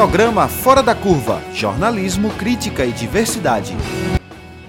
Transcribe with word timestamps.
Programa 0.00 0.48
Fora 0.48 0.82
da 0.82 0.94
Curva 0.94 1.42
Jornalismo, 1.52 2.30
Crítica 2.30 2.86
e 2.86 2.90
Diversidade. 2.90 3.76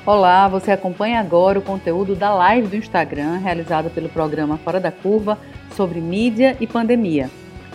Olá, 0.05 0.45
você 0.49 0.71
acompanha 0.71 1.21
agora 1.21 1.57
o 1.57 1.61
conteúdo 1.61 2.15
da 2.17 2.33
live 2.33 2.67
do 2.67 2.75
Instagram 2.75 3.37
realizada 3.37 3.89
pelo 3.89 4.09
programa 4.09 4.57
Fora 4.57 4.77
da 4.77 4.91
Curva 4.91 5.37
sobre 5.73 6.01
mídia 6.01 6.57
e 6.59 6.67
pandemia. 6.67 7.29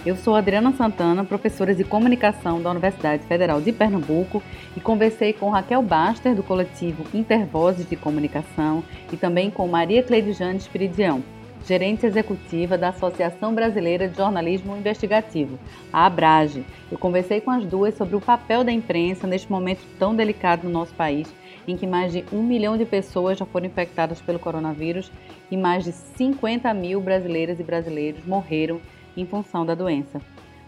Eu 0.04 0.16
sou 0.16 0.36
Adriana 0.36 0.70
Santana, 0.74 1.24
professora 1.24 1.74
de 1.74 1.82
comunicação 1.82 2.60
da 2.60 2.70
Universidade 2.70 3.22
Federal 3.24 3.59
de 3.59 3.73
Pernambuco 3.73 4.42
e 4.77 4.80
conversei 4.80 5.32
com 5.32 5.48
Raquel 5.48 5.80
Baster, 5.80 6.34
do 6.34 6.42
coletivo 6.42 7.04
Intervozes 7.14 7.88
de 7.88 7.96
Comunicação, 7.96 8.84
e 9.10 9.16
também 9.16 9.50
com 9.50 9.66
Maria 9.66 10.02
Cleide 10.02 10.30
Espiridião, 10.59 11.24
gerente 11.66 12.06
executiva 12.06 12.78
da 12.78 12.91
Associação 12.91 13.52
Brasileira 13.52 14.09
de 14.09 14.16
Jornalismo 14.16 14.77
Investigativo, 14.77 15.59
a 15.92 16.06
ABRAGE. 16.06 16.64
Eu 16.91 16.96
conversei 16.96 17.41
com 17.41 17.50
as 17.50 17.64
duas 17.64 17.96
sobre 17.96 18.14
o 18.14 18.20
papel 18.20 18.62
da 18.62 18.70
imprensa 18.70 19.27
neste 19.27 19.50
momento 19.50 19.80
tão 19.98 20.14
delicado 20.14 20.64
no 20.64 20.70
nosso 20.70 20.94
país, 20.94 21.32
em 21.66 21.77
que 21.77 21.86
mais 21.86 22.12
de 22.12 22.24
um 22.32 22.42
milhão 22.42 22.77
de 22.77 22.84
pessoas 22.84 23.36
já 23.38 23.44
foram 23.44 23.66
infectadas 23.66 24.20
pelo 24.20 24.38
coronavírus 24.38 25.10
e 25.50 25.56
mais 25.56 25.82
de 25.82 25.91
50 25.91 26.72
mil 26.72 27.00
brasileiras 27.00 27.58
e 27.58 27.64
brasileiros 27.64 28.24
morreram 28.24 28.80
em 29.16 29.27
função 29.27 29.66
da 29.66 29.74
doença. 29.74 30.20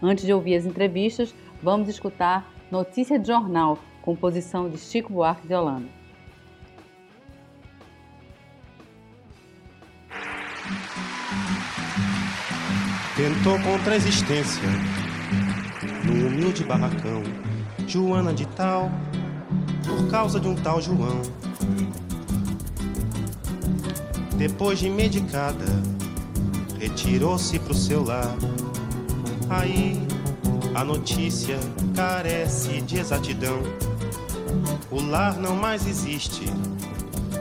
Antes 0.03 0.25
de 0.25 0.33
ouvir 0.33 0.55
as 0.55 0.65
entrevistas, 0.65 1.33
vamos 1.63 1.87
escutar 1.87 2.51
Notícia 2.69 3.17
de 3.17 3.27
Jornal, 3.27 3.79
composição 4.01 4.69
de 4.69 4.77
Chico 4.77 5.13
Buarque 5.13 5.47
de 5.47 5.53
Holanda. 5.53 5.98
Tentou 13.19 13.59
contra 13.59 13.95
a 13.95 13.97
existência 13.97 14.63
num 16.05 16.27
humilde 16.27 16.63
barracão. 16.63 17.21
Joana 17.85 18.33
de 18.33 18.47
tal, 18.47 18.89
por 19.85 20.09
causa 20.09 20.39
de 20.39 20.47
um 20.47 20.55
tal 20.55 20.81
João. 20.81 21.21
Depois 24.37 24.79
de 24.79 24.89
medicada, 24.89 25.65
retirou-se 26.79 27.59
pro 27.59 27.73
seu 27.73 28.05
lar. 28.05 28.33
Aí 29.49 30.01
a 30.73 30.85
notícia 30.85 31.59
carece 31.93 32.79
de 32.79 32.99
exatidão. 32.99 33.61
O 34.89 35.01
lar 35.01 35.37
não 35.37 35.57
mais 35.57 35.85
existe, 35.85 36.45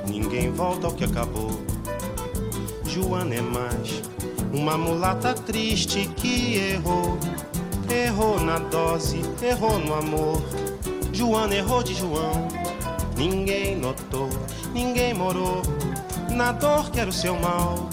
ninguém 0.09 0.51
volta 0.51 0.89
ao 0.89 0.93
que 0.93 1.05
acabou. 1.05 1.63
Joana 2.85 3.37
é 3.37 3.41
mais 3.41 4.03
uma 4.53 4.77
mulata 4.77 5.35
triste 5.35 6.07
que 6.17 6.57
errou. 6.57 7.19
Errou 7.91 8.41
na 8.41 8.59
dose, 8.59 9.21
errou 9.43 9.79
no 9.79 9.95
amor. 9.95 10.43
Joana 11.13 11.55
errou 11.55 11.83
de 11.83 11.95
João. 11.95 12.49
Ninguém 13.17 13.77
notou, 13.77 14.29
ninguém 14.73 15.15
morou. 15.15 15.63
Na 16.31 16.53
dor 16.53 16.91
que 16.91 17.01
era 17.01 17.11
o 17.11 17.13
seu 17.13 17.39
mal. 17.39 17.89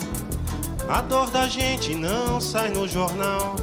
A 0.88 1.02
dor 1.02 1.30
da 1.32 1.48
gente 1.48 1.96
não 1.96 2.40
sai 2.40 2.70
no 2.70 2.88
jornal. 2.88 3.56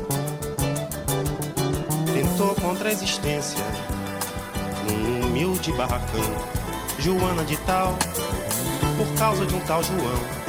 Tentou 2.12 2.54
contra 2.56 2.88
a 2.88 2.92
existência 2.92 3.64
num 4.86 5.26
humilde 5.26 5.72
barracão. 5.72 6.52
Joana 6.98 7.44
de 7.44 7.56
tal, 7.58 7.96
por 8.96 9.18
causa 9.18 9.46
de 9.46 9.54
um 9.54 9.60
tal 9.60 9.82
João. 9.82 10.41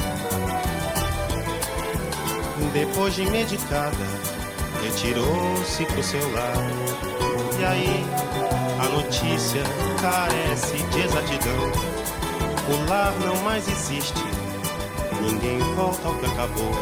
Depois 2.72 3.14
de 3.14 3.24
medicada, 3.30 4.06
retirou-se 4.82 5.84
pro 5.86 6.02
seu 6.02 6.32
lar. 6.32 6.56
E 7.58 7.64
aí, 7.64 8.04
a 8.80 8.88
notícia 8.88 9.62
carece 10.00 10.76
de 10.90 11.00
exatidão. 11.00 11.72
O 12.68 12.90
lar 12.90 13.12
não 13.24 13.36
mais 13.42 13.68
existe, 13.68 14.24
ninguém 15.20 15.58
volta 15.74 16.08
ao 16.08 16.14
que 16.16 16.26
acabou. 16.26 16.74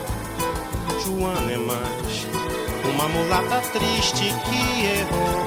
Joana 1.04 1.52
é 1.52 1.58
mais 1.58 2.26
uma 2.94 3.08
mulata 3.08 3.60
triste 3.72 4.32
que 4.44 4.86
errou. 4.86 5.44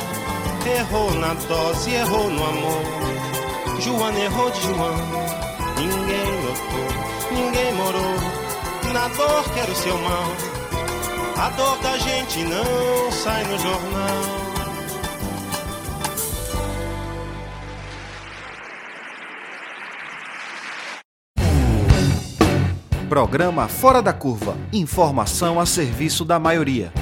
Errou 0.77 1.13
na 1.15 1.33
dose, 1.47 1.91
errou 1.91 2.29
no 2.29 2.43
amor. 2.43 2.83
Joana 3.79 4.19
errou 4.19 4.49
de 4.51 4.61
João, 4.61 4.95
ninguém 5.77 6.25
notou, 6.43 7.31
ninguém 7.31 7.73
morou 7.73 8.34
na 8.95 9.09
dor 9.09 9.43
que 9.53 9.59
era 9.59 9.69
o 9.69 9.75
seu 9.75 9.97
mal. 9.97 10.23
A 11.37 11.49
dor 11.49 11.77
da 11.81 11.97
gente 11.97 12.45
não 12.45 13.11
sai 13.11 13.43
no 13.43 13.57
jornal. 13.59 14.21
Programa 23.09 23.67
Fora 23.67 24.01
da 24.01 24.13
Curva. 24.13 24.55
Informação 24.71 25.59
a 25.59 25.65
serviço 25.65 26.23
da 26.23 26.39
maioria. 26.39 26.93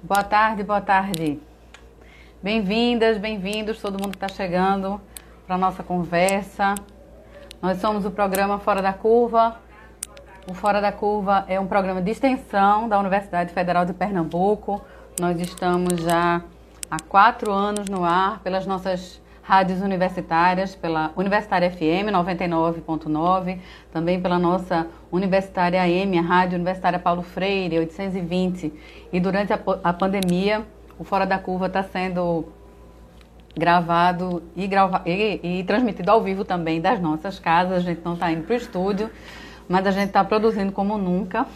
Boa 0.00 0.22
tarde, 0.22 0.62
boa 0.62 0.80
tarde. 0.80 1.40
Bem-vindas, 2.40 3.18
bem-vindos, 3.18 3.80
todo 3.80 3.94
mundo 3.94 4.16
que 4.16 4.24
está 4.24 4.28
chegando 4.28 5.00
para 5.48 5.56
a 5.56 5.58
nossa 5.58 5.82
conversa. 5.82 6.76
Nós 7.64 7.80
somos 7.80 8.04
o 8.04 8.10
programa 8.10 8.58
Fora 8.58 8.82
da 8.82 8.92
Curva. 8.92 9.56
O 10.46 10.52
Fora 10.52 10.82
da 10.82 10.92
Curva 10.92 11.46
é 11.48 11.58
um 11.58 11.66
programa 11.66 12.02
de 12.02 12.10
extensão 12.10 12.86
da 12.90 12.98
Universidade 12.98 13.54
Federal 13.54 13.86
de 13.86 13.94
Pernambuco. 13.94 14.84
Nós 15.18 15.40
estamos 15.40 16.02
já 16.02 16.42
há 16.90 17.00
quatro 17.08 17.50
anos 17.50 17.88
no 17.88 18.04
ar 18.04 18.40
pelas 18.40 18.66
nossas 18.66 19.18
rádios 19.42 19.80
universitárias, 19.80 20.74
pela 20.74 21.10
Universitária 21.16 21.70
FM 21.70 22.12
99.9, 22.12 23.58
também 23.90 24.20
pela 24.20 24.38
nossa 24.38 24.86
Universitária 25.10 25.80
AM, 25.80 26.18
a 26.18 26.22
Rádio 26.22 26.56
Universitária 26.56 26.98
Paulo 26.98 27.22
Freire 27.22 27.78
820. 27.78 28.74
E 29.10 29.18
durante 29.18 29.54
a, 29.54 29.58
a 29.82 29.90
pandemia, 29.94 30.66
o 30.98 31.04
Fora 31.04 31.24
da 31.24 31.38
Curva 31.38 31.68
está 31.68 31.82
sendo 31.82 32.44
gravado 33.56 34.42
e, 34.56 34.66
grava 34.66 35.02
e, 35.06 35.40
e, 35.60 35.64
transmitido 35.64 36.10
ao 36.10 36.22
vivo 36.22 36.44
também 36.44 36.80
das 36.80 37.00
nossas 37.00 37.38
casas. 37.38 37.78
A 37.78 37.80
gente 37.80 38.00
não 38.04 38.14
está 38.14 38.30
indo 38.32 38.42
para 38.44 38.54
o 38.54 38.56
estúdio, 38.56 39.10
mas 39.68 39.86
a 39.86 39.90
gente 39.90 40.08
está 40.08 40.24
produzindo 40.24 40.72
como 40.72 40.98
nunca. 40.98 41.46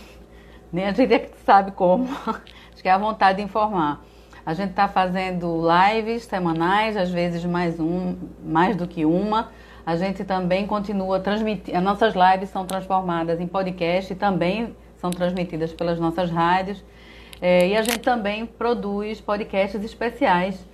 Nem 0.73 0.87
a 0.87 0.93
gente 0.93 1.13
é 1.13 1.19
que 1.19 1.31
sabe 1.45 1.73
como. 1.73 2.09
Acho 2.73 2.83
que 2.83 2.89
é 2.89 2.93
a 2.93 2.99
vontade 2.99 3.39
de 3.39 3.45
informar. 3.45 4.05
A 4.47 4.55
gente 4.55 4.71
está 4.71 4.89
fazendo 4.89 5.61
lives 5.61 6.25
semanais, 6.25 6.97
às 6.97 7.11
vezes 7.11 7.45
mais 7.45 7.79
um, 7.81 8.17
mais 8.45 8.77
do 8.77 8.87
que 8.87 9.05
uma. 9.05 9.51
A 9.85 9.97
gente 9.97 10.25
também 10.25 10.67
continua 10.67 11.19
transmitindo. 11.19 11.77
As 11.77 11.83
nossas 11.83 12.15
lives 12.15 12.51
são 12.51 12.65
transformadas 12.65 13.41
em 13.41 13.47
podcast 13.47 14.13
e 14.13 14.17
também 14.17 14.75
são 14.97 15.11
transmitidas 15.11 15.73
pelas 15.73 15.99
nossas 15.99 16.31
rádios. 16.31 16.85
É, 17.41 17.69
e 17.69 17.77
a 17.77 17.83
gente 17.83 18.01
também 18.01 18.45
produz 18.45 19.21
podcasts 19.21 19.83
especiais 19.83 20.68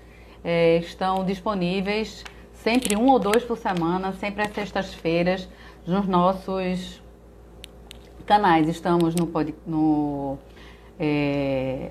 é, 0.45 0.77
estão 0.77 1.25
disponíveis 1.25 2.23
sempre 2.53 2.97
um 2.97 3.09
ou 3.09 3.19
dois 3.19 3.45
por 3.45 3.59
semana, 3.59 4.13
sempre 4.15 4.43
às 4.43 4.53
sextas-feiras, 4.53 5.49
nos 5.87 6.07
nossos 6.07 7.03
canais. 8.25 8.69
Estamos 8.69 9.15
no, 9.15 9.31
no 9.67 10.39
é, 10.99 11.91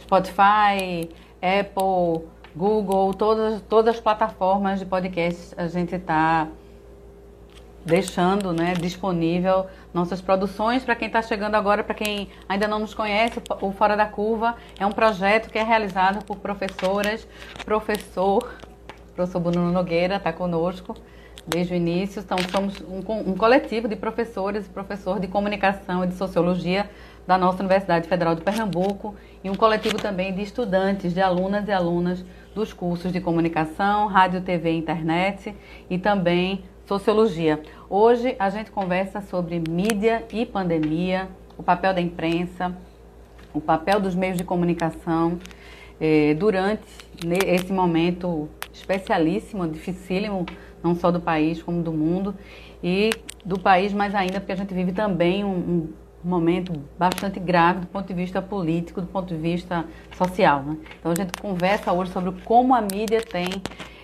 Spotify, 0.00 1.10
Apple, 1.40 2.26
Google, 2.56 3.12
todas, 3.14 3.60
todas 3.62 3.96
as 3.96 4.00
plataformas 4.00 4.78
de 4.80 4.86
podcast 4.86 5.54
a 5.56 5.66
gente 5.66 5.94
está 5.94 6.48
deixando 7.84 8.52
né, 8.52 8.74
disponível 8.74 9.66
nossas 9.92 10.20
produções. 10.20 10.84
Para 10.84 10.94
quem 10.94 11.06
está 11.06 11.22
chegando 11.22 11.54
agora, 11.54 11.82
para 11.82 11.94
quem 11.94 12.28
ainda 12.48 12.68
não 12.68 12.78
nos 12.78 12.94
conhece, 12.94 13.40
o 13.60 13.72
Fora 13.72 13.96
da 13.96 14.06
Curva 14.06 14.56
é 14.78 14.86
um 14.86 14.92
projeto 14.92 15.50
que 15.50 15.58
é 15.58 15.62
realizado 15.62 16.24
por 16.24 16.36
professoras, 16.36 17.26
professor, 17.64 18.54
professor 19.14 19.40
Bruno 19.40 19.70
Nogueira 19.70 20.16
está 20.16 20.32
conosco 20.32 20.96
desde 21.46 21.74
o 21.74 21.76
início. 21.76 22.20
Então, 22.20 22.38
somos 22.50 22.80
um, 22.80 23.30
um 23.30 23.36
coletivo 23.36 23.88
de 23.88 23.96
professores 23.96 24.66
e 24.66 24.70
professor 24.70 25.18
de 25.18 25.26
comunicação 25.26 26.04
e 26.04 26.06
de 26.06 26.14
sociologia 26.14 26.88
da 27.26 27.38
nossa 27.38 27.60
Universidade 27.60 28.08
Federal 28.08 28.34
de 28.34 28.42
Pernambuco 28.42 29.14
e 29.44 29.50
um 29.50 29.54
coletivo 29.54 29.96
também 29.96 30.34
de 30.34 30.42
estudantes, 30.42 31.14
de 31.14 31.20
alunas 31.20 31.68
e 31.68 31.72
alunas 31.72 32.24
dos 32.54 32.72
cursos 32.72 33.12
de 33.12 33.20
comunicação, 33.20 34.06
rádio, 34.06 34.40
TV 34.40 34.72
e 34.72 34.76
internet 34.76 35.54
e 35.88 35.98
também 35.98 36.64
Sociologia. 36.86 37.62
Hoje 37.88 38.34
a 38.38 38.50
gente 38.50 38.72
conversa 38.72 39.20
sobre 39.20 39.60
mídia 39.60 40.24
e 40.32 40.44
pandemia, 40.44 41.28
o 41.56 41.62
papel 41.62 41.94
da 41.94 42.00
imprensa, 42.00 42.76
o 43.54 43.60
papel 43.60 44.00
dos 44.00 44.16
meios 44.16 44.36
de 44.36 44.42
comunicação 44.42 45.38
eh, 46.00 46.34
durante 46.34 46.82
esse 47.46 47.72
momento 47.72 48.48
especialíssimo, 48.72 49.68
dificílimo, 49.68 50.44
não 50.82 50.96
só 50.96 51.12
do 51.12 51.20
país 51.20 51.62
como 51.62 51.82
do 51.82 51.92
mundo 51.92 52.34
e 52.82 53.10
do 53.44 53.60
país 53.60 53.92
mais 53.92 54.12
ainda 54.12 54.40
porque 54.40 54.52
a 54.52 54.56
gente 54.56 54.74
vive 54.74 54.90
também 54.90 55.44
um, 55.44 55.50
um, 55.50 55.88
momento 56.24 56.72
bastante 56.98 57.38
grave 57.38 57.80
do 57.80 57.86
ponto 57.86 58.06
de 58.06 58.14
vista 58.14 58.42
político, 58.42 59.00
do 59.00 59.06
ponto 59.06 59.28
de 59.28 59.40
vista 59.40 59.84
social. 60.16 60.62
Né? 60.62 60.76
Então 60.98 61.12
a 61.12 61.14
gente 61.14 61.32
conversa 61.40 61.92
hoje 61.92 62.10
sobre 62.10 62.32
como 62.44 62.74
a 62.74 62.80
mídia 62.80 63.20
tem 63.20 63.46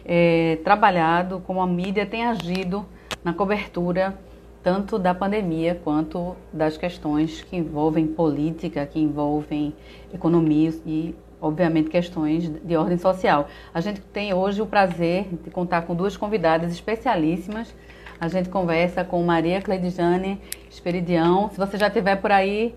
é, 0.09 0.59
trabalhado, 0.65 1.43
como 1.47 1.61
a 1.61 1.67
mídia 1.67 2.07
tem 2.07 2.25
agido 2.25 2.87
na 3.23 3.35
cobertura 3.35 4.19
tanto 4.63 4.99
da 4.99 5.15
pandemia 5.15 5.81
quanto 5.85 6.35
das 6.53 6.77
questões 6.77 7.43
que 7.43 7.57
envolvem 7.57 8.07
política, 8.07 8.85
que 8.87 8.99
envolvem 8.99 9.75
economia 10.13 10.73
e, 10.85 11.15
obviamente, 11.41 11.89
questões 11.91 12.51
de 12.51 12.77
ordem 12.77 12.99
social. 12.99 13.49
A 13.73 13.81
gente 13.81 14.01
tem 14.01 14.35
hoje 14.35 14.61
o 14.61 14.67
prazer 14.67 15.29
de 15.45 15.51
contar 15.51 15.83
com 15.83 15.95
duas 15.95 16.17
convidadas 16.17 16.73
especialíssimas. 16.73 17.75
A 18.21 18.27
gente 18.29 18.49
conversa 18.49 19.05
com 19.05 19.23
Maria 19.23 19.63
Cleidjane 19.63 20.41
Esperidião. 20.69 21.51
Se 21.51 21.57
você 21.57 21.79
já 21.79 21.87
estiver 21.87 22.17
por 22.17 22.33
aí, 22.33 22.75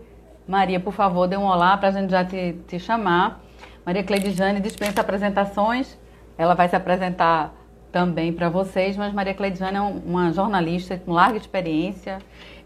Maria, 0.48 0.80
por 0.80 0.94
favor, 0.94 1.28
dê 1.28 1.36
um 1.36 1.46
olá 1.46 1.76
para 1.78 1.90
a 1.90 1.92
gente 1.92 2.12
já 2.12 2.24
te, 2.24 2.58
te 2.68 2.78
chamar. 2.78 3.44
Maria 3.84 4.04
Cleidjane 4.04 4.60
dispensa 4.60 5.02
apresentações. 5.02 5.98
Ela 6.42 6.56
vai 6.56 6.68
se 6.68 6.76
apresentar 6.76 7.54
também 7.92 8.34
para 8.34 8.50
vocês, 8.50 8.98
mas 8.98 9.14
Maria 9.14 9.36
Cleidiane 9.36 9.78
é 9.78 9.82
uma 9.82 10.32
jornalista 10.34 10.98
com 10.98 11.12
larga 11.12 11.38
experiência, 11.38 12.18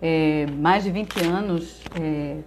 é, 0.02 0.46
mais 0.58 0.86
de 0.86 0.92
20 0.92 1.26
anos 1.26 1.84
é, 2.00 2.38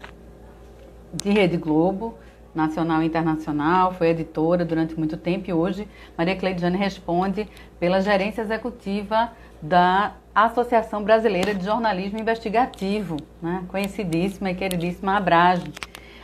de 1.12 1.28
Rede 1.28 1.58
Globo, 1.58 2.14
nacional 2.54 3.02
e 3.02 3.06
internacional, 3.06 3.92
foi 3.92 4.08
editora 4.08 4.64
durante 4.64 4.98
muito 4.98 5.18
tempo 5.18 5.50
e 5.50 5.52
hoje 5.52 5.86
Maria 6.16 6.34
Cleidiane 6.34 6.78
responde 6.78 7.46
pela 7.78 8.00
gerência 8.00 8.40
executiva 8.40 9.30
da 9.60 10.14
Associação 10.34 11.04
Brasileira 11.04 11.54
de 11.54 11.62
Jornalismo 11.62 12.18
Investigativo, 12.18 13.18
né? 13.42 13.64
conhecidíssima 13.68 14.50
e 14.50 14.54
queridíssima 14.54 15.18
Abrage. 15.18 15.70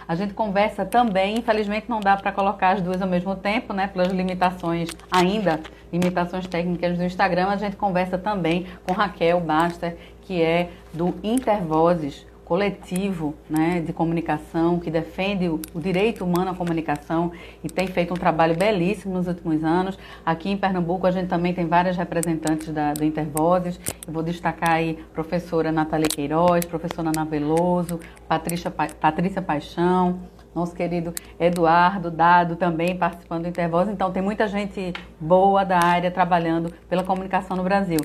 A 0.07 0.15
gente 0.15 0.35
conversa 0.35 0.85
também, 0.85 1.39
infelizmente 1.39 1.89
não 1.89 2.01
dá 2.01 2.17
para 2.17 2.31
colocar 2.33 2.71
as 2.71 2.83
duas 2.83 3.01
ao 3.01 3.09
mesmo 3.09 3.35
tempo, 3.37 3.73
né, 3.73 3.87
pelas 3.87 4.09
limitações 4.09 4.91
ainda, 5.11 5.61
limitações 5.93 6.47
técnicas 6.47 6.99
do 6.99 7.05
Instagram, 7.05 7.49
a 7.49 7.57
gente 7.57 7.77
conversa 7.77 8.19
também 8.19 8.67
com 8.87 8.93
Raquel 8.93 9.41
Baster, 9.41 9.97
que 10.23 10.43
é 10.43 10.71
do 10.93 11.15
Intervozes, 11.23 12.27
coletivo 12.45 13.35
né, 13.49 13.81
de 13.81 13.93
comunicação 13.93 14.79
que 14.79 14.91
defende 14.91 15.49
o, 15.49 15.61
direito 15.77 16.25
humano 16.25 16.51
à 16.51 16.55
comunicação 16.55 17.33
e 17.63 17.69
tem 17.69 17.87
feito 17.87 18.13
um 18.13 18.17
trabalho 18.17 18.55
belíssimo 18.55 19.15
nos 19.15 19.27
últimos 19.27 19.65
anos. 19.65 19.99
Aqui 20.25 20.51
em 20.51 20.57
Pernambuco 20.57 21.07
a 21.07 21.11
gente 21.11 21.29
também 21.29 21.55
tem 21.55 21.67
várias 21.67 21.97
representantes 21.97 22.69
da, 22.73 22.93
do 22.93 23.05
Intervozes. 23.05 23.81
Eu 24.07 24.13
vou 24.13 24.23
destacar 24.23 24.71
aí 24.73 24.99
professora 25.13 25.73
Natália 25.73 26.09
Queiroz, 26.09 26.65
professora 26.65 27.09
Ana 27.09 27.25
Veloso, 27.25 27.99
Patrícia, 28.29 28.71
Patrícia 28.71 29.41
Paixão, 29.41 30.21
nosso 30.55 30.75
querido 30.75 31.13
Eduardo 31.39 32.11
Dado 32.11 32.57
também 32.57 32.97
participando 32.97 33.43
do 33.43 33.49
Intervoz. 33.49 33.89
Então 33.89 34.13
tem 34.13 34.23
muita 34.23 34.47
gente 34.47 34.93
boa 35.19 35.65
da 35.65 35.79
área 35.83 36.11
trabalhando 36.11 36.73
pela 36.89 37.03
comunicação 37.03 37.57
no 37.57 37.63
Brasil. 37.63 37.99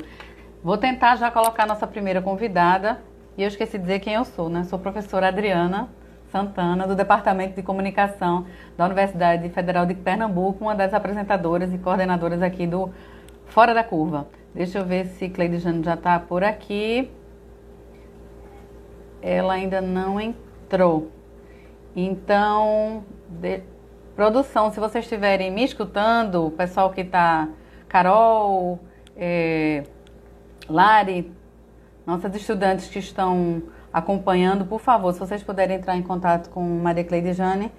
Vou 0.63 0.77
tentar 0.77 1.15
já 1.15 1.31
colocar 1.31 1.65
nossa 1.65 1.87
primeira 1.87 2.21
convidada, 2.21 3.01
e 3.39 3.41
eu 3.41 3.47
esqueci 3.47 3.77
de 3.77 3.85
dizer 3.85 3.99
quem 3.99 4.15
eu 4.15 4.25
sou, 4.25 4.49
né? 4.49 4.65
Sou 4.65 4.77
professora 4.77 5.29
Adriana 5.29 5.87
Santana, 6.29 6.85
do 6.85 6.93
Departamento 6.93 7.55
de 7.55 7.63
Comunicação 7.63 8.45
da 8.77 8.85
Universidade 8.85 9.47
Federal 9.47 9.85
de 9.85 9.93
Pernambuco, 9.93 10.65
uma 10.65 10.75
das 10.75 10.93
apresentadoras 10.93 11.73
e 11.73 11.77
coordenadoras 11.77 12.41
aqui 12.41 12.67
do 12.67 12.91
Fora 13.45 13.73
da 13.73 13.81
Curva. 13.81 14.27
Deixa 14.53 14.79
eu 14.79 14.85
ver 14.85 15.05
se 15.05 15.29
Cleide 15.29 15.57
Jane 15.59 15.81
já 15.81 15.93
está 15.93 16.19
por 16.19 16.43
aqui. 16.43 17.09
Ela 19.21 19.53
ainda 19.53 19.79
não 19.79 20.19
entrou. 20.19 21.09
Então, 21.95 23.05
de... 23.29 23.61
produção, 24.17 24.69
se 24.69 24.81
vocês 24.81 25.05
estiverem 25.05 25.49
me 25.49 25.63
escutando, 25.63 26.47
o 26.47 26.51
pessoal 26.51 26.89
que 26.89 27.01
está, 27.01 27.47
Carol, 27.87 28.79
é... 29.15 29.85
Lari, 30.67 31.38
nossas 32.09 32.35
estudantes 32.35 32.87
que 32.87 32.99
estão 32.99 33.61
acompanhando, 33.93 34.65
por 34.65 34.79
favor, 34.79 35.13
se 35.13 35.19
vocês 35.19 35.43
puderem 35.43 35.77
entrar 35.77 35.95
em 35.95 36.01
contato 36.01 36.49
com 36.49 36.61
Maria 36.61 37.03
Cleide 37.03 37.33
Jane, 37.33 37.71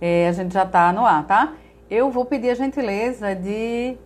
é, 0.00 0.28
a 0.28 0.32
gente 0.32 0.52
já 0.52 0.64
está 0.64 0.92
no 0.92 1.06
ar, 1.06 1.24
tá? 1.24 1.54
Eu 1.88 2.10
vou 2.10 2.24
pedir 2.24 2.50
a 2.50 2.54
gentileza 2.54 3.34
de 3.34 3.96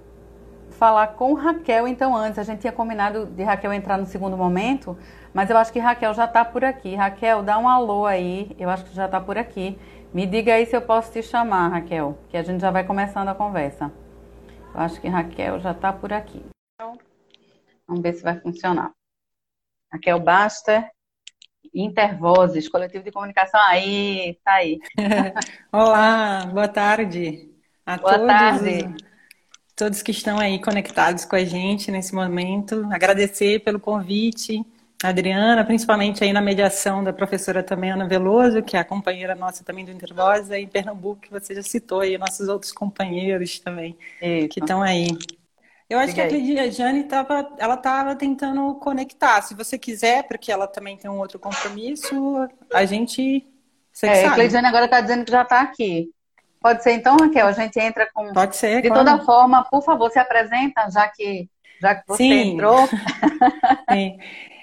falar 0.70 1.08
com 1.08 1.32
Raquel, 1.32 1.88
então, 1.88 2.14
antes. 2.14 2.38
A 2.38 2.42
gente 2.42 2.60
tinha 2.60 2.72
combinado 2.72 3.24
de 3.26 3.42
Raquel 3.42 3.72
entrar 3.72 3.96
no 3.96 4.04
segundo 4.04 4.36
momento, 4.36 4.96
mas 5.32 5.48
eu 5.48 5.56
acho 5.56 5.72
que 5.72 5.78
Raquel 5.78 6.12
já 6.12 6.26
está 6.26 6.44
por 6.44 6.62
aqui. 6.62 6.94
Raquel, 6.94 7.42
dá 7.42 7.58
um 7.58 7.68
alô 7.68 8.04
aí, 8.04 8.54
eu 8.58 8.68
acho 8.68 8.84
que 8.84 8.94
já 8.94 9.06
está 9.06 9.18
por 9.20 9.38
aqui. 9.38 9.78
Me 10.12 10.26
diga 10.26 10.54
aí 10.54 10.66
se 10.66 10.76
eu 10.76 10.82
posso 10.82 11.10
te 11.10 11.22
chamar, 11.22 11.68
Raquel, 11.68 12.18
que 12.28 12.36
a 12.36 12.42
gente 12.42 12.60
já 12.60 12.70
vai 12.70 12.84
começando 12.84 13.28
a 13.28 13.34
conversa. 13.34 13.90
Eu 14.74 14.80
acho 14.80 15.00
que 15.00 15.08
Raquel 15.08 15.58
já 15.58 15.72
está 15.72 15.92
por 15.92 16.12
aqui. 16.12 16.44
Vamos 17.86 18.02
ver 18.02 18.12
se 18.12 18.22
vai 18.22 18.38
funcionar. 18.38 18.99
Raquel 19.92 20.20
Basta, 20.20 20.88
Intervozes, 21.74 22.68
coletivo 22.68 23.04
de 23.04 23.12
comunicação. 23.12 23.60
Aí, 23.62 24.38
tá 24.44 24.54
aí. 24.54 24.78
Olá, 25.72 26.46
boa 26.46 26.68
tarde 26.68 27.50
a 27.90 27.96
boa 27.96 28.14
todos. 28.14 28.26
tarde. 28.26 28.94
Todos 29.76 30.02
que 30.02 30.10
estão 30.10 30.38
aí 30.38 30.60
conectados 30.60 31.24
com 31.24 31.36
a 31.36 31.44
gente 31.44 31.90
nesse 31.90 32.14
momento. 32.14 32.86
Agradecer 32.92 33.60
pelo 33.60 33.80
convite, 33.80 34.64
Adriana, 35.02 35.64
principalmente 35.64 36.22
aí 36.22 36.32
na 36.32 36.40
mediação 36.40 37.02
da 37.02 37.12
professora 37.12 37.62
também 37.62 37.90
Ana 37.90 38.06
Veloso, 38.06 38.62
que 38.62 38.76
é 38.76 38.80
a 38.80 38.84
companheira 38.84 39.34
nossa 39.34 39.64
também 39.64 39.84
do 39.84 39.90
Intervoz, 39.90 40.50
aí 40.50 40.64
em 40.64 40.68
Pernambuco, 40.68 41.22
que 41.22 41.30
você 41.30 41.54
já 41.54 41.62
citou 41.62 42.00
aí, 42.00 42.18
nossos 42.18 42.48
outros 42.48 42.72
companheiros 42.72 43.58
também, 43.58 43.96
Eita. 44.20 44.48
que 44.48 44.60
estão 44.60 44.82
aí. 44.82 45.08
Eu 45.90 45.98
acho 45.98 46.14
que 46.14 46.20
a 46.20 46.28
Cleidia 46.28 46.70
Jane 46.70 47.02
tava, 47.02 47.52
ela 47.58 47.74
estava 47.74 48.14
tentando 48.14 48.76
conectar. 48.76 49.42
Se 49.42 49.56
você 49.56 49.76
quiser, 49.76 50.22
porque 50.22 50.52
ela 50.52 50.68
também 50.68 50.96
tem 50.96 51.10
um 51.10 51.18
outro 51.18 51.36
compromisso, 51.36 52.48
a 52.72 52.84
gente. 52.84 53.44
Você 53.92 54.06
é, 54.06 54.24
a 54.24 54.34
Cleidiane 54.34 54.68
agora 54.68 54.84
está 54.84 55.00
dizendo 55.00 55.24
que 55.24 55.32
já 55.32 55.42
está 55.42 55.60
aqui. 55.60 56.08
Pode 56.60 56.84
ser 56.84 56.92
então, 56.92 57.16
Raquel? 57.16 57.48
A 57.48 57.52
gente 57.52 57.76
entra 57.80 58.08
com. 58.14 58.32
Pode 58.32 58.54
ser. 58.54 58.82
De 58.82 58.88
claro. 58.88 59.04
toda 59.04 59.24
forma, 59.24 59.64
por 59.64 59.82
favor, 59.82 60.08
se 60.12 60.20
apresenta, 60.20 60.88
já 60.88 61.08
que, 61.08 61.50
já 61.80 61.96
que 61.96 62.06
você 62.06 62.22
Sim. 62.22 62.52
entrou. 62.52 62.88
Sim. 63.90 64.16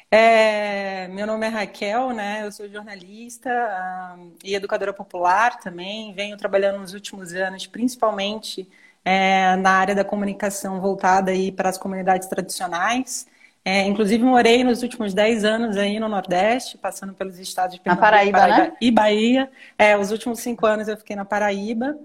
É, 0.10 1.10
meu 1.10 1.28
nome 1.28 1.46
é 1.46 1.50
Raquel, 1.50 2.12
né? 2.12 2.46
Eu 2.46 2.54
sou 2.54 2.70
jornalista 2.70 4.16
um, 4.18 4.34
e 4.42 4.56
educadora 4.56 4.94
popular 4.94 5.60
também. 5.60 6.14
Venho 6.14 6.38
trabalhando 6.38 6.80
nos 6.80 6.94
últimos 6.94 7.34
anos, 7.34 7.68
principalmente 7.68 8.70
é, 9.10 9.56
na 9.56 9.72
área 9.72 9.96
da 9.96 10.04
comunicação 10.04 10.82
voltada 10.82 11.32
aí 11.32 11.50
para 11.50 11.70
as 11.70 11.78
comunidades 11.78 12.28
tradicionais. 12.28 13.26
É, 13.64 13.86
inclusive, 13.86 14.22
morei 14.22 14.66
nos 14.66 14.84
últimos 14.84 15.14
10 15.14 15.46
anos 15.46 15.78
aí 15.78 15.98
no 15.98 16.10
Nordeste, 16.10 16.78
passando 16.78 17.14
pelos 17.14 17.40
estados 17.40 17.76
de 17.76 17.82
Pernambuco 17.82 18.06
Paraíba, 18.06 18.38
Paraíba 18.38 18.64
né? 18.66 18.74
e 18.82 18.92
Bahia. 18.92 19.50
É, 19.78 19.98
os 19.98 20.12
últimos 20.12 20.42
cinco 20.42 20.66
anos 20.66 20.90
eu 20.90 20.98
fiquei 20.98 21.16
na 21.16 21.24
Paraíba. 21.24 21.98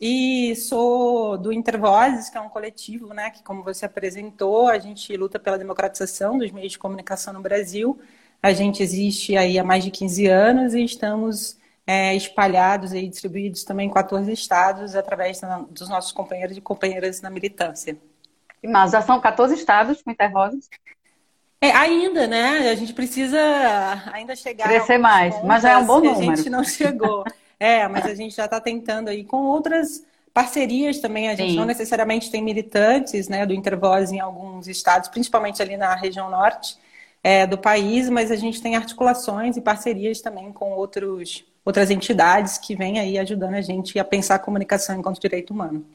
E 0.00 0.54
sou 0.54 1.36
do 1.36 1.52
Intervozes, 1.52 2.30
que 2.30 2.38
é 2.38 2.40
um 2.40 2.48
coletivo, 2.48 3.12
né, 3.12 3.30
que 3.30 3.42
como 3.42 3.64
você 3.64 3.86
apresentou, 3.86 4.68
a 4.68 4.78
gente 4.78 5.16
luta 5.16 5.40
pela 5.40 5.58
democratização 5.58 6.38
dos 6.38 6.52
meios 6.52 6.72
de 6.72 6.78
comunicação 6.78 7.32
no 7.32 7.40
Brasil. 7.40 7.98
A 8.40 8.52
gente 8.52 8.80
existe 8.80 9.36
aí 9.36 9.58
há 9.58 9.64
mais 9.64 9.82
de 9.82 9.90
15 9.90 10.26
anos 10.28 10.74
e 10.74 10.84
estamos 10.84 11.56
é, 11.86 12.14
espalhados 12.14 12.92
e 12.92 13.06
distribuídos 13.06 13.64
também 13.64 13.88
em 13.88 13.92
14 13.92 14.32
estados 14.32 14.96
através 14.96 15.40
dos 15.70 15.88
nossos 15.88 16.12
companheiros 16.12 16.56
e 16.56 16.60
companheiras 16.60 17.20
na 17.20 17.30
militância. 17.30 17.96
Mas 18.62 18.92
já 18.92 19.02
são 19.02 19.20
14 19.20 19.54
estados 19.54 20.02
com 20.02 20.10
intervozes? 20.10 20.68
É, 21.60 21.70
ainda, 21.70 22.26
né? 22.26 22.70
A 22.70 22.74
gente 22.74 22.92
precisa 22.92 23.38
ainda 24.12 24.34
chegar. 24.34 24.68
Crescer 24.68 24.98
mais, 24.98 25.42
mas 25.42 25.62
já 25.62 25.72
é 25.72 25.76
um 25.78 25.86
bom 25.86 26.00
número. 26.00 26.32
A 26.32 26.36
gente 26.36 26.50
não 26.50 26.64
chegou. 26.64 27.24
é, 27.60 27.86
mas 27.88 28.06
a 28.06 28.14
gente 28.14 28.34
já 28.34 28.46
está 28.46 28.60
tentando 28.60 29.08
aí 29.08 29.24
com 29.24 29.38
outras 29.44 30.04
parcerias 30.32 30.98
também. 30.98 31.28
A 31.28 31.34
gente 31.34 31.52
Sim. 31.52 31.56
não 31.56 31.64
necessariamente 31.64 32.30
tem 32.30 32.42
militantes 32.42 33.28
né, 33.28 33.46
do 33.46 33.54
Intervoz 33.54 34.10
em 34.12 34.20
alguns 34.20 34.66
estados, 34.66 35.08
principalmente 35.08 35.62
ali 35.62 35.76
na 35.76 35.94
região 35.94 36.30
norte 36.30 36.76
é, 37.22 37.46
do 37.46 37.56
país, 37.56 38.10
mas 38.10 38.30
a 38.30 38.36
gente 38.36 38.60
tem 38.60 38.76
articulações 38.76 39.56
e 39.56 39.60
parcerias 39.60 40.20
também 40.20 40.52
com 40.52 40.72
outros 40.72 41.44
outras 41.64 41.90
entidades 41.90 42.58
que 42.58 42.76
vêm 42.76 42.98
aí 42.98 43.18
ajudando 43.18 43.54
a 43.54 43.60
gente 43.60 43.98
a 43.98 44.04
pensar 44.04 44.36
a 44.36 44.38
comunicação 44.38 44.98
enquanto 44.98 45.20
direito 45.20 45.52
humano. 45.52 45.86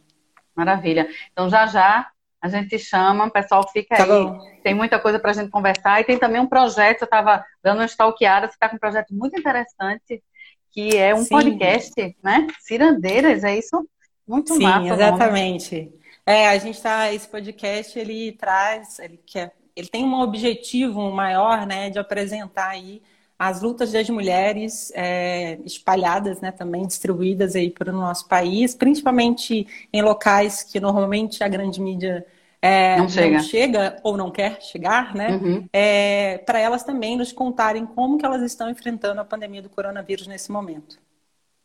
Maravilha. 0.55 1.07
Então, 1.31 1.49
já 1.49 1.65
já 1.67 2.09
a 2.41 2.47
gente 2.47 2.79
chama, 2.79 3.25
o 3.25 3.31
pessoal 3.31 3.67
fica 3.69 3.97
tá 3.97 4.03
aí. 4.03 4.09
Bom. 4.09 4.39
Tem 4.63 4.73
muita 4.73 4.97
coisa 4.99 5.19
para 5.19 5.31
a 5.31 5.33
gente 5.33 5.49
conversar. 5.49 5.99
E 5.99 6.05
tem 6.05 6.17
também 6.17 6.39
um 6.39 6.47
projeto, 6.47 7.01
eu 7.01 7.05
estava 7.05 7.45
dando 7.61 7.79
uma 7.79 7.85
stalkeada, 7.85 8.47
você 8.47 8.53
está 8.53 8.69
com 8.69 8.77
um 8.77 8.79
projeto 8.79 9.13
muito 9.13 9.37
interessante, 9.37 10.23
que 10.71 10.95
é 10.95 11.13
um 11.13 11.23
Sim. 11.23 11.29
podcast, 11.29 12.17
né? 12.23 12.47
Cirandeiras, 12.61 13.43
é 13.43 13.57
isso? 13.57 13.87
Muito 14.25 14.53
Sim, 14.53 14.63
massa. 14.63 14.93
Exatamente. 14.93 15.93
É, 16.25 16.47
a 16.47 16.57
gente 16.57 16.75
está, 16.75 17.11
esse 17.11 17.27
podcast, 17.27 17.97
ele 17.97 18.31
traz, 18.33 18.99
ele 18.99 19.19
quer, 19.25 19.51
ele 19.75 19.87
tem 19.87 20.05
um 20.05 20.21
objetivo 20.21 21.09
maior, 21.11 21.65
né, 21.65 21.89
de 21.89 21.97
apresentar 21.97 22.69
aí 22.69 23.01
as 23.39 23.61
lutas 23.61 23.93
das 23.93 24.09
mulheres 24.09 24.91
é, 24.93 25.57
espalhadas, 25.63 26.41
né, 26.41 26.51
também 26.51 26.85
distribuídas 26.85 27.55
aí 27.55 27.71
para 27.71 27.89
o 27.89 27.95
nosso 27.95 28.27
país, 28.27 28.75
principalmente 28.75 29.65
em 29.93 30.01
locais 30.01 30.61
que 30.61 30.77
normalmente 30.77 31.41
a 31.41 31.47
grande 31.47 31.79
mídia 31.79 32.25
é, 32.61 32.97
não, 32.97 33.07
chega. 33.07 33.37
não, 33.37 33.43
chega. 33.43 33.99
ou 34.03 34.17
não 34.17 34.29
quer 34.29 34.61
chegar, 34.61 35.15
né? 35.15 35.29
Uhum. 35.29 35.65
É, 35.71 36.39
para 36.39 36.59
elas 36.59 36.83
também 36.83 37.15
nos 37.15 37.31
contarem 37.31 37.85
como 37.85 38.17
que 38.17 38.25
elas 38.25 38.41
estão 38.41 38.69
enfrentando 38.69 39.21
a 39.21 39.25
pandemia 39.25 39.61
do 39.61 39.69
coronavírus 39.69 40.27
nesse 40.27 40.51
momento. 40.51 40.99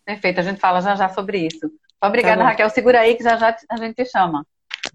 Perfeito, 0.04 0.38
a 0.38 0.44
gente 0.44 0.60
fala 0.60 0.80
já 0.80 0.94
já 0.94 1.08
sobre 1.08 1.38
isso. 1.38 1.68
Obrigada, 2.00 2.42
tá 2.42 2.48
Raquel. 2.50 2.70
Segura 2.70 3.00
aí 3.00 3.16
que 3.16 3.24
já 3.24 3.36
já 3.36 3.56
a 3.68 3.76
gente 3.76 3.96
te 3.96 4.04
chama. 4.04 4.46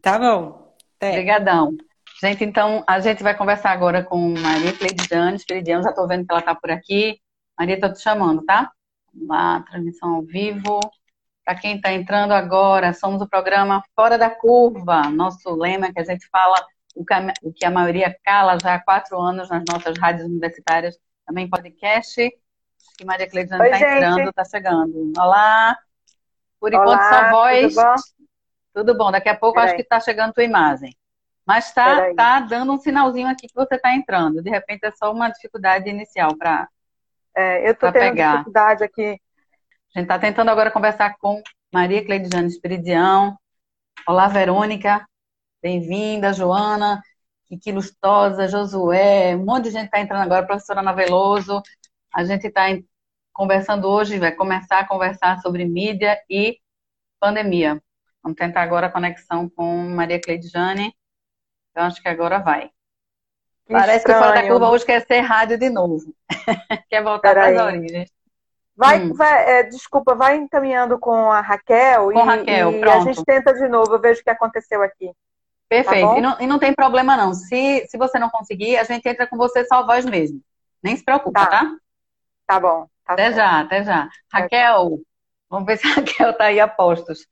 Tá 0.01 0.17
bom. 0.17 0.73
Obrigadão. 1.01 1.75
Gente, 2.21 2.43
então, 2.43 2.83
a 2.85 2.99
gente 2.99 3.23
vai 3.23 3.35
conversar 3.35 3.71
agora 3.71 4.03
com 4.03 4.33
Maria 4.37 4.73
Cleidiane 4.73 5.37
Esperidiano. 5.37 5.83
Já 5.83 5.91
estou 5.91 6.05
vendo 6.05 6.25
que 6.25 6.31
ela 6.33 6.41
está 6.41 6.53
por 6.53 6.69
aqui. 6.69 7.17
Maria, 7.57 7.75
estou 7.75 7.93
te 7.93 8.01
chamando, 8.01 8.43
tá? 8.43 8.69
Vamos 9.13 9.29
lá, 9.29 9.61
transmissão 9.61 10.15
ao 10.15 10.21
vivo. 10.23 10.81
Para 11.45 11.55
quem 11.55 11.77
está 11.77 11.93
entrando 11.93 12.33
agora, 12.33 12.93
somos 12.93 13.21
o 13.21 13.27
programa 13.27 13.81
Fora 13.95 14.17
da 14.17 14.29
Curva. 14.29 15.03
Nosso 15.09 15.49
lema 15.55 15.87
é 15.87 15.93
que 15.93 15.99
a 16.01 16.03
gente 16.03 16.27
fala 16.29 16.57
o 16.93 17.05
que 17.05 17.13
a, 17.13 17.69
a 17.69 17.71
maioria 17.71 18.13
cala 18.21 18.57
já 18.61 18.75
há 18.75 18.83
quatro 18.83 19.17
anos 19.17 19.49
nas 19.49 19.63
nossas 19.69 19.97
rádios 19.97 20.27
universitárias, 20.27 20.97
também 21.25 21.49
podcast. 21.49 22.21
E 22.21 23.05
Maria 23.05 23.29
Cleidiane 23.29 23.63
está 23.63 23.95
entrando, 23.95 24.29
está 24.29 24.43
chegando. 24.43 25.13
Olá! 25.17 25.77
Por 26.59 26.73
enquanto, 26.73 26.89
Olá, 26.89 27.09
só 27.09 27.29
voz. 27.29 27.73
Tudo 27.73 27.81
bom? 27.81 27.95
Tudo 28.73 28.97
bom. 28.97 29.11
Daqui 29.11 29.29
a 29.29 29.37
pouco 29.37 29.57
acho 29.57 29.75
que 29.75 29.83
está 29.83 30.01
chegando 30.01 30.33
tua 30.33 30.43
imagem. 30.43 30.93
Mas 31.49 31.65
está 31.65 32.13
tá 32.13 32.39
dando 32.41 32.73
um 32.73 32.77
sinalzinho 32.77 33.27
aqui 33.27 33.47
que 33.47 33.55
você 33.55 33.73
está 33.73 33.95
entrando. 33.95 34.39
De 34.39 34.51
repente 34.51 34.85
é 34.85 34.91
só 34.91 35.11
uma 35.11 35.29
dificuldade 35.29 35.89
inicial 35.89 36.37
para 36.37 36.69
é, 37.35 37.67
Eu 37.67 37.71
estou 37.71 37.91
tendo 37.91 38.03
pegar. 38.03 38.33
dificuldade 38.33 38.83
aqui. 38.83 39.19
A 39.95 39.99
gente 39.99 40.03
está 40.05 40.19
tentando 40.19 40.51
agora 40.51 40.69
conversar 40.69 41.17
com 41.17 41.41
Maria 41.73 42.05
Cleidiane 42.05 42.47
Esperidião. 42.47 43.35
Olá, 44.07 44.27
Verônica. 44.27 45.03
Bem-vinda, 45.59 46.33
Joana. 46.33 47.01
Kiki 47.47 47.71
Lustosa, 47.71 48.47
Josué. 48.47 49.35
Um 49.35 49.43
monte 49.43 49.63
de 49.63 49.71
gente 49.71 49.85
está 49.85 49.99
entrando 49.99 50.21
agora. 50.21 50.45
Professora 50.45 50.81
Ana 50.81 50.93
Veloso. 50.93 51.63
A 52.13 52.23
gente 52.25 52.45
está 52.45 52.67
conversando 53.33 53.87
hoje, 53.87 54.19
vai 54.19 54.33
começar 54.33 54.81
a 54.81 54.87
conversar 54.87 55.41
sobre 55.41 55.65
mídia 55.65 56.15
e 56.29 56.59
pandemia. 57.19 57.81
Vamos 58.21 58.37
tentar 58.37 58.61
agora 58.61 58.85
a 58.85 58.91
conexão 58.91 59.49
com 59.49 59.89
Maria 59.89 60.21
Cleidiane. 60.21 60.93
Eu 61.75 61.83
acho 61.83 62.01
que 62.01 62.07
agora 62.07 62.39
vai. 62.39 62.69
Que 63.65 63.73
Parece 63.73 63.97
estranho. 63.97 64.19
que 64.19 64.25
o 64.25 64.27
Fora 64.27 64.41
da 64.41 64.47
Curva 64.47 64.69
hoje 64.69 64.85
quer 64.85 65.05
ser 65.05 65.19
rádio 65.19 65.57
de 65.57 65.69
novo. 65.69 66.13
quer 66.89 67.03
voltar 67.03 67.33
para 67.33 67.49
as 67.49 67.73
origens. 67.73 68.09
Vai, 68.75 69.01
hum. 69.01 69.13
vai 69.13 69.59
é, 69.59 69.63
desculpa, 69.63 70.15
vai 70.15 70.37
encaminhando 70.37 70.97
com 70.97 71.29
a 71.31 71.41
Raquel 71.41 72.13
com 72.13 72.19
e, 72.19 72.23
Raquel, 72.23 72.71
e 72.71 72.83
a 72.83 72.99
gente 73.01 73.25
tenta 73.25 73.53
de 73.53 73.67
novo, 73.67 73.93
eu 73.93 73.99
vejo 73.99 74.21
o 74.21 74.23
que 74.23 74.29
aconteceu 74.29 74.81
aqui. 74.81 75.11
Perfeito. 75.67 76.07
Tá 76.07 76.17
e, 76.17 76.21
não, 76.21 76.37
e, 76.39 76.47
não, 76.47 76.57
tem 76.57 76.73
problema 76.73 77.17
não. 77.17 77.33
Se, 77.33 77.85
se 77.87 77.97
você 77.97 78.17
não 78.17 78.29
conseguir, 78.29 78.77
a 78.77 78.85
gente 78.85 79.07
entra 79.07 79.27
com 79.27 79.35
você 79.35 79.65
só 79.65 79.85
voz 79.85 80.05
mesmo. 80.05 80.41
Nem 80.81 80.95
se 80.95 81.03
preocupa, 81.03 81.45
tá? 81.45 81.49
Tá, 81.49 81.77
tá 82.47 82.59
bom. 82.59 82.87
Tá 83.05 83.13
até 83.13 83.33
já, 83.33 83.59
até 83.59 83.83
já. 83.83 84.09
Raquel, 84.31 84.97
vamos 85.49 85.65
ver 85.67 85.77
se 85.77 85.85
a 85.85 85.95
Raquel 85.95 86.33
tá 86.37 86.45
aí 86.45 86.59
a 86.59 86.67
postos. 86.67 87.27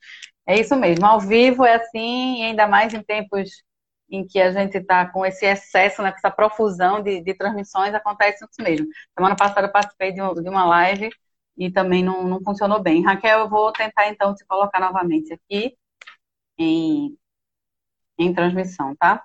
É 0.45 0.59
isso 0.59 0.75
mesmo. 0.75 1.05
Ao 1.05 1.19
vivo 1.19 1.65
é 1.65 1.75
assim, 1.75 2.41
e 2.41 2.43
ainda 2.43 2.67
mais 2.67 2.93
em 2.93 3.01
tempos 3.01 3.49
em 4.09 4.25
que 4.25 4.39
a 4.39 4.51
gente 4.51 4.77
está 4.77 5.05
com 5.05 5.25
esse 5.25 5.45
excesso, 5.45 6.01
né, 6.01 6.11
com 6.11 6.17
essa 6.17 6.31
profusão 6.31 7.01
de, 7.01 7.21
de, 7.21 7.33
transmissões, 7.33 7.93
acontece 7.93 8.45
isso 8.45 8.61
mesmo. 8.61 8.87
Semana 9.17 9.35
passada 9.35 9.67
eu 9.67 9.71
participei 9.71 10.11
de, 10.13 10.21
um, 10.21 10.33
de 10.33 10.49
uma 10.49 10.65
live 10.65 11.09
e 11.57 11.71
também 11.71 12.03
não, 12.03 12.23
não, 12.23 12.41
funcionou 12.41 12.81
bem. 12.81 13.03
Raquel, 13.03 13.39
eu 13.39 13.49
vou 13.49 13.71
tentar 13.71 14.07
então 14.07 14.33
te 14.33 14.45
colocar 14.45 14.79
novamente 14.79 15.33
aqui 15.33 15.75
em, 16.57 17.17
em 18.17 18.33
transmissão, 18.33 18.95
tá? 18.95 19.23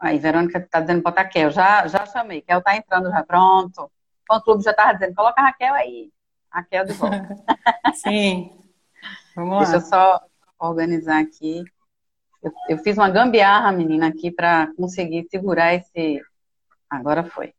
Aí, 0.00 0.18
Verônica 0.18 0.58
está 0.58 0.80
dizendo 0.80 1.02
para 1.02 1.22
Raquel, 1.22 1.50
já, 1.50 1.86
já 1.86 2.04
chamei, 2.06 2.40
Raquel 2.40 2.58
está 2.58 2.76
entrando 2.76 3.10
já, 3.10 3.22
pronto. 3.24 3.90
O 4.28 4.40
clube 4.40 4.64
já 4.64 4.72
estava 4.72 4.94
dizendo, 4.94 5.14
coloca 5.14 5.40
a 5.40 5.44
Raquel 5.44 5.74
aí. 5.74 6.10
Raquel 6.50 6.84
de 6.84 6.92
volta. 6.94 7.28
Sim. 7.94 8.50
Vamos 9.34 9.58
Deixa 9.58 9.72
lá. 9.72 9.78
eu 9.78 9.80
só 9.80 10.20
organizar 10.58 11.20
aqui. 11.20 11.64
Eu, 12.42 12.52
eu 12.68 12.78
fiz 12.78 12.96
uma 12.96 13.08
gambiarra, 13.08 13.70
menina, 13.72 14.08
aqui 14.08 14.30
para 14.30 14.72
conseguir 14.76 15.26
segurar 15.30 15.74
esse. 15.74 16.20
Agora 16.90 17.24
foi. 17.24 17.54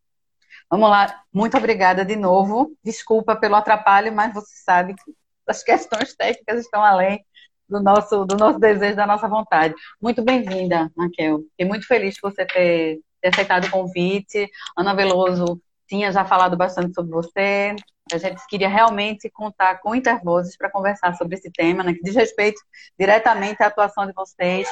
Vamos 0.70 0.90
lá. 0.90 1.24
Muito 1.32 1.58
obrigada 1.58 2.04
de 2.04 2.16
novo. 2.16 2.75
Desculpa 2.84 3.36
pelo 3.36 3.56
atrapalho, 3.56 4.13
mas 4.13 4.34
você 4.34 4.56
sabe 4.63 4.94
que 4.96 5.13
as 5.48 5.63
questões 5.63 6.16
técnicas 6.16 6.62
estão 6.62 6.84
além 6.84 7.24
do 7.68 7.82
nosso, 7.82 8.25
do 8.25 8.36
nosso 8.36 8.60
desejo, 8.60 8.96
da 8.96 9.08
nossa 9.08 9.28
vontade. 9.28 9.74
Muito 10.02 10.24
bem-vinda, 10.24 10.92
Raquel. 10.98 11.40
Fiquei 11.52 11.66
muito 11.66 11.88
feliz 11.88 12.16
de 12.16 12.22
você 12.22 12.46
ter, 12.46 13.00
ter 13.22 13.30
aceitado 13.30 13.66
o 13.66 13.72
convite. 13.72 14.50
Ana 14.78 14.94
Veloso 14.94 15.62
tinha 15.88 16.12
já 16.12 16.25
falado 16.25 16.58
bastante 16.58 16.94
sobre 16.94 17.12
você. 17.12 17.75
A 18.13 18.17
gente 18.17 18.46
queria 18.48 18.70
realmente 18.70 19.29
contar 19.29 19.79
com 19.79 19.96
Intervozes 19.96 20.58
para 20.58 20.70
conversar 20.70 21.15
sobre 21.15 21.36
esse 21.36 21.51
tema, 21.51 21.84
né, 21.84 21.93
que 21.93 22.03
diz 22.03 22.15
respeito 22.15 22.62
diretamente 22.98 23.62
à 23.63 23.67
atuação 23.67 24.05
de 24.05 24.13
vocês. 24.13 24.67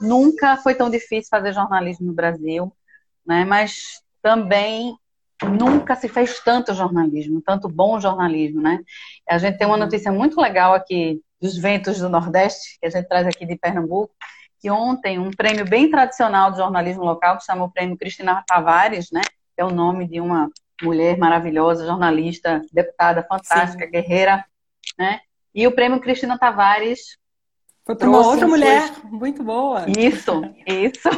Nunca 0.00 0.56
foi 0.58 0.74
tão 0.74 0.90
difícil 0.90 1.28
fazer 1.30 1.52
jornalismo 1.52 2.06
no 2.06 2.12
Brasil, 2.12 2.72
né, 3.26 3.44
mas 3.44 4.02
também 4.22 4.96
nunca 5.42 5.94
se 5.94 6.08
fez 6.08 6.40
tanto 6.40 6.74
jornalismo, 6.74 7.42
tanto 7.42 7.68
bom 7.68 8.00
jornalismo, 8.00 8.62
né? 8.62 8.80
A 9.28 9.36
gente 9.36 9.58
tem 9.58 9.66
uma 9.66 9.76
notícia 9.76 10.10
muito 10.10 10.40
legal 10.40 10.72
aqui 10.72 11.20
dos 11.40 11.58
ventos 11.58 11.98
do 11.98 12.08
Nordeste, 12.08 12.78
que 12.80 12.86
a 12.86 12.90
gente 12.90 13.06
traz 13.06 13.26
aqui 13.26 13.44
de 13.44 13.56
Pernambuco, 13.56 14.14
que 14.58 14.70
ontem 14.70 15.18
um 15.18 15.30
prêmio 15.30 15.68
bem 15.68 15.90
tradicional 15.90 16.50
de 16.50 16.56
jornalismo 16.58 17.04
local, 17.04 17.36
que 17.36 17.44
chama 17.44 17.64
o 17.64 17.70
Prêmio 17.70 17.98
Cristina 17.98 18.42
Tavares, 18.46 19.10
né? 19.10 19.20
É 19.56 19.64
o 19.64 19.70
nome 19.70 20.08
de 20.08 20.20
uma 20.20 20.50
mulher 20.82 21.18
maravilhosa, 21.18 21.86
jornalista, 21.86 22.62
deputada 22.72 23.22
fantástica, 23.22 23.84
Sim. 23.84 23.90
guerreira, 23.90 24.44
né? 24.98 25.20
E 25.54 25.66
o 25.66 25.72
prêmio 25.72 26.00
Cristina 26.00 26.38
Tavares 26.38 27.18
foi 27.84 27.94
para 27.96 28.08
uma 28.08 28.26
outra 28.26 28.48
mulher 28.48 28.90
muito 29.04 29.42
boa. 29.42 29.86
Isso, 29.88 30.42
isso. 30.66 31.08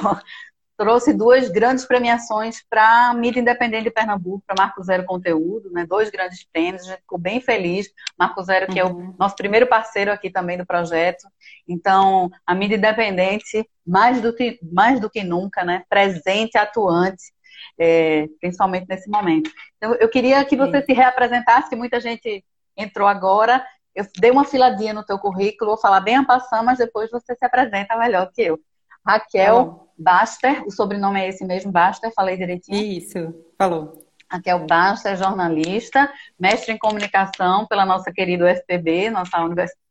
trouxe 0.79 1.13
duas 1.13 1.49
grandes 1.49 1.85
premiações 1.85 2.63
para 2.71 3.09
a 3.09 3.15
mídia 3.15 3.41
independente 3.41 3.85
de 3.85 3.91
Pernambuco, 3.91 4.45
para 4.47 4.55
Marco 4.57 4.81
Zero 4.81 5.05
Conteúdo, 5.05 5.71
né? 5.73 5.85
Dois 5.85 6.09
grandes 6.09 6.45
prêmios, 6.45 6.85
a 6.85 6.91
gente 6.91 7.01
ficou 7.01 7.19
bem 7.19 7.41
feliz. 7.41 7.89
Marco 8.17 8.41
Zero, 8.45 8.69
que 8.69 8.81
uhum. 8.81 8.89
é 8.89 8.93
o 8.93 8.97
uhum. 8.97 9.15
nosso 9.19 9.35
primeiro 9.35 9.67
parceiro 9.67 10.13
aqui 10.13 10.31
também 10.31 10.57
do 10.57 10.65
projeto. 10.65 11.27
Então, 11.67 12.31
a 12.47 12.55
mídia 12.55 12.77
independente, 12.77 13.69
mais 13.85 14.21
do 14.21 14.33
que, 14.33 14.61
mais 14.63 15.01
do 15.01 15.11
que 15.11 15.25
nunca, 15.25 15.65
né? 15.65 15.83
Presente, 15.89 16.57
atuante 16.57 17.33
é, 17.79 18.27
principalmente 18.41 18.87
nesse 18.89 19.09
momento. 19.09 19.51
Então, 19.77 19.95
eu 19.95 20.09
queria 20.09 20.45
que 20.45 20.57
você 20.57 20.81
Sim. 20.81 20.87
se 20.87 20.93
reapresentasse, 20.93 21.69
que 21.69 21.77
muita 21.77 22.01
gente 22.01 22.45
entrou 22.77 23.09
agora. 23.09 23.65
Eu 23.95 24.07
dei 24.19 24.31
uma 24.31 24.45
filadinha 24.45 24.95
no 24.95 25.05
teu 25.05 25.19
currículo, 25.19 25.73
vou 25.73 25.81
falar 25.81 26.01
bem 26.01 26.17
a 26.17 26.25
passão, 26.25 26.65
mas 26.65 26.79
depois 26.79 27.11
você 27.11 27.35
se 27.35 27.45
apresenta 27.45 27.97
melhor 27.97 28.31
que 28.33 28.43
eu. 28.43 28.59
Raquel 29.07 29.67
tá 29.67 29.89
Baster, 29.99 30.65
o 30.67 30.71
sobrenome 30.71 31.21
é 31.21 31.29
esse 31.29 31.45
mesmo, 31.45 31.73
Baster, 31.73 32.13
falei 32.15 32.37
direitinho? 32.37 32.77
Isso, 32.77 33.35
falou. 33.59 34.07
Raquel 34.31 34.67
Baster, 34.67 35.17
jornalista, 35.17 36.13
mestre 36.39 36.73
em 36.73 36.79
comunicação 36.79 37.67
pela 37.67 37.87
nossa 37.87 38.13
querida 38.13 38.45
UFPB, 38.45 39.11
nossa 39.11 39.39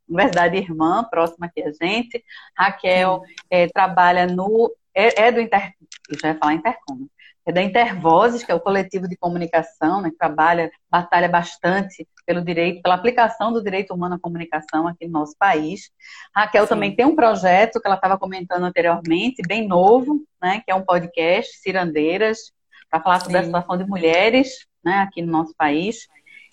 Universidade 0.08 0.58
Irmã, 0.58 1.04
próxima 1.10 1.48
aqui 1.48 1.64
a 1.64 1.72
gente. 1.72 2.24
Raquel 2.56 3.22
é, 3.50 3.68
trabalha 3.68 4.28
no. 4.28 4.72
É, 4.94 5.28
é 5.28 5.32
do 5.32 5.42
Inter. 5.42 5.74
Eu 6.10 6.20
já 6.20 6.30
ia 6.30 6.38
falar 6.38 6.54
Intercom 6.54 7.08
é 7.48 7.54
da 7.54 7.64
Intervozes, 7.64 8.44
que 8.44 8.52
é 8.52 8.56
o 8.56 8.60
coletivo 8.60 9.08
de 9.08 9.16
comunicação, 9.16 10.02
né, 10.02 10.10
que 10.10 10.18
trabalha, 10.18 10.70
batalha 10.92 11.30
bastante 11.30 12.06
pelo 12.26 12.44
direito, 12.44 12.82
pela 12.82 12.96
aplicação 12.96 13.54
do 13.54 13.64
direito 13.64 13.94
humano 13.94 14.16
à 14.16 14.20
comunicação 14.20 14.86
aqui 14.86 15.06
no 15.06 15.14
nosso 15.14 15.34
país. 15.38 15.90
Raquel 16.36 16.64
Sim. 16.64 16.70
também 16.70 16.94
tem 16.94 17.06
um 17.06 17.16
projeto 17.16 17.80
que 17.80 17.88
ela 17.88 17.96
estava 17.96 18.18
comentando 18.18 18.66
anteriormente, 18.66 19.42
bem 19.48 19.66
novo, 19.66 20.26
né, 20.42 20.62
que 20.66 20.70
é 20.70 20.76
um 20.76 20.84
podcast, 20.84 21.58
Cirandeiras, 21.60 22.52
para 22.90 23.02
falar 23.02 23.22
sobre 23.22 23.38
Sim. 23.38 23.44
a 23.44 23.46
situação 23.46 23.78
de 23.78 23.86
mulheres 23.86 24.68
né, 24.84 25.00
aqui 25.00 25.22
no 25.22 25.32
nosso 25.32 25.54
país. 25.56 26.06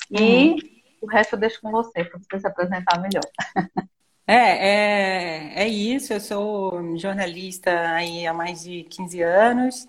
E 0.08 0.50
uhum. 0.50 0.56
o 1.02 1.06
resto 1.06 1.34
eu 1.34 1.40
deixo 1.40 1.60
com 1.60 1.72
você, 1.72 2.04
para 2.04 2.20
você 2.20 2.38
se 2.38 2.46
apresentar 2.46 3.00
melhor. 3.00 3.24
É, 4.26 4.32
é, 4.32 5.64
é 5.64 5.68
isso. 5.68 6.14
Eu 6.14 6.18
sou 6.18 6.96
jornalista 6.96 7.70
aí 7.90 8.26
há 8.26 8.32
mais 8.32 8.62
de 8.62 8.84
15 8.84 9.20
anos 9.20 9.86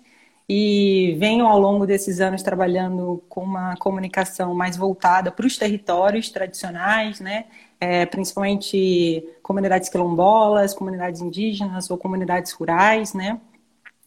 e 0.48 1.16
venho 1.18 1.46
ao 1.46 1.58
longo 1.58 1.86
desses 1.86 2.20
anos 2.20 2.42
trabalhando 2.42 3.22
com 3.28 3.42
uma 3.42 3.76
comunicação 3.76 4.54
mais 4.54 4.76
voltada 4.76 5.32
para 5.32 5.46
os 5.46 5.56
territórios 5.58 6.30
tradicionais, 6.30 7.20
né? 7.20 7.46
É, 7.80 8.06
principalmente 8.06 9.24
comunidades 9.42 9.88
quilombolas, 9.88 10.72
comunidades 10.72 11.20
indígenas 11.20 11.90
ou 11.90 11.98
comunidades 11.98 12.52
rurais, 12.52 13.12
né? 13.12 13.40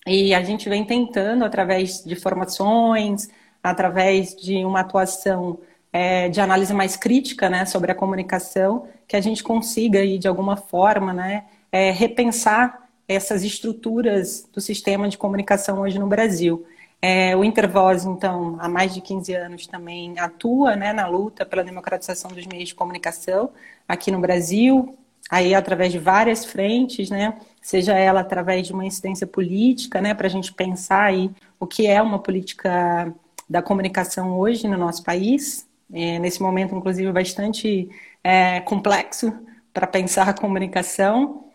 E 0.07 0.33
a 0.33 0.41
gente 0.41 0.69
vem 0.69 0.85
tentando, 0.85 1.45
através 1.45 2.03
de 2.03 2.15
formações, 2.15 3.29
através 3.61 4.35
de 4.35 4.63
uma 4.65 4.79
atuação 4.79 5.59
é, 5.91 6.29
de 6.29 6.39
análise 6.39 6.73
mais 6.73 6.95
crítica 6.95 7.49
né, 7.49 7.65
sobre 7.65 7.91
a 7.91 7.95
comunicação, 7.95 8.87
que 9.07 9.15
a 9.15 9.21
gente 9.21 9.43
consiga, 9.43 9.99
aí, 9.99 10.17
de 10.17 10.27
alguma 10.27 10.55
forma, 10.55 11.13
né, 11.13 11.45
é, 11.71 11.91
repensar 11.91 12.88
essas 13.09 13.43
estruturas 13.43 14.47
do 14.53 14.61
sistema 14.61 15.09
de 15.09 15.17
comunicação 15.17 15.81
hoje 15.81 15.97
no 15.97 16.05
Brasil. 16.05 16.63
É, 17.01 17.35
o 17.35 17.43
Intervoz, 17.43 18.05
então, 18.05 18.57
há 18.59 18.69
mais 18.69 18.93
de 18.93 19.01
15 19.01 19.33
anos 19.33 19.65
também 19.65 20.19
atua 20.19 20.75
né, 20.75 20.93
na 20.93 21.07
luta 21.07 21.43
pela 21.43 21.63
democratização 21.63 22.29
dos 22.29 22.45
meios 22.45 22.69
de 22.69 22.75
comunicação 22.75 23.49
aqui 23.87 24.11
no 24.11 24.19
Brasil, 24.19 24.95
aí 25.29 25.55
através 25.55 25.91
de 25.91 25.97
várias 25.97 26.45
frentes, 26.45 27.09
né, 27.09 27.35
seja 27.61 27.97
ela 27.97 28.19
através 28.19 28.67
de 28.67 28.73
uma 28.73 28.85
incidência 28.85 29.25
política, 29.25 29.99
né, 29.99 30.13
para 30.13 30.27
a 30.27 30.29
gente 30.29 30.53
pensar 30.53 31.05
aí 31.05 31.31
o 31.59 31.65
que 31.65 31.87
é 31.87 32.01
uma 32.01 32.19
política 32.19 33.11
da 33.49 33.61
comunicação 33.61 34.37
hoje 34.37 34.67
no 34.67 34.77
nosso 34.77 35.03
país, 35.03 35.67
é, 35.91 36.19
nesse 36.19 36.41
momento, 36.41 36.75
inclusive, 36.75 37.11
bastante 37.11 37.89
é, 38.23 38.59
complexo 38.61 39.33
para 39.73 39.87
pensar 39.87 40.29
a 40.29 40.33
comunicação, 40.33 41.48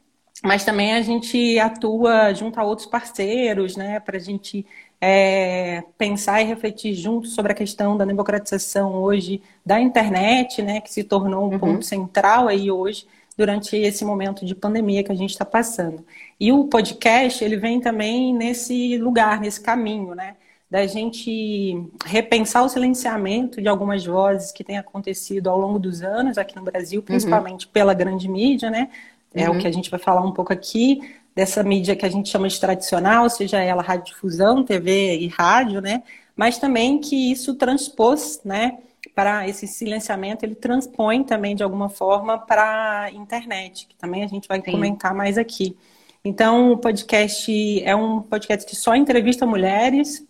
mas 0.45 0.63
também 0.63 0.93
a 0.93 1.01
gente 1.01 1.59
atua 1.59 2.35
junto 2.35 2.61
a 2.61 2.65
outros 2.65 2.87
parceiros, 2.87 3.77
né, 3.77 3.99
para 3.99 4.19
a 4.19 4.21
gente 4.21 4.67
é, 5.01 5.83
pensar 5.97 6.43
e 6.43 6.45
refletir 6.45 6.93
junto 6.95 7.29
sobre 7.29 7.53
a 7.53 7.55
questão 7.55 7.97
da 7.97 8.05
democratização 8.05 8.93
hoje 8.95 9.41
da 9.65 9.81
internet, 9.81 10.61
né, 10.61 10.83
que 10.83 10.93
se 10.93 11.03
tornou 11.03 11.49
um 11.49 11.53
uhum. 11.53 11.59
ponto 11.59 11.85
central 11.85 12.47
aí 12.47 12.71
hoje 12.71 13.07
durante 13.39 13.75
esse 13.75 14.05
momento 14.05 14.45
de 14.45 14.55
pandemia 14.55 15.03
que 15.03 15.11
a 15.11 15.15
gente 15.15 15.31
está 15.31 15.47
passando. 15.47 16.05
E 16.39 16.53
o 16.53 16.65
podcast 16.65 17.43
ele 17.43 17.57
vem 17.57 17.81
também 17.81 18.35
nesse 18.35 18.99
lugar, 18.99 19.41
nesse 19.41 19.63
caminho, 19.63 20.15
né, 20.15 20.37
da 20.71 20.87
gente 20.87 21.89
repensar 22.05 22.65
o 22.65 22.69
silenciamento 22.69 23.63
de 23.63 23.69
algumas 23.69 24.05
vozes 24.05 24.53
que 24.53 24.65
tem 24.65 24.77
acontecido 24.77 25.49
ao 25.49 25.59
longo 25.59 25.79
dos 25.79 26.03
anos 26.03 26.37
aqui 26.37 26.55
no 26.57 26.63
Brasil, 26.63 27.01
uhum. 27.01 27.07
principalmente 27.07 27.65
uhum. 27.65 27.73
pela 27.73 27.95
grande 27.95 28.29
mídia, 28.29 28.71
né? 28.71 28.91
É 29.35 29.51
uhum. 29.51 29.57
o 29.57 29.59
que 29.59 29.67
a 29.67 29.73
gente 29.73 29.91
vai 29.91 29.99
falar 29.99 30.23
um 30.23 30.33
pouco 30.33 30.53
aqui, 30.53 31.01
dessa 31.35 31.63
mídia 31.63 31.97
que 31.97 32.07
a 32.07 32.09
gente 32.09 32.29
chama 32.29 32.49
de 32.49 32.59
tradicional, 32.59 33.29
seja 33.29 33.61
ela 33.61 33.83
radiodifusão, 33.83 34.63
TV 34.63 35.19
e 35.19 35.27
rádio, 35.27 35.81
né? 35.81 36.03
Mas 36.37 36.59
também 36.59 36.99
que 37.01 37.33
isso 37.33 37.55
transpôs, 37.57 38.41
né? 38.45 38.79
Para 39.15 39.49
esse 39.49 39.67
silenciamento, 39.67 40.45
ele 40.45 40.55
transpõe 40.55 41.23
também 41.25 41.55
de 41.55 41.63
alguma 41.63 41.89
forma 41.89 42.39
para 42.39 43.03
a 43.03 43.11
internet, 43.11 43.87
que 43.89 43.97
também 43.97 44.23
a 44.25 44.27
gente 44.27 44.49
vai 44.49 44.63
Sim. 44.63 44.73
comentar 44.73 45.15
mais 45.15 45.37
aqui. 45.37 45.77
Então, 46.25 46.73
o 46.73 46.79
podcast 46.79 47.83
é 47.85 47.95
um 47.95 48.23
podcast 48.23 48.67
que 48.67 48.75
só 48.75 48.95
entrevista 48.95 49.45
mulheres, 49.45 50.27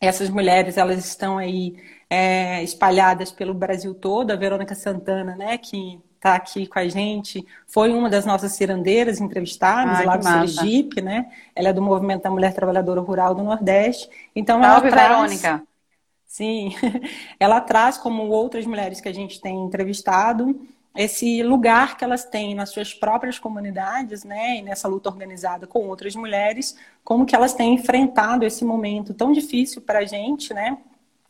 essas 0.00 0.30
mulheres, 0.30 0.76
elas 0.76 1.04
estão 1.04 1.38
aí 1.38 1.76
é, 2.08 2.62
espalhadas 2.62 3.30
pelo 3.30 3.52
Brasil 3.54 3.94
todo. 3.94 4.30
A 4.30 4.36
Verônica 4.36 4.74
Santana, 4.74 5.36
né, 5.36 5.58
que 5.58 6.00
está 6.16 6.34
aqui 6.34 6.66
com 6.66 6.78
a 6.78 6.88
gente, 6.88 7.46
foi 7.66 7.92
uma 7.92 8.10
das 8.10 8.26
nossas 8.26 8.52
cirandeiras 8.52 9.20
entrevistadas 9.20 9.98
Ai, 9.98 10.06
lá 10.06 10.16
do 10.16 10.24
Sergipe, 10.24 11.00
né? 11.00 11.30
Ela 11.54 11.68
é 11.68 11.72
do 11.72 11.82
Movimento 11.82 12.22
da 12.22 12.30
Mulher 12.30 12.52
Trabalhadora 12.52 13.00
Rural 13.00 13.34
do 13.34 13.42
Nordeste. 13.42 14.08
Então, 14.34 14.60
Salve, 14.60 14.88
ela 14.88 14.96
traz... 14.96 15.08
Verônica! 15.08 15.62
Sim, 16.26 16.74
ela 17.40 17.60
traz, 17.60 17.96
como 17.96 18.24
outras 18.24 18.66
mulheres 18.66 19.00
que 19.00 19.08
a 19.08 19.14
gente 19.14 19.40
tem 19.40 19.56
entrevistado, 19.64 20.60
esse 20.94 21.42
lugar 21.42 21.96
que 21.96 22.04
elas 22.04 22.24
têm 22.24 22.54
nas 22.54 22.70
suas 22.70 22.92
próprias 22.92 23.38
comunidades, 23.38 24.24
né, 24.24 24.56
e 24.56 24.62
nessa 24.62 24.88
luta 24.88 25.08
organizada 25.08 25.66
com 25.66 25.86
outras 25.88 26.16
mulheres, 26.16 26.76
como 27.04 27.26
que 27.26 27.36
elas 27.36 27.54
têm 27.54 27.74
enfrentado 27.74 28.44
esse 28.44 28.64
momento 28.64 29.14
tão 29.14 29.32
difícil 29.32 29.82
para 29.82 30.00
a 30.00 30.04
gente, 30.04 30.52
né, 30.52 30.76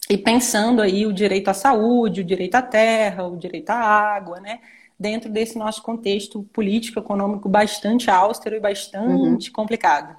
e 0.08 0.16
pensando 0.16 0.80
aí 0.80 1.04
o 1.04 1.12
direito 1.12 1.48
à 1.48 1.54
saúde, 1.54 2.20
o 2.20 2.24
direito 2.24 2.54
à 2.54 2.62
terra, 2.62 3.26
o 3.26 3.36
direito 3.36 3.70
à 3.70 3.76
água, 3.76 4.38
né, 4.38 4.60
dentro 4.98 5.30
desse 5.30 5.58
nosso 5.58 5.82
contexto 5.82 6.42
político, 6.52 6.98
econômico 6.98 7.48
bastante 7.48 8.10
austero 8.10 8.56
e 8.56 8.60
bastante 8.60 9.48
uhum. 9.48 9.52
complicado. 9.52 10.16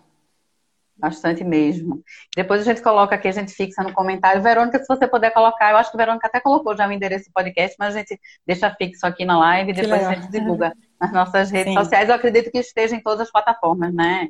Bastante 0.96 1.44
mesmo. 1.44 2.04
Depois 2.36 2.62
a 2.62 2.63
gente 2.63 2.82
coloca 2.82 3.13
aqui, 3.13 3.28
a 3.28 3.32
gente 3.32 3.52
fixa 3.52 3.84
no 3.84 3.94
comentário. 3.94 4.42
Verônica, 4.42 4.80
se 4.80 4.88
você 4.88 5.08
puder 5.08 5.32
colocar, 5.32 5.72
eu 5.72 5.78
acho 5.78 5.92
que 5.92 5.98
a 5.98 6.00
Verônica 6.00 6.28
até 6.28 6.40
colocou 6.40 6.76
já 6.76 6.88
o 6.88 6.92
endereço 6.92 7.26
do 7.26 7.34
podcast, 7.34 7.76
mas 7.78 7.96
a 7.96 8.00
gente 8.00 8.20
deixa 8.46 8.74
fixo 8.76 9.06
aqui 9.06 9.24
na 9.24 9.38
live 9.38 9.72
e 9.72 9.74
depois 9.76 10.04
a 10.04 10.16
gente 10.16 10.32
divulga 10.32 10.74
nas 11.00 11.13
nossas 11.13 11.52
redes 11.52 11.74
Sim. 11.74 11.80
sociais. 11.80 12.10
Eu 12.10 12.16
acredito 12.16 12.50
que 12.50 12.58
esteja 12.58 12.96
em 12.96 13.00
todas 13.00 13.22
as 13.22 13.32
plataformas, 13.32 13.94
né? 13.94 14.30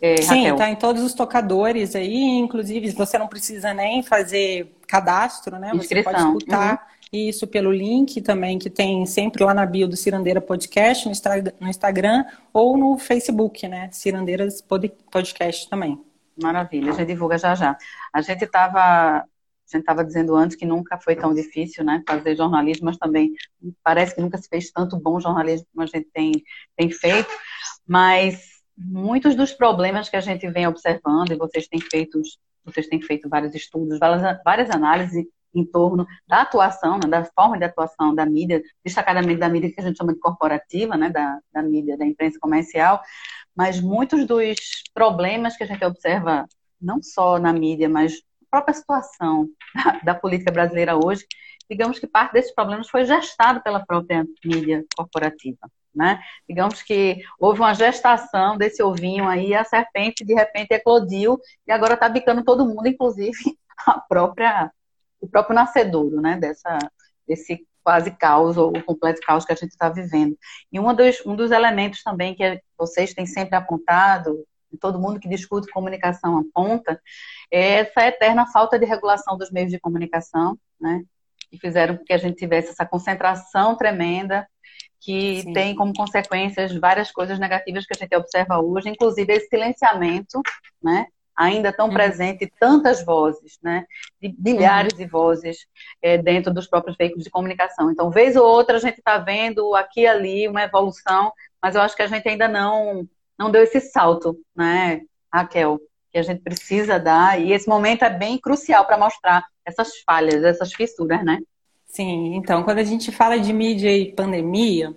É, 0.00 0.20
Sim, 0.20 0.48
está 0.48 0.68
em 0.68 0.76
todos 0.76 1.02
os 1.02 1.14
tocadores 1.14 1.96
aí, 1.96 2.38
inclusive 2.38 2.90
você 2.90 3.18
não 3.18 3.26
precisa 3.26 3.72
nem 3.72 4.02
fazer 4.02 4.76
cadastro, 4.86 5.58
né? 5.58 5.70
Inscrição. 5.74 6.12
Você 6.12 6.18
pode 6.18 6.36
escutar 6.38 6.72
uhum. 6.72 7.01
Isso 7.12 7.46
pelo 7.46 7.70
link 7.70 8.22
também, 8.22 8.58
que 8.58 8.70
tem 8.70 9.04
sempre 9.04 9.44
lá 9.44 9.52
na 9.52 9.66
bio 9.66 9.86
do 9.86 9.96
Cirandeira 9.96 10.40
Podcast, 10.40 11.06
no 11.60 11.68
Instagram 11.68 12.24
ou 12.52 12.78
no 12.78 12.96
Facebook, 12.98 13.68
né? 13.68 13.90
Cirandeiras 13.92 14.62
Podcast 14.62 15.68
também. 15.68 16.02
Maravilha, 16.42 16.90
a 16.90 16.94
gente 16.94 17.08
divulga 17.08 17.36
já 17.36 17.54
já. 17.54 17.76
A 18.12 18.22
gente 18.22 18.44
estava 18.44 19.24
a 19.74 19.76
gente 19.76 19.84
estava 19.84 20.04
dizendo 20.04 20.34
antes 20.34 20.56
que 20.56 20.66
nunca 20.66 20.98
foi 20.98 21.16
tão 21.16 21.32
difícil 21.32 21.82
né, 21.82 22.02
fazer 22.06 22.36
jornalismo, 22.36 22.86
mas 22.86 22.98
também 22.98 23.32
parece 23.82 24.14
que 24.14 24.20
nunca 24.20 24.36
se 24.36 24.46
fez 24.46 24.70
tanto 24.70 24.98
bom 24.98 25.18
jornalismo 25.18 25.66
como 25.72 25.82
a 25.82 25.86
gente 25.86 26.10
tem, 26.12 26.32
tem 26.76 26.90
feito. 26.90 27.30
Mas 27.86 28.60
muitos 28.76 29.34
dos 29.34 29.52
problemas 29.52 30.10
que 30.10 30.16
a 30.16 30.20
gente 30.20 30.46
vem 30.50 30.66
observando, 30.66 31.32
e 31.32 31.36
vocês 31.36 31.68
têm 31.68 31.80
feito, 31.80 32.20
vocês 32.64 32.86
têm 32.86 33.00
feito 33.00 33.30
vários 33.30 33.54
estudos, 33.54 33.98
várias, 33.98 34.42
várias 34.44 34.70
análises 34.70 35.24
em 35.54 35.64
torno 35.64 36.06
da 36.26 36.42
atuação, 36.42 36.98
né, 37.02 37.08
da 37.08 37.24
forma 37.24 37.58
de 37.58 37.64
atuação 37.64 38.14
da 38.14 38.24
mídia, 38.24 38.62
destacadamente 38.84 39.38
da 39.38 39.48
mídia 39.48 39.72
que 39.72 39.80
a 39.80 39.84
gente 39.84 39.96
chama 39.96 40.12
de 40.14 40.20
corporativa, 40.20 40.96
né, 40.96 41.10
da, 41.10 41.38
da 41.52 41.62
mídia, 41.62 41.96
da 41.96 42.06
imprensa 42.06 42.38
comercial, 42.40 43.02
mas 43.54 43.80
muitos 43.80 44.26
dos 44.26 44.56
problemas 44.94 45.56
que 45.56 45.64
a 45.64 45.66
gente 45.66 45.84
observa, 45.84 46.46
não 46.80 47.02
só 47.02 47.38
na 47.38 47.52
mídia, 47.52 47.88
mas 47.88 48.14
a 48.14 48.56
própria 48.58 48.74
situação 48.74 49.48
da, 49.74 50.00
da 50.04 50.14
política 50.14 50.50
brasileira 50.50 50.96
hoje, 50.96 51.26
digamos 51.70 51.98
que 51.98 52.06
parte 52.06 52.32
desses 52.32 52.54
problemas 52.54 52.88
foi 52.88 53.04
gestado 53.04 53.62
pela 53.62 53.84
própria 53.84 54.26
mídia 54.44 54.84
corporativa. 54.96 55.70
Né? 55.94 56.18
Digamos 56.48 56.82
que 56.82 57.18
houve 57.38 57.60
uma 57.60 57.74
gestação 57.74 58.56
desse 58.56 58.82
ovinho 58.82 59.28
aí, 59.28 59.54
a 59.54 59.62
serpente 59.62 60.24
de 60.24 60.32
repente 60.32 60.72
eclodiu 60.72 61.38
e 61.66 61.72
agora 61.72 61.94
está 61.94 62.08
bicando 62.08 62.42
todo 62.42 62.66
mundo, 62.66 62.88
inclusive 62.88 63.32
a 63.86 64.00
própria, 64.00 64.72
o 65.22 65.28
próprio 65.28 65.54
nascedouro, 65.54 66.20
né? 66.20 66.36
Dessa, 66.36 66.76
desse 67.26 67.66
quase 67.82 68.10
caos 68.12 68.56
ou 68.56 68.72
completo 68.82 69.20
caos 69.20 69.44
que 69.44 69.52
a 69.52 69.56
gente 69.56 69.70
está 69.70 69.88
vivendo. 69.88 70.36
E 70.70 70.78
um 70.78 70.94
dos, 70.94 71.24
um 71.24 71.34
dos 71.34 71.50
elementos 71.50 72.02
também 72.02 72.34
que 72.34 72.60
vocês 72.76 73.14
têm 73.14 73.26
sempre 73.26 73.56
apontado, 73.56 74.44
todo 74.80 74.98
mundo 74.98 75.20
que 75.20 75.28
discute 75.28 75.70
comunicação 75.70 76.38
aponta, 76.38 77.00
é 77.50 77.80
essa 77.80 78.06
eterna 78.06 78.46
falta 78.46 78.78
de 78.78 78.86
regulação 78.86 79.36
dos 79.36 79.50
meios 79.50 79.70
de 79.70 79.78
comunicação, 79.78 80.58
né? 80.80 81.02
Que 81.50 81.58
fizeram 81.58 81.96
com 81.96 82.04
que 82.04 82.12
a 82.12 82.18
gente 82.18 82.36
tivesse 82.36 82.70
essa 82.70 82.86
concentração 82.86 83.76
tremenda 83.76 84.46
que 85.00 85.42
Sim. 85.42 85.52
tem 85.52 85.74
como 85.74 85.92
consequências 85.92 86.74
várias 86.76 87.10
coisas 87.10 87.38
negativas 87.38 87.84
que 87.84 87.92
a 87.94 87.98
gente 87.98 88.14
observa 88.16 88.60
hoje, 88.60 88.88
inclusive 88.88 89.32
esse 89.32 89.48
silenciamento, 89.48 90.40
né? 90.82 91.06
Ainda 91.42 91.72
tão 91.72 91.88
uhum. 91.88 91.92
presente 91.92 92.50
tantas 92.60 93.04
vozes, 93.04 93.58
né? 93.62 93.84
De 94.20 94.34
milhares 94.38 94.92
uhum. 94.92 94.98
de 94.98 95.06
vozes 95.06 95.66
é, 96.00 96.16
dentro 96.16 96.54
dos 96.54 96.66
próprios 96.66 96.96
veículos 96.96 97.24
de 97.24 97.30
comunicação. 97.30 97.90
Então, 97.90 98.10
vez 98.10 98.36
ou 98.36 98.46
outra, 98.46 98.76
a 98.76 98.80
gente 98.80 98.98
está 98.98 99.18
vendo 99.18 99.74
aqui 99.74 100.02
e 100.02 100.06
ali 100.06 100.48
uma 100.48 100.62
evolução, 100.62 101.32
mas 101.60 101.74
eu 101.74 101.82
acho 101.82 101.96
que 101.96 102.02
a 102.02 102.06
gente 102.06 102.28
ainda 102.28 102.46
não, 102.46 103.08
não 103.36 103.50
deu 103.50 103.62
esse 103.62 103.80
salto, 103.80 104.38
né, 104.54 105.00
Raquel? 105.32 105.80
Que 106.12 106.18
a 106.18 106.22
gente 106.22 106.42
precisa 106.42 106.98
dar, 106.98 107.40
e 107.40 107.52
esse 107.52 107.68
momento 107.68 108.04
é 108.04 108.10
bem 108.10 108.38
crucial 108.38 108.84
para 108.84 108.98
mostrar 108.98 109.44
essas 109.64 109.98
falhas, 110.06 110.44
essas 110.44 110.72
fissuras, 110.72 111.24
né? 111.24 111.40
Sim, 111.86 112.36
então, 112.36 112.62
quando 112.62 112.78
a 112.78 112.84
gente 112.84 113.10
fala 113.10 113.38
de 113.38 113.52
mídia 113.52 113.94
e 113.94 114.12
pandemia, 114.12 114.94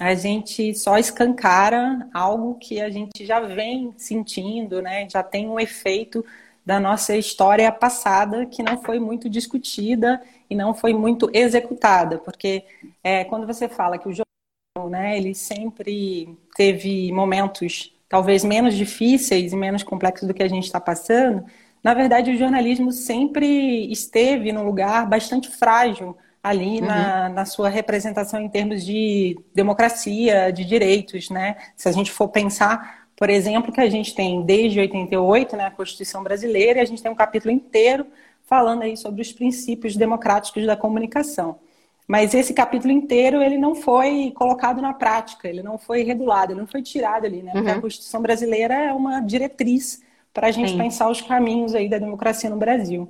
a 0.00 0.14
gente 0.14 0.74
só 0.74 0.96
escancara 0.96 2.08
algo 2.14 2.54
que 2.56 2.80
a 2.80 2.88
gente 2.88 3.26
já 3.26 3.40
vem 3.40 3.92
sentindo, 3.96 4.80
né? 4.80 5.08
Já 5.08 5.22
tem 5.22 5.48
um 5.48 5.58
efeito 5.58 6.24
da 6.64 6.78
nossa 6.78 7.16
história 7.16 7.70
passada 7.72 8.46
que 8.46 8.62
não 8.62 8.80
foi 8.82 9.00
muito 9.00 9.28
discutida 9.28 10.22
e 10.48 10.54
não 10.54 10.74
foi 10.74 10.92
muito 10.94 11.30
executada, 11.32 12.18
porque 12.18 12.64
é, 13.02 13.24
quando 13.24 13.46
você 13.46 13.68
fala 13.68 13.98
que 13.98 14.08
o 14.08 14.12
jornalismo, 14.12 14.90
né, 14.90 15.16
ele 15.16 15.34
sempre 15.34 16.36
teve 16.54 17.10
momentos 17.12 17.92
talvez 18.08 18.44
menos 18.44 18.74
difíceis 18.74 19.52
e 19.52 19.56
menos 19.56 19.82
complexos 19.82 20.28
do 20.28 20.34
que 20.34 20.42
a 20.42 20.48
gente 20.48 20.64
está 20.64 20.80
passando, 20.80 21.44
na 21.82 21.94
verdade 21.94 22.30
o 22.30 22.36
jornalismo 22.36 22.92
sempre 22.92 23.90
esteve 23.90 24.52
num 24.52 24.64
lugar 24.64 25.08
bastante 25.08 25.48
frágil 25.48 26.16
ali 26.42 26.80
uhum. 26.80 26.86
na, 26.86 27.28
na 27.28 27.44
sua 27.44 27.68
representação 27.68 28.40
em 28.40 28.48
termos 28.48 28.84
de 28.84 29.38
democracia, 29.54 30.52
de 30.52 30.64
direitos, 30.64 31.30
né? 31.30 31.56
Se 31.76 31.88
a 31.88 31.92
gente 31.92 32.10
for 32.10 32.28
pensar, 32.28 33.08
por 33.16 33.28
exemplo, 33.28 33.72
que 33.72 33.80
a 33.80 33.90
gente 33.90 34.14
tem 34.14 34.42
desde 34.42 34.78
88, 34.80 35.56
né, 35.56 35.66
a 35.66 35.70
Constituição 35.70 36.22
brasileira, 36.22 36.78
e 36.78 36.82
a 36.82 36.84
gente 36.84 37.02
tem 37.02 37.10
um 37.10 37.16
capítulo 37.16 37.52
inteiro 37.52 38.06
falando 38.44 38.82
aí 38.82 38.96
sobre 38.96 39.20
os 39.20 39.32
princípios 39.32 39.96
democráticos 39.96 40.64
da 40.64 40.76
comunicação. 40.76 41.58
Mas 42.06 42.32
esse 42.32 42.54
capítulo 42.54 42.90
inteiro 42.90 43.42
ele 43.42 43.58
não 43.58 43.74
foi 43.74 44.32
colocado 44.34 44.80
na 44.80 44.94
prática, 44.94 45.46
ele 45.46 45.62
não 45.62 45.76
foi 45.76 46.02
regulado, 46.02 46.52
ele 46.52 46.60
não 46.60 46.66
foi 46.66 46.80
tirado 46.80 47.26
ali, 47.26 47.42
né? 47.42 47.52
Porque 47.52 47.70
a 47.70 47.74
uhum. 47.74 47.82
Constituição 47.82 48.22
brasileira 48.22 48.72
é 48.72 48.92
uma 48.94 49.20
diretriz 49.20 50.02
para 50.32 50.46
a 50.46 50.50
gente 50.50 50.70
Sim. 50.70 50.78
pensar 50.78 51.10
os 51.10 51.20
caminhos 51.20 51.74
aí 51.74 51.86
da 51.86 51.98
democracia 51.98 52.48
no 52.48 52.56
Brasil. 52.56 53.06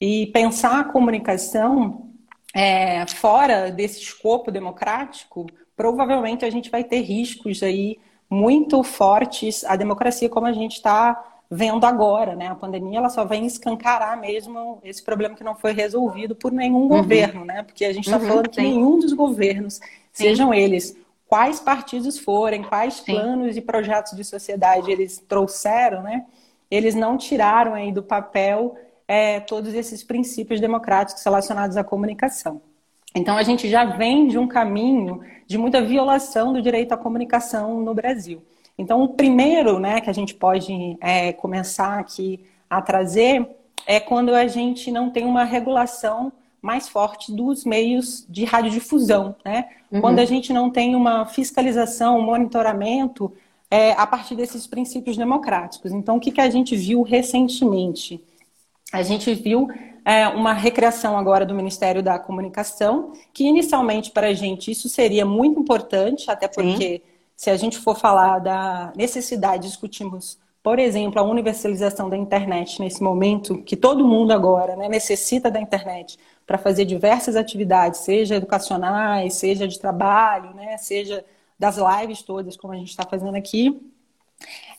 E 0.00 0.28
pensar 0.28 0.80
a 0.80 0.84
comunicação 0.84 2.07
é, 2.54 3.06
fora 3.06 3.70
desse 3.70 4.00
escopo 4.00 4.50
democrático, 4.50 5.46
provavelmente 5.76 6.44
a 6.44 6.50
gente 6.50 6.70
vai 6.70 6.82
ter 6.84 7.00
riscos 7.00 7.62
aí 7.62 7.98
muito 8.28 8.82
fortes 8.82 9.64
à 9.64 9.76
democracia 9.76 10.28
como 10.28 10.46
a 10.46 10.52
gente 10.52 10.74
está 10.76 11.24
vendo 11.50 11.86
agora, 11.86 12.36
né? 12.36 12.48
A 12.48 12.54
pandemia 12.54 12.98
ela 12.98 13.08
só 13.08 13.24
vem 13.24 13.46
escancarar 13.46 14.20
mesmo 14.20 14.80
esse 14.84 15.02
problema 15.02 15.34
que 15.34 15.44
não 15.44 15.54
foi 15.54 15.72
resolvido 15.72 16.34
por 16.34 16.52
nenhum 16.52 16.82
uhum. 16.82 16.88
governo, 16.88 17.44
né? 17.44 17.62
Porque 17.62 17.84
a 17.84 17.92
gente 17.92 18.04
está 18.04 18.18
uhum, 18.18 18.28
falando 18.28 18.50
que 18.50 18.60
nenhum 18.60 18.98
dos 18.98 19.12
governos, 19.14 19.74
sim. 19.74 19.80
sejam 20.12 20.52
eles 20.52 20.96
quais 21.26 21.60
partidos 21.60 22.18
forem, 22.18 22.62
quais 22.62 22.94
sim. 22.94 23.12
planos 23.12 23.56
e 23.56 23.60
projetos 23.60 24.12
de 24.14 24.24
sociedade 24.24 24.90
eles 24.90 25.22
trouxeram, 25.26 26.02
né? 26.02 26.26
Eles 26.70 26.94
não 26.94 27.16
tiraram 27.16 27.72
aí 27.72 27.90
do 27.92 28.02
papel 28.02 28.76
é, 29.08 29.40
todos 29.40 29.74
esses 29.74 30.04
princípios 30.04 30.60
democráticos 30.60 31.24
relacionados 31.24 31.76
à 31.76 31.82
comunicação. 31.82 32.60
Então 33.14 33.36
a 33.36 33.42
gente 33.42 33.68
já 33.68 33.84
vem 33.84 34.28
de 34.28 34.38
um 34.38 34.46
caminho 34.46 35.22
de 35.46 35.56
muita 35.56 35.80
violação 35.80 36.52
do 36.52 36.60
direito 36.62 36.92
à 36.92 36.96
comunicação 36.96 37.80
no 37.80 37.94
Brasil. 37.94 38.42
Então, 38.78 39.02
o 39.02 39.08
primeiro 39.08 39.80
né, 39.80 40.00
que 40.00 40.08
a 40.08 40.12
gente 40.12 40.34
pode 40.34 40.96
é, 41.00 41.32
começar 41.32 41.98
aqui 41.98 42.40
a 42.70 42.80
trazer 42.80 43.44
é 43.84 43.98
quando 43.98 44.32
a 44.32 44.46
gente 44.46 44.92
não 44.92 45.10
tem 45.10 45.24
uma 45.24 45.42
regulação 45.42 46.32
mais 46.62 46.88
forte 46.88 47.32
dos 47.32 47.64
meios 47.64 48.24
de 48.28 48.44
radiodifusão, 48.44 49.34
né? 49.44 49.68
Uhum. 49.90 50.00
Quando 50.00 50.18
a 50.18 50.24
gente 50.24 50.52
não 50.52 50.70
tem 50.70 50.94
uma 50.94 51.24
fiscalização, 51.26 52.18
um 52.18 52.22
monitoramento 52.22 53.32
é, 53.70 53.92
a 53.92 54.06
partir 54.06 54.34
desses 54.36 54.66
princípios 54.66 55.16
democráticos. 55.16 55.92
Então, 55.92 56.16
o 56.16 56.20
que, 56.20 56.30
que 56.30 56.40
a 56.40 56.50
gente 56.50 56.76
viu 56.76 57.02
recentemente? 57.02 58.22
A 58.92 59.02
gente 59.02 59.34
viu 59.34 59.68
é, 60.04 60.28
uma 60.28 60.52
recriação 60.52 61.18
agora 61.18 61.44
do 61.44 61.54
Ministério 61.54 62.02
da 62.02 62.18
Comunicação, 62.18 63.12
que 63.32 63.44
inicialmente 63.44 64.10
para 64.10 64.28
a 64.28 64.34
gente 64.34 64.70
isso 64.70 64.88
seria 64.88 65.26
muito 65.26 65.60
importante, 65.60 66.30
até 66.30 66.48
porque 66.48 67.02
Sim 67.04 67.18
se 67.38 67.50
a 67.50 67.56
gente 67.56 67.78
for 67.78 67.96
falar 67.96 68.40
da 68.40 68.92
necessidade, 68.96 69.68
discutimos, 69.68 70.36
por 70.60 70.80
exemplo, 70.80 71.20
a 71.20 71.22
universalização 71.22 72.10
da 72.10 72.16
internet 72.16 72.80
nesse 72.80 73.00
momento, 73.00 73.62
que 73.62 73.76
todo 73.76 74.04
mundo 74.04 74.32
agora 74.32 74.74
né, 74.74 74.88
necessita 74.88 75.48
da 75.48 75.60
internet 75.60 76.18
para 76.44 76.58
fazer 76.58 76.84
diversas 76.84 77.36
atividades, 77.36 78.00
seja 78.00 78.34
educacionais, 78.34 79.34
seja 79.34 79.68
de 79.68 79.78
trabalho, 79.78 80.52
né, 80.52 80.76
seja 80.78 81.24
das 81.56 81.76
lives 81.76 82.22
todas, 82.22 82.56
como 82.56 82.72
a 82.72 82.76
gente 82.76 82.90
está 82.90 83.04
fazendo 83.04 83.36
aqui, 83.36 83.80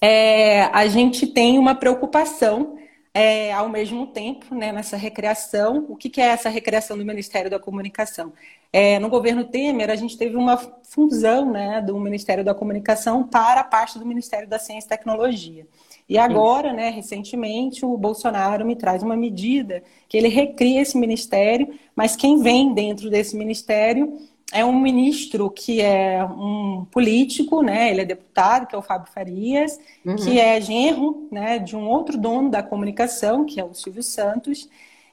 é, 0.01 0.63
a 0.63 0.85
gente 0.87 1.27
tem 1.27 1.57
uma 1.57 1.75
preocupação 1.75 2.77
é, 3.13 3.51
ao 3.51 3.69
mesmo 3.69 4.07
tempo 4.07 4.53
né, 4.53 4.71
nessa 4.71 4.97
recreação. 4.97 5.85
O 5.89 5.95
que, 5.95 6.09
que, 6.09 6.21
é 6.21 6.25
essa 6.25 6.49
recreação 6.49 6.97
do 6.97 7.05
Ministério 7.05 7.49
da 7.49 7.59
Comunicação? 7.59 8.33
É, 8.71 8.99
no 8.99 9.09
governo 9.09 9.45
Temer, 9.45 9.89
a 9.89 9.95
gente 9.95 10.17
teve 10.17 10.35
uma 10.35 10.57
fusão 10.83 11.51
né, 11.51 11.81
do 11.81 11.99
Ministério 11.99 12.43
da 12.43 12.53
Comunicação 12.53 13.23
para 13.23 13.61
a 13.61 13.63
parte 13.63 13.97
do 13.97 14.05
Ministério 14.05 14.47
da 14.47 14.59
Ciência 14.59 14.87
e 14.87 14.89
Tecnologia. 14.89 15.65
E 16.07 16.17
agora, 16.17 16.73
né, 16.73 16.89
recentemente, 16.89 17.85
o 17.85 17.95
Bolsonaro 17.95 18.65
me 18.65 18.75
traz 18.75 19.03
uma 19.03 19.15
medida 19.15 19.83
que 20.07 20.17
ele 20.17 20.27
recria 20.27 20.81
esse 20.81 20.97
ministério, 20.97 21.71
mas 21.95 22.15
quem 22.15 22.41
vem 22.41 22.73
dentro 22.73 23.09
desse 23.11 23.35
ministério 23.35 24.17
é 24.51 24.65
um 24.65 24.79
ministro 24.79 25.49
que 25.49 25.81
é 25.81 26.23
um 26.23 26.85
político, 26.91 27.61
né? 27.61 27.91
Ele 27.91 28.01
é 28.01 28.05
deputado, 28.05 28.67
que 28.67 28.75
é 28.75 28.77
o 28.77 28.81
Fábio 28.81 29.11
Farias, 29.11 29.79
uhum. 30.05 30.15
que 30.15 30.39
é 30.39 30.59
genro, 30.59 31.27
né, 31.31 31.59
de 31.59 31.75
um 31.75 31.87
outro 31.87 32.17
dono 32.17 32.49
da 32.49 32.63
comunicação, 32.63 33.45
que 33.45 33.59
é 33.59 33.63
o 33.63 33.73
Silvio 33.73 34.01
Santos, 34.01 34.67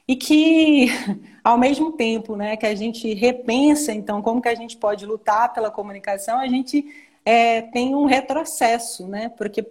e 0.09 0.17
que, 0.17 0.87
ao 1.45 1.59
mesmo 1.59 1.93
tempo 1.93 2.35
né, 2.35 2.57
que 2.57 2.67
a 2.67 2.75
gente 2.75 3.13
repensa, 3.13 3.93
então, 3.93 4.23
como 4.23 4.41
que 4.41 4.49
a 4.49 4.55
gente 4.55 4.77
pode 4.77 5.05
lutar 5.05 5.53
pela 5.53 5.71
comunicação, 5.71 6.39
a 6.39 6.49
gente 6.49 6.85
é, 7.25 7.61
tem 7.61 7.95
um 7.95 8.07
retrocesso, 8.07 9.07
né? 9.07 9.29
Porque 9.37 9.67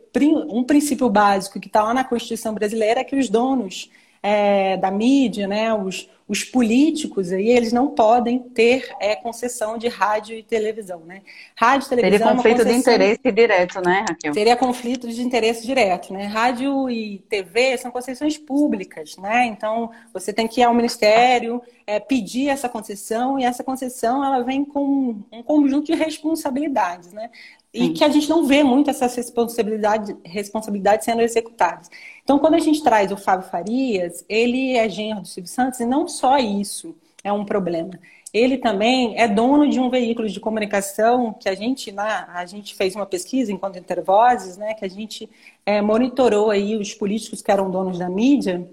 um 0.49 0.63
princípio 0.63 1.09
básico 1.09 1.59
que 1.59 1.67
está 1.67 1.81
lá 1.83 1.93
na 1.93 2.03
Constituição 2.03 2.53
brasileira 2.53 2.99
é 2.99 3.03
que 3.03 3.15
os 3.15 3.29
donos 3.29 3.89
é, 4.25 4.75
da 4.77 4.89
mídia, 4.89 5.47
né, 5.47 5.71
os, 5.71 6.09
os 6.27 6.43
políticos 6.43 7.31
aí, 7.31 7.47
eles 7.47 7.71
não 7.71 7.89
podem 7.89 8.39
ter 8.39 8.91
é, 8.99 9.15
concessão 9.15 9.77
de 9.77 9.87
rádio 9.87 10.35
e 10.35 10.41
televisão, 10.41 11.01
né? 11.01 11.21
Rádio 11.55 11.85
e 11.85 11.89
televisão 11.89 12.17
Seria 12.17 12.35
conflito 12.35 12.55
é 12.55 12.63
concessão... 12.63 12.73
de 12.73 12.79
interesse 12.79 13.31
direto, 13.31 13.81
né, 13.81 14.05
Raquel? 14.09 14.33
Seria 14.33 14.55
conflito 14.55 15.07
de 15.07 15.21
interesse 15.21 15.67
direto, 15.67 16.11
né? 16.11 16.25
Rádio 16.25 16.89
e 16.89 17.19
TV 17.29 17.77
são 17.77 17.91
concessões 17.91 18.35
públicas, 18.35 19.15
né? 19.17 19.45
Então, 19.45 19.91
você 20.11 20.33
tem 20.33 20.47
que 20.47 20.61
ir 20.61 20.63
ao 20.63 20.73
Ministério, 20.73 21.61
é, 21.85 21.99
pedir 21.99 22.49
essa 22.49 22.67
concessão, 22.67 23.39
e 23.39 23.43
essa 23.43 23.63
concessão, 23.63 24.25
ela 24.25 24.41
vem 24.41 24.65
com 24.65 25.21
um 25.31 25.43
conjunto 25.43 25.85
de 25.85 25.93
responsabilidades, 25.93 27.13
né? 27.13 27.29
E 27.75 27.89
que 27.89 28.03
a 28.03 28.09
gente 28.09 28.29
não 28.29 28.45
vê 28.45 28.63
muito 28.63 28.89
essas 28.89 29.13
responsabilidades, 29.15 30.15
responsabilidades 30.23 31.05
sendo 31.05 31.21
executadas. 31.21 31.89
Então, 32.23 32.39
quando 32.39 32.55
a 32.55 32.59
gente 32.59 32.83
traz 32.83 33.11
o 33.11 33.17
Fábio 33.17 33.49
Farias, 33.49 34.23
ele 34.29 34.77
é 34.77 34.87
genro 34.87 35.21
do 35.21 35.27
Silvio 35.27 35.51
Santos, 35.51 35.79
e 35.79 35.85
não 35.85 36.07
só 36.07 36.37
isso 36.37 36.95
é 37.23 37.31
um 37.31 37.43
problema. 37.43 37.99
Ele 38.33 38.57
também 38.57 39.17
é 39.17 39.27
dono 39.27 39.69
de 39.69 39.79
um 39.79 39.89
veículo 39.89 40.27
de 40.27 40.39
comunicação 40.39 41.33
que 41.33 41.47
a 41.47 41.55
gente 41.55 41.89
lá, 41.91 42.27
a 42.33 42.45
gente 42.45 42.75
fez 42.75 42.95
uma 42.95 43.05
pesquisa 43.05 43.51
enquanto 43.51 43.79
Intervozes, 43.79 44.57
né, 44.57 44.73
que 44.73 44.83
a 44.83 44.89
gente 44.89 45.29
é, 45.65 45.81
monitorou 45.81 46.49
aí 46.51 46.75
os 46.75 46.93
políticos 46.93 47.41
que 47.41 47.51
eram 47.51 47.71
donos 47.71 47.97
da 47.97 48.09
mídia, 48.09 48.67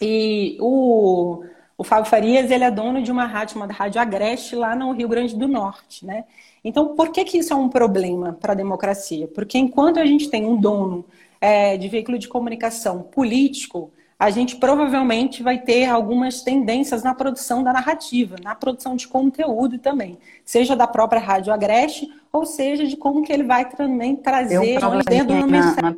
e 0.00 0.56
o, 0.60 1.44
o 1.78 1.84
Fábio 1.84 2.10
Farias, 2.10 2.50
ele 2.50 2.64
é 2.64 2.70
dono 2.70 3.02
de 3.02 3.10
uma 3.10 3.24
rádio 3.24 3.54
chamada 3.54 3.72
Rádio 3.72 4.00
Agreste, 4.00 4.56
lá 4.56 4.74
no 4.74 4.92
Rio 4.92 5.08
Grande 5.08 5.36
do 5.36 5.46
Norte, 5.46 6.04
né? 6.04 6.24
Então, 6.64 6.94
por 6.94 7.10
que, 7.10 7.24
que 7.24 7.38
isso 7.38 7.52
é 7.52 7.56
um 7.56 7.68
problema 7.68 8.32
para 8.40 8.52
a 8.52 8.56
democracia? 8.56 9.26
Porque 9.28 9.58
enquanto 9.58 9.98
a 9.98 10.06
gente 10.06 10.30
tem 10.30 10.44
um 10.46 10.56
dono 10.56 11.04
é, 11.40 11.76
de 11.76 11.88
veículo 11.88 12.18
de 12.18 12.28
comunicação 12.28 13.02
político, 13.02 13.90
a 14.22 14.30
gente 14.30 14.54
provavelmente 14.54 15.42
vai 15.42 15.58
ter 15.58 15.86
algumas 15.86 16.42
tendências 16.42 17.02
na 17.02 17.12
produção 17.12 17.64
da 17.64 17.72
narrativa, 17.72 18.36
na 18.40 18.54
produção 18.54 18.94
de 18.94 19.08
conteúdo 19.08 19.78
também, 19.78 20.16
seja 20.44 20.76
da 20.76 20.86
própria 20.86 21.20
Rádio 21.20 21.52
Agreste, 21.52 22.08
ou 22.32 22.46
seja, 22.46 22.86
de 22.86 22.96
como 22.96 23.24
que 23.24 23.32
ele 23.32 23.42
vai 23.42 23.68
também 23.68 24.14
trazer 24.14 24.60
um 24.60 25.00
dentro 25.00 25.36
do 25.40 25.46
Ministério 25.48 25.96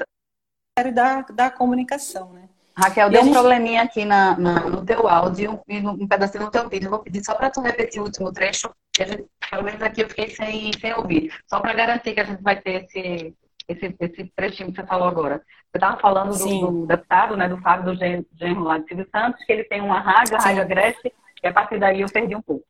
na... 0.79 0.91
da, 0.91 1.21
da 1.21 1.51
Comunicação, 1.51 2.33
né? 2.33 2.44
Raquel, 2.77 3.09
deu 3.09 3.23
um 3.23 3.33
probleminha 3.33 3.83
aqui 3.83 4.05
na, 4.05 4.37
na, 4.37 4.69
no 4.69 4.85
teu 4.85 5.07
áudio 5.07 5.61
e 5.69 5.81
no, 5.81 5.93
um 5.93 6.09
pedacinho 6.09 6.45
do 6.45 6.51
teu 6.51 6.69
vídeo. 6.69 6.87
Eu 6.87 6.91
vou 6.91 6.99
pedir 6.99 7.25
só 7.25 7.35
para 7.35 7.49
tu 7.49 7.61
repetir 7.61 8.01
o 8.01 8.05
último 8.05 8.33
trecho, 8.33 8.69
que 8.93 9.05
gente, 9.05 9.25
pelo 9.49 9.63
menos 9.63 9.81
aqui 9.81 10.03
eu 10.03 10.09
fiquei 10.09 10.31
sem, 10.31 10.73
sem 10.81 10.93
ouvir. 10.95 11.33
Só 11.47 11.61
para 11.61 11.73
garantir 11.73 12.15
que 12.15 12.21
a 12.21 12.25
gente 12.25 12.43
vai 12.43 12.61
ter 12.61 12.85
esse, 12.85 13.33
esse, 13.69 13.97
esse 14.01 14.33
trechinho 14.35 14.73
que 14.73 14.81
você 14.81 14.87
falou 14.87 15.07
agora. 15.07 15.37
Você 15.71 15.77
estava 15.77 16.01
falando 16.01 16.37
do, 16.37 16.71
do, 16.73 16.87
deputado, 16.87 17.37
né, 17.37 17.49
do 17.49 17.59
Fábio 17.59 17.93
do 17.93 17.99
Genro 17.99 18.65
lá 18.65 18.79
de 18.79 18.89
Silvio 18.89 19.09
Santos, 19.11 19.45
que 19.45 19.53
ele 19.53 19.65
tem 19.65 19.81
uma 19.81 20.01
rádio, 20.01 20.37
a 20.37 20.41
Rádio 20.41 20.63
Agreste, 20.63 21.13
e 21.43 21.47
a 21.47 21.53
partir 21.53 21.79
daí 21.79 22.01
eu 22.01 22.09
perdi 22.09 22.35
um 22.35 22.43
pouco. 22.43 22.65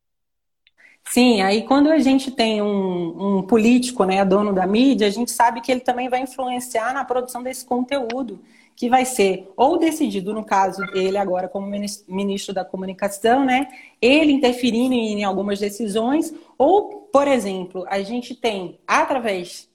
Sim, 1.07 1.43
aí 1.43 1.67
quando 1.67 1.91
a 1.91 1.99
gente 1.99 2.31
tem 2.31 2.63
um, 2.63 3.39
um, 3.39 3.43
político, 3.43 4.05
né, 4.05 4.25
dono 4.25 4.53
da 4.53 4.67
mídia, 4.67 5.07
a 5.07 5.11
gente 5.11 5.31
sabe 5.31 5.61
que 5.61 5.71
ele 5.71 5.81
também 5.81 6.09
vai 6.09 6.21
influenciar 6.21 6.93
na 6.93 7.05
produção 7.05 7.43
desse 7.43 7.65
conteúdo 7.65 8.43
que 8.77 8.89
vai 8.89 9.05
ser 9.05 9.53
ou 9.57 9.79
decidido, 9.79 10.35
no 10.35 10.45
caso 10.45 10.85
dele 10.93 11.17
agora 11.17 11.49
como 11.49 11.67
ministro 12.09 12.55
da 12.55 12.65
comunicação, 12.65 13.45
né, 13.45 13.69
ele 14.01 14.33
interferindo 14.33 14.95
em 14.95 15.25
algumas 15.25 15.59
decisões, 15.61 16.35
ou, 16.59 17.09
por 17.13 17.29
exemplo, 17.29 17.85
a 17.89 18.03
gente 18.03 18.35
tem, 18.35 18.79
através 18.87 19.69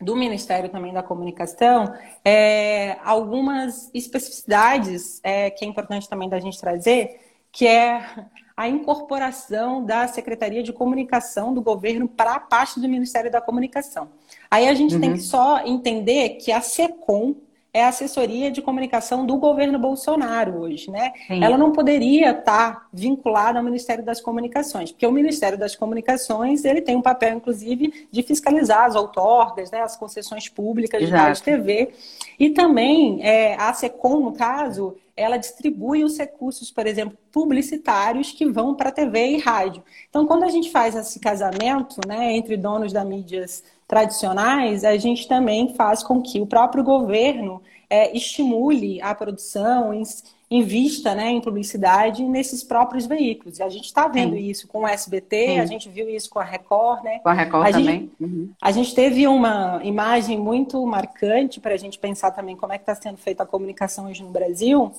do 0.00 0.16
Ministério 0.16 0.68
também 0.68 0.92
da 0.92 1.02
Comunicação, 1.02 1.94
é, 2.24 2.98
algumas 3.04 3.90
especificidades 3.94 5.20
é, 5.22 5.48
que 5.50 5.64
é 5.64 5.68
importante 5.68 6.08
também 6.08 6.28
da 6.28 6.40
gente 6.40 6.58
trazer, 6.58 7.20
que 7.52 7.66
é 7.66 8.04
a 8.56 8.68
incorporação 8.68 9.84
da 9.84 10.08
Secretaria 10.08 10.62
de 10.62 10.72
Comunicação 10.72 11.54
do 11.54 11.62
governo 11.62 12.08
para 12.08 12.34
a 12.34 12.40
parte 12.40 12.80
do 12.80 12.88
Ministério 12.88 13.30
da 13.30 13.40
Comunicação. 13.40 14.10
Aí 14.50 14.68
a 14.68 14.74
gente 14.74 14.94
uhum. 14.94 15.00
tem 15.00 15.12
que 15.12 15.20
só 15.20 15.64
entender 15.64 16.30
que 16.36 16.50
a 16.50 16.60
SECOM, 16.60 17.34
é 17.74 17.84
a 17.84 17.88
assessoria 17.88 18.50
de 18.50 18.60
comunicação 18.60 19.24
do 19.24 19.38
governo 19.38 19.78
Bolsonaro 19.78 20.60
hoje, 20.60 20.90
né? 20.90 21.12
Sim. 21.26 21.42
Ela 21.42 21.56
não 21.56 21.72
poderia 21.72 22.32
estar 22.32 22.86
vinculada 22.92 23.58
ao 23.58 23.64
Ministério 23.64 24.04
das 24.04 24.20
Comunicações, 24.20 24.92
porque 24.92 25.06
o 25.06 25.12
Ministério 25.12 25.56
das 25.56 25.74
Comunicações 25.74 26.66
ele 26.66 26.82
tem 26.82 26.96
um 26.96 27.02
papel, 27.02 27.36
inclusive, 27.36 28.06
de 28.10 28.22
fiscalizar 28.22 28.84
as 28.84 28.94
outorgas, 28.94 29.70
né, 29.70 29.80
as 29.80 29.96
concessões 29.96 30.50
públicas 30.50 31.00
de 31.00 31.10
rádio 31.10 31.42
TV. 31.42 31.92
E 32.38 32.50
também 32.50 33.22
é, 33.22 33.54
a 33.54 33.72
SECOM, 33.72 34.20
no 34.20 34.32
caso, 34.32 34.96
ela 35.16 35.38
distribui 35.38 36.04
os 36.04 36.18
recursos, 36.18 36.70
por 36.70 36.86
exemplo, 36.86 37.16
publicitários 37.30 38.32
que 38.32 38.44
vão 38.46 38.74
para 38.74 38.90
TV 38.90 39.36
e 39.36 39.38
rádio. 39.38 39.82
Então, 40.10 40.26
quando 40.26 40.44
a 40.44 40.48
gente 40.48 40.70
faz 40.70 40.94
esse 40.94 41.18
casamento 41.18 42.00
né, 42.06 42.34
entre 42.34 42.56
donos 42.56 42.92
das 42.92 43.06
mídias 43.06 43.62
tradicionais, 43.86 44.84
a 44.84 44.96
gente 44.96 45.28
também 45.28 45.74
faz 45.74 46.02
com 46.02 46.22
que 46.22 46.40
o 46.40 46.46
próprio 46.46 46.82
governo 46.82 47.62
é, 47.90 48.16
estimule 48.16 49.02
a 49.02 49.14
produção, 49.14 49.92
invista 50.50 51.14
né, 51.14 51.30
em 51.30 51.40
publicidade 51.40 52.22
nesses 52.22 52.62
próprios 52.62 53.06
veículos. 53.06 53.58
E 53.58 53.62
a 53.62 53.68
gente 53.68 53.84
está 53.84 54.06
vendo 54.08 54.34
Sim. 54.34 54.44
isso 54.44 54.68
com 54.68 54.80
o 54.80 54.86
SBT, 54.86 55.46
Sim. 55.46 55.60
a 55.60 55.66
gente 55.66 55.88
viu 55.88 56.08
isso 56.08 56.30
com 56.30 56.38
a 56.38 56.44
Record, 56.44 57.02
né? 57.02 57.18
Com 57.20 57.28
a 57.28 57.32
Record 57.32 57.66
a 57.66 57.72
também. 57.72 58.00
Gente, 58.00 58.12
uhum. 58.20 58.50
A 58.60 58.70
gente 58.70 58.94
teve 58.94 59.26
uma 59.26 59.80
imagem 59.82 60.38
muito 60.38 60.84
marcante 60.86 61.60
para 61.60 61.74
a 61.74 61.76
gente 61.76 61.98
pensar 61.98 62.30
também 62.30 62.56
como 62.56 62.72
é 62.72 62.78
que 62.78 62.82
está 62.82 62.94
sendo 62.94 63.16
feita 63.16 63.42
a 63.42 63.46
comunicação 63.46 64.06
hoje 64.06 64.22
no 64.22 64.30
Brasil, 64.30 64.92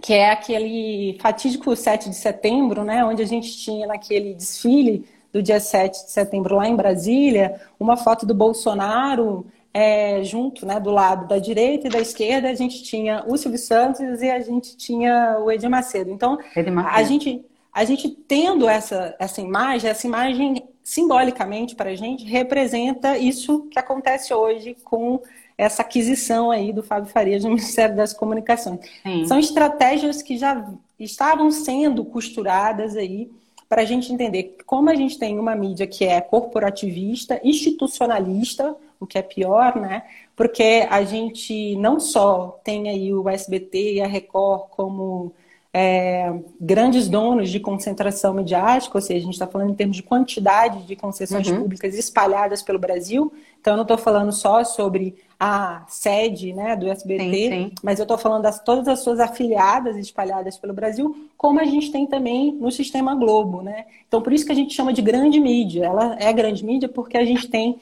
que 0.00 0.12
é 0.12 0.30
aquele 0.30 1.18
fatídico 1.20 1.74
7 1.76 2.08
de 2.08 2.16
setembro, 2.16 2.84
né? 2.84 3.04
Onde 3.04 3.22
a 3.22 3.26
gente 3.26 3.56
tinha 3.58 3.86
naquele 3.86 4.34
desfile 4.34 5.04
do 5.32 5.42
dia 5.42 5.60
7 5.60 6.04
de 6.06 6.10
setembro 6.10 6.56
lá 6.56 6.68
em 6.68 6.76
Brasília, 6.76 7.60
uma 7.78 7.96
foto 7.96 8.26
do 8.26 8.34
Bolsonaro 8.34 9.46
é, 9.72 10.22
junto, 10.24 10.66
né, 10.66 10.80
do 10.80 10.90
lado 10.90 11.28
da 11.28 11.38
direita 11.38 11.86
e 11.86 11.90
da 11.90 12.00
esquerda, 12.00 12.50
a 12.50 12.54
gente 12.54 12.82
tinha 12.82 13.24
o 13.26 13.36
Silvio 13.36 13.58
Santos 13.58 14.20
e 14.20 14.30
a 14.30 14.40
gente 14.40 14.76
tinha 14.76 15.38
o 15.38 15.50
Edir 15.50 15.70
Macedo. 15.70 16.10
Então, 16.10 16.38
Macedo. 16.72 16.96
a 16.96 17.02
gente 17.02 17.44
a 17.72 17.84
gente 17.84 18.08
tendo 18.08 18.68
essa, 18.68 19.14
essa 19.16 19.40
imagem, 19.40 19.88
essa 19.88 20.04
imagem 20.04 20.64
simbolicamente 20.82 21.76
para 21.76 21.90
a 21.90 21.94
gente 21.94 22.24
representa 22.24 23.16
isso 23.16 23.68
que 23.70 23.78
acontece 23.78 24.34
hoje 24.34 24.76
com 24.82 25.20
essa 25.56 25.82
aquisição 25.82 26.50
aí 26.50 26.72
do 26.72 26.82
Fábio 26.82 27.10
Farias 27.10 27.44
no 27.44 27.50
Ministério 27.54 27.94
das 27.94 28.12
Comunicações. 28.12 28.80
Sim. 29.02 29.24
São 29.26 29.38
estratégias 29.38 30.20
que 30.20 30.36
já 30.36 30.68
estavam 30.98 31.50
sendo 31.50 32.04
costuradas 32.04 32.96
aí 32.96 33.30
para 33.70 33.82
a 33.82 33.84
gente 33.84 34.12
entender 34.12 34.56
como 34.66 34.90
a 34.90 34.96
gente 34.96 35.16
tem 35.16 35.38
uma 35.38 35.54
mídia 35.54 35.86
que 35.86 36.04
é 36.04 36.20
corporativista, 36.20 37.40
institucionalista, 37.44 38.74
o 38.98 39.06
que 39.06 39.16
é 39.16 39.22
pior, 39.22 39.76
né? 39.76 40.02
Porque 40.34 40.88
a 40.90 41.04
gente 41.04 41.76
não 41.76 42.00
só 42.00 42.60
tem 42.64 42.88
aí 42.88 43.14
o 43.14 43.28
SBT 43.28 43.94
e 43.94 44.00
a 44.00 44.08
Record 44.08 44.70
como 44.70 45.32
é, 45.72 46.32
grandes 46.60 47.08
donos 47.08 47.48
de 47.48 47.60
concentração 47.60 48.34
midiática, 48.34 48.98
ou 48.98 49.00
seja, 49.00 49.20
a 49.20 49.22
gente 49.22 49.34
está 49.34 49.46
falando 49.46 49.70
em 49.70 49.74
termos 49.74 49.96
de 49.96 50.02
quantidade 50.02 50.82
de 50.82 50.96
concessões 50.96 51.48
uhum. 51.48 51.62
públicas 51.62 51.94
espalhadas 51.94 52.60
pelo 52.60 52.78
Brasil. 52.78 53.32
Então, 53.60 53.74
eu 53.74 53.76
não 53.76 53.82
estou 53.82 53.98
falando 53.98 54.32
só 54.32 54.64
sobre 54.64 55.14
a 55.38 55.84
sede 55.88 56.52
né, 56.52 56.74
do 56.74 56.88
SBT, 56.88 57.24
sim, 57.24 57.50
sim. 57.50 57.72
mas 57.82 57.98
eu 57.98 58.02
estou 58.02 58.18
falando 58.18 58.42
das 58.42 58.58
todas 58.62 58.88
as 58.88 59.00
suas 59.00 59.20
afiliadas 59.20 59.96
espalhadas 59.96 60.58
pelo 60.58 60.74
Brasil, 60.74 61.28
como 61.36 61.60
a 61.60 61.64
gente 61.64 61.92
tem 61.92 62.06
também 62.06 62.52
no 62.52 62.70
sistema 62.72 63.14
Globo. 63.14 63.62
Né? 63.62 63.86
Então, 64.08 64.20
por 64.20 64.32
isso 64.32 64.44
que 64.44 64.52
a 64.52 64.56
gente 64.56 64.74
chama 64.74 64.92
de 64.92 65.00
grande 65.00 65.38
mídia. 65.38 65.84
Ela 65.84 66.16
é 66.18 66.32
grande 66.32 66.64
mídia 66.64 66.88
porque 66.88 67.16
a 67.16 67.24
gente 67.24 67.48
tem 67.48 67.80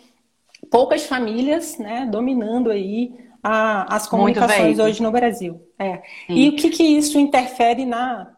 poucas 0.70 1.06
famílias 1.06 1.78
né, 1.78 2.06
dominando 2.10 2.70
aí 2.70 3.27
a, 3.42 3.94
as 3.94 4.06
comunicações 4.06 4.78
hoje 4.78 5.02
no 5.02 5.10
Brasil. 5.10 5.60
É. 5.78 6.02
E 6.28 6.48
o 6.48 6.56
que, 6.56 6.70
que 6.70 6.82
isso 6.82 7.18
interfere 7.18 7.84
na. 7.84 8.32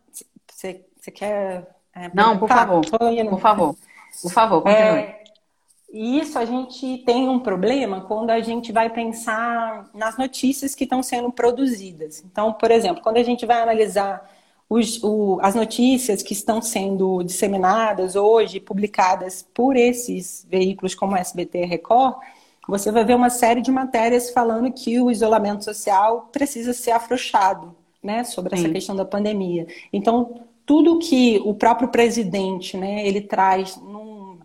Você, 0.49 0.85
quer. 1.15 1.67
É, 1.95 2.11
Não, 2.15 2.39
por 2.39 2.49
favor. 2.49 2.83
Por 2.83 3.41
favor. 3.41 3.77
Por 4.23 4.33
favor, 4.33 4.63
continue. 4.63 4.83
É, 4.83 5.21
isso 5.93 6.39
a 6.39 6.45
gente 6.45 6.99
tem 6.99 7.29
um 7.29 7.41
problema 7.41 8.03
quando 8.03 8.31
a 8.31 8.41
gente 8.41 8.71
vai 8.71 8.91
pensar 8.91 9.91
nas 9.93 10.17
notícias 10.17 10.75
que 10.75 10.85
estão 10.85 11.03
sendo 11.03 11.33
produzidas. 11.33 12.23
Então, 12.25 12.53
por 12.53 12.71
exemplo, 12.71 13.03
quando 13.03 13.17
a 13.17 13.23
gente 13.23 13.45
vai 13.45 13.61
analisar 13.61 14.29
os, 14.69 15.03
o, 15.03 15.41
as 15.43 15.57
notícias 15.57 16.23
que 16.23 16.33
estão 16.33 16.63
sendo 16.63 17.25
disseminadas 17.25 18.15
hoje, 18.15 18.61
publicadas 18.61 19.45
por 19.53 19.77
esses 19.77 20.47
veículos 20.49 20.95
como 20.95 21.17
SBT 21.17 21.65
e 21.65 21.67
Record, 21.67 22.17
você 22.71 22.91
vai 22.91 23.05
ver 23.05 23.15
uma 23.15 23.29
série 23.29 23.61
de 23.61 23.71
matérias 23.71 24.31
falando 24.31 24.73
que 24.73 25.01
o 25.01 25.11
isolamento 25.11 25.65
social 25.65 26.29
precisa 26.33 26.73
ser 26.73 26.93
afrouxado, 26.93 27.75
né, 28.03 28.25
sobre 28.25 28.57
Sim. 28.57 28.63
essa 28.63 28.73
questão 28.73 28.97
da 28.97 29.05
pandemia. 29.05 29.67
Então, 29.93 30.43
tudo 30.65 30.99
que 30.99 31.41
o 31.45 31.53
próprio 31.53 31.89
presidente, 31.89 32.77
né, 32.77 33.07
ele 33.07 33.21
traz 33.21 33.77
num, 33.77 34.39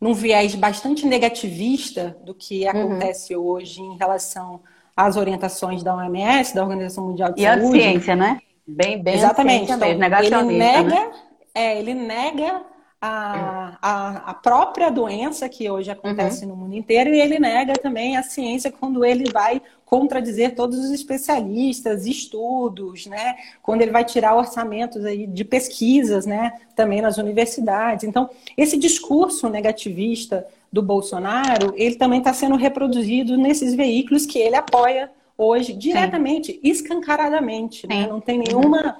num 0.00 0.14
viés 0.14 0.54
bastante 0.54 1.06
negativista 1.06 2.16
do 2.24 2.34
que 2.34 2.64
uhum. 2.64 2.70
acontece 2.70 3.36
uhum. 3.36 3.44
hoje 3.44 3.82
em 3.82 3.96
relação 3.96 4.60
às 4.96 5.16
orientações 5.16 5.82
da 5.82 5.94
OMS, 5.94 6.54
da 6.54 6.62
Organização 6.62 7.06
Mundial 7.08 7.32
de 7.32 7.42
e 7.42 7.44
Saúde. 7.44 7.78
E 7.78 7.80
a 7.80 7.82
ciência, 7.82 8.16
né? 8.16 8.40
Bem, 8.66 9.02
bem 9.02 9.14
Exatamente. 9.14 9.70
Então, 9.70 9.88
ele 9.88 10.58
nega, 10.58 10.88
né? 10.88 11.10
é, 11.54 11.78
ele 11.78 11.94
nega 11.94 12.62
a, 13.00 13.78
a, 13.80 14.30
a, 14.30 14.34
própria 14.34 14.90
doença 14.90 15.48
que 15.48 15.70
hoje 15.70 15.90
acontece 15.90 16.44
uhum. 16.44 16.50
no 16.50 16.56
mundo 16.56 16.74
inteiro 16.74 17.08
e 17.08 17.18
ele 17.18 17.38
nega 17.38 17.72
também 17.72 18.16
a 18.16 18.22
ciência 18.22 18.70
quando 18.70 19.02
ele 19.02 19.30
vai 19.32 19.62
contradizer 19.86 20.54
todos 20.54 20.78
os 20.78 20.90
especialistas, 20.90 22.06
estudos, 22.06 23.06
né? 23.06 23.36
Quando 23.62 23.80
ele 23.80 23.90
vai 23.90 24.04
tirar 24.04 24.36
orçamentos 24.36 25.04
aí 25.04 25.26
de 25.26 25.44
pesquisas, 25.44 26.26
né? 26.26 26.52
Também 26.76 27.00
nas 27.00 27.16
universidades. 27.16 28.04
Então, 28.04 28.28
esse 28.54 28.76
discurso 28.76 29.48
negativista 29.48 30.46
do 30.70 30.82
Bolsonaro, 30.82 31.72
ele 31.76 31.94
também 31.94 32.18
está 32.18 32.34
sendo 32.34 32.54
reproduzido 32.54 33.36
nesses 33.36 33.74
veículos 33.74 34.26
que 34.26 34.38
ele 34.38 34.56
apoia 34.56 35.10
hoje 35.38 35.72
diretamente, 35.72 36.52
Sim. 36.52 36.60
escancaradamente, 36.62 37.86
né? 37.86 38.06
Não 38.06 38.20
tem 38.20 38.38
nenhuma 38.38 38.98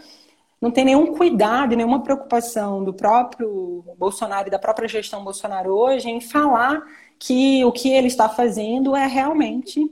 não 0.60 0.70
tem 0.70 0.84
nenhum 0.84 1.14
cuidado, 1.14 1.74
nenhuma 1.74 2.02
preocupação 2.02 2.84
do 2.84 2.92
próprio 2.92 3.84
Bolsonaro 3.96 4.48
e 4.48 4.50
da 4.50 4.58
própria 4.58 4.86
gestão 4.86 5.24
Bolsonaro 5.24 5.70
hoje 5.70 6.10
em 6.10 6.20
falar 6.20 6.82
que 7.18 7.64
o 7.64 7.72
que 7.72 7.90
ele 7.90 8.08
está 8.08 8.28
fazendo 8.28 8.94
é 8.94 9.06
realmente 9.06 9.90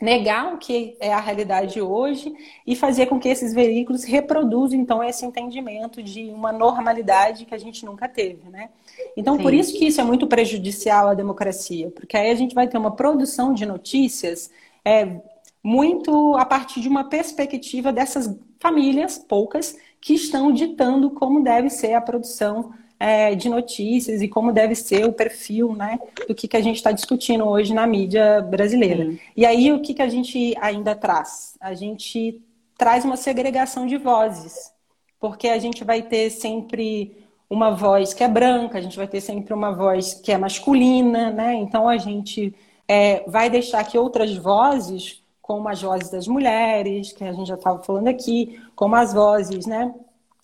negar 0.00 0.54
o 0.54 0.58
que 0.58 0.96
é 1.00 1.12
a 1.12 1.20
realidade 1.20 1.80
hoje 1.80 2.32
e 2.64 2.76
fazer 2.76 3.06
com 3.06 3.18
que 3.18 3.28
esses 3.28 3.52
veículos 3.52 4.04
reproduzam 4.04 4.78
então 4.78 5.02
esse 5.02 5.26
entendimento 5.26 6.00
de 6.02 6.30
uma 6.30 6.52
normalidade 6.52 7.44
que 7.44 7.54
a 7.54 7.58
gente 7.58 7.84
nunca 7.84 8.08
teve, 8.08 8.48
né? 8.48 8.70
Então 9.16 9.36
Sim. 9.36 9.42
por 9.42 9.52
isso 9.52 9.76
que 9.76 9.86
isso 9.86 10.00
é 10.00 10.04
muito 10.04 10.26
prejudicial 10.26 11.08
à 11.08 11.14
democracia, 11.14 11.90
porque 11.90 12.16
aí 12.16 12.30
a 12.30 12.34
gente 12.34 12.54
vai 12.54 12.68
ter 12.68 12.78
uma 12.78 12.94
produção 12.94 13.52
de 13.52 13.66
notícias 13.66 14.50
é, 14.84 15.20
muito 15.62 16.36
a 16.36 16.44
partir 16.44 16.80
de 16.80 16.88
uma 16.88 17.08
perspectiva 17.08 17.92
dessas 17.92 18.32
famílias, 18.60 19.18
poucas, 19.18 19.76
que 20.00 20.14
estão 20.14 20.52
ditando 20.52 21.10
como 21.10 21.42
deve 21.42 21.70
ser 21.70 21.94
a 21.94 22.00
produção 22.00 22.72
é, 22.98 23.34
de 23.34 23.48
notícias 23.48 24.20
e 24.20 24.28
como 24.28 24.52
deve 24.52 24.74
ser 24.74 25.04
o 25.04 25.12
perfil 25.12 25.74
né, 25.74 25.98
do 26.26 26.34
que, 26.34 26.48
que 26.48 26.56
a 26.56 26.60
gente 26.60 26.76
está 26.76 26.90
discutindo 26.90 27.46
hoje 27.46 27.72
na 27.72 27.86
mídia 27.86 28.40
brasileira. 28.42 29.04
Sim. 29.04 29.20
E 29.36 29.46
aí, 29.46 29.72
o 29.72 29.80
que, 29.80 29.94
que 29.94 30.02
a 30.02 30.08
gente 30.08 30.54
ainda 30.60 30.94
traz? 30.94 31.56
A 31.60 31.74
gente 31.74 32.42
traz 32.76 33.04
uma 33.04 33.16
segregação 33.16 33.86
de 33.86 33.96
vozes, 33.96 34.72
porque 35.20 35.48
a 35.48 35.58
gente 35.58 35.84
vai 35.84 36.02
ter 36.02 36.30
sempre 36.30 37.16
uma 37.48 37.70
voz 37.70 38.12
que 38.12 38.22
é 38.22 38.28
branca, 38.28 38.78
a 38.78 38.80
gente 38.80 38.96
vai 38.96 39.08
ter 39.08 39.20
sempre 39.20 39.54
uma 39.54 39.72
voz 39.72 40.14
que 40.14 40.30
é 40.30 40.38
masculina, 40.38 41.30
né? 41.30 41.54
Então, 41.54 41.88
a 41.88 41.96
gente 41.96 42.54
é, 42.86 43.24
vai 43.28 43.48
deixar 43.48 43.84
que 43.84 43.96
outras 43.96 44.36
vozes 44.36 45.22
como 45.48 45.66
as 45.66 45.80
vozes 45.80 46.10
das 46.10 46.28
mulheres, 46.28 47.10
que 47.10 47.24
a 47.24 47.32
gente 47.32 47.48
já 47.48 47.54
estava 47.54 47.82
falando 47.82 48.06
aqui, 48.08 48.60
como 48.76 48.94
as 48.94 49.14
vozes 49.14 49.64
né, 49.64 49.94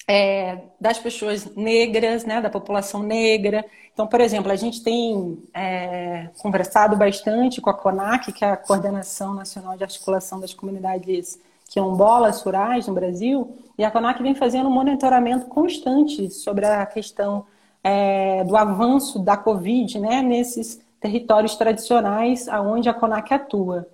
é, 0.08 0.62
das 0.80 0.98
pessoas 0.98 1.44
negras, 1.54 2.24
né, 2.24 2.40
da 2.40 2.48
população 2.48 3.02
negra. 3.02 3.66
Então, 3.92 4.06
por 4.06 4.18
exemplo, 4.22 4.50
a 4.50 4.56
gente 4.56 4.82
tem 4.82 5.42
é, 5.52 6.30
conversado 6.38 6.96
bastante 6.96 7.60
com 7.60 7.68
a 7.68 7.74
CONAC, 7.74 8.32
que 8.32 8.46
é 8.46 8.52
a 8.52 8.56
Coordenação 8.56 9.34
Nacional 9.34 9.76
de 9.76 9.84
Articulação 9.84 10.40
das 10.40 10.54
Comunidades 10.54 11.38
Quilombolas 11.68 12.40
Rurais 12.40 12.88
no 12.88 12.94
Brasil, 12.94 13.58
e 13.76 13.84
a 13.84 13.90
CONAC 13.90 14.22
vem 14.22 14.34
fazendo 14.34 14.70
um 14.70 14.72
monitoramento 14.72 15.46
constante 15.48 16.30
sobre 16.30 16.64
a 16.64 16.86
questão 16.86 17.44
é, 17.82 18.42
do 18.44 18.56
avanço 18.56 19.18
da 19.18 19.36
Covid 19.36 19.98
né, 19.98 20.22
nesses 20.22 20.80
territórios 20.98 21.56
tradicionais 21.56 22.48
aonde 22.48 22.88
a 22.88 22.94
CONAC 22.94 23.34
atua. 23.34 23.86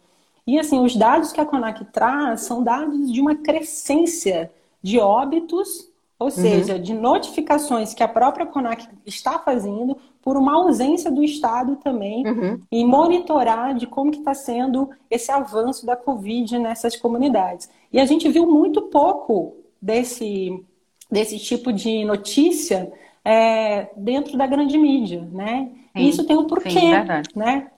E 0.47 0.59
assim, 0.59 0.85
os 0.85 0.97
dados 0.97 1.33
que 1.33 1.41
a 1.41 1.47
CONAC 1.47 1.85
traz 1.87 2.43
são 2.43 2.63
dados 2.63 3.13
de 3.13 3.21
uma 3.21 3.35
crescência 3.35 4.51
de 4.83 4.99
óbitos, 4.99 5.89
ou 6.19 6.27
uhum. 6.27 6.31
seja, 6.31 6.79
de 6.79 6.93
notificações 6.93 7.95
que 7.95 8.03
a 8.03 8.09
própria 8.09 8.47
CONAC 8.47 8.87
está 9.07 9.39
fazendo 9.39 9.97
por 10.23 10.37
uma 10.37 10.55
ausência 10.55 11.11
do 11.11 11.25
Estado 11.25 11.77
também 11.77 12.27
uhum. 12.27 12.61
e 12.71 12.85
monitorar 12.85 13.75
de 13.75 13.87
como 13.87 14.11
que 14.11 14.19
está 14.19 14.35
sendo 14.35 14.91
esse 15.11 15.33
avanço 15.33 15.87
da 15.87 15.97
Covid 15.97 16.59
nessas 16.59 16.95
comunidades. 16.95 17.71
E 17.93 17.99
a 17.99 18.05
gente 18.05 18.29
viu 18.29 18.47
muito 18.47 18.83
pouco 18.83 19.57
desse, 19.81 20.63
desse 21.11 21.39
tipo 21.39 21.73
de 21.73 22.05
notícia 22.05 22.93
é, 23.25 23.89
dentro 23.97 24.37
da 24.37 24.47
grande 24.47 24.77
mídia, 24.77 25.27
né? 25.33 25.71
Sim, 25.97 26.03
e 26.03 26.09
isso 26.09 26.25
tem 26.25 26.37
um 26.37 26.47
porquê, 26.47 26.71
sim, 26.71 26.91
né? 27.35 27.71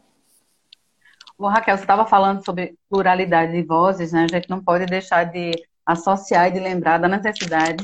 Bom, 1.42 1.48
Raquel, 1.48 1.76
você 1.76 1.82
estava 1.82 2.06
falando 2.06 2.44
sobre 2.44 2.78
pluralidade 2.88 3.50
de 3.50 3.64
vozes, 3.64 4.12
né? 4.12 4.26
A 4.30 4.32
gente 4.32 4.48
não 4.48 4.62
pode 4.62 4.86
deixar 4.86 5.24
de 5.24 5.50
associar 5.84 6.46
e 6.46 6.52
de 6.52 6.60
lembrar 6.60 6.98
da 6.98 7.08
necessidade. 7.08 7.82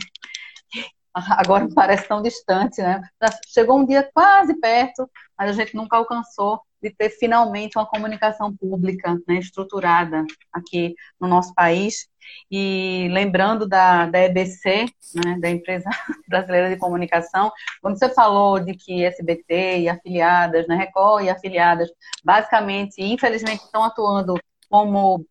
Agora 1.12 1.66
parece 1.74 2.06
tão 2.06 2.22
distante, 2.22 2.80
né? 2.80 3.02
Chegou 3.48 3.80
um 3.80 3.84
dia 3.84 4.08
quase 4.14 4.54
perto, 4.60 5.10
mas 5.36 5.50
a 5.50 5.52
gente 5.54 5.74
nunca 5.74 5.96
alcançou 5.96 6.60
de 6.80 6.90
ter 6.90 7.10
finalmente 7.10 7.76
uma 7.76 7.84
comunicação 7.84 8.56
pública 8.56 9.20
né, 9.26 9.40
estruturada 9.40 10.24
aqui 10.52 10.94
no 11.20 11.26
nosso 11.26 11.52
país. 11.52 12.06
E 12.50 13.08
lembrando 13.12 13.68
da, 13.68 14.06
da 14.06 14.20
EBC, 14.20 14.86
né, 15.14 15.38
da 15.38 15.50
Empresa 15.50 15.88
Brasileira 16.26 16.70
de 16.70 16.76
Comunicação, 16.76 17.52
quando 17.82 17.98
você 17.98 18.08
falou 18.08 18.58
de 18.58 18.74
que 18.74 19.04
SBT 19.04 19.80
e 19.80 19.88
afiliadas, 19.88 20.66
né, 20.66 20.76
Record 20.76 21.24
e 21.24 21.30
afiliadas, 21.30 21.90
basicamente, 22.24 23.02
infelizmente, 23.02 23.64
estão 23.64 23.84
atuando 23.84 24.38
como 24.68 25.26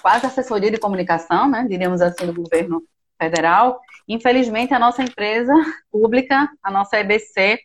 quase 0.00 0.26
assessoria 0.26 0.70
de 0.70 0.78
comunicação, 0.78 1.48
né, 1.48 1.66
diríamos 1.68 2.00
assim, 2.00 2.26
do 2.26 2.34
governo 2.34 2.82
federal. 3.20 3.80
Infelizmente, 4.08 4.74
a 4.74 4.78
nossa 4.78 5.02
empresa 5.02 5.52
pública, 5.90 6.48
a 6.62 6.70
nossa 6.70 6.98
EBC, 6.98 7.58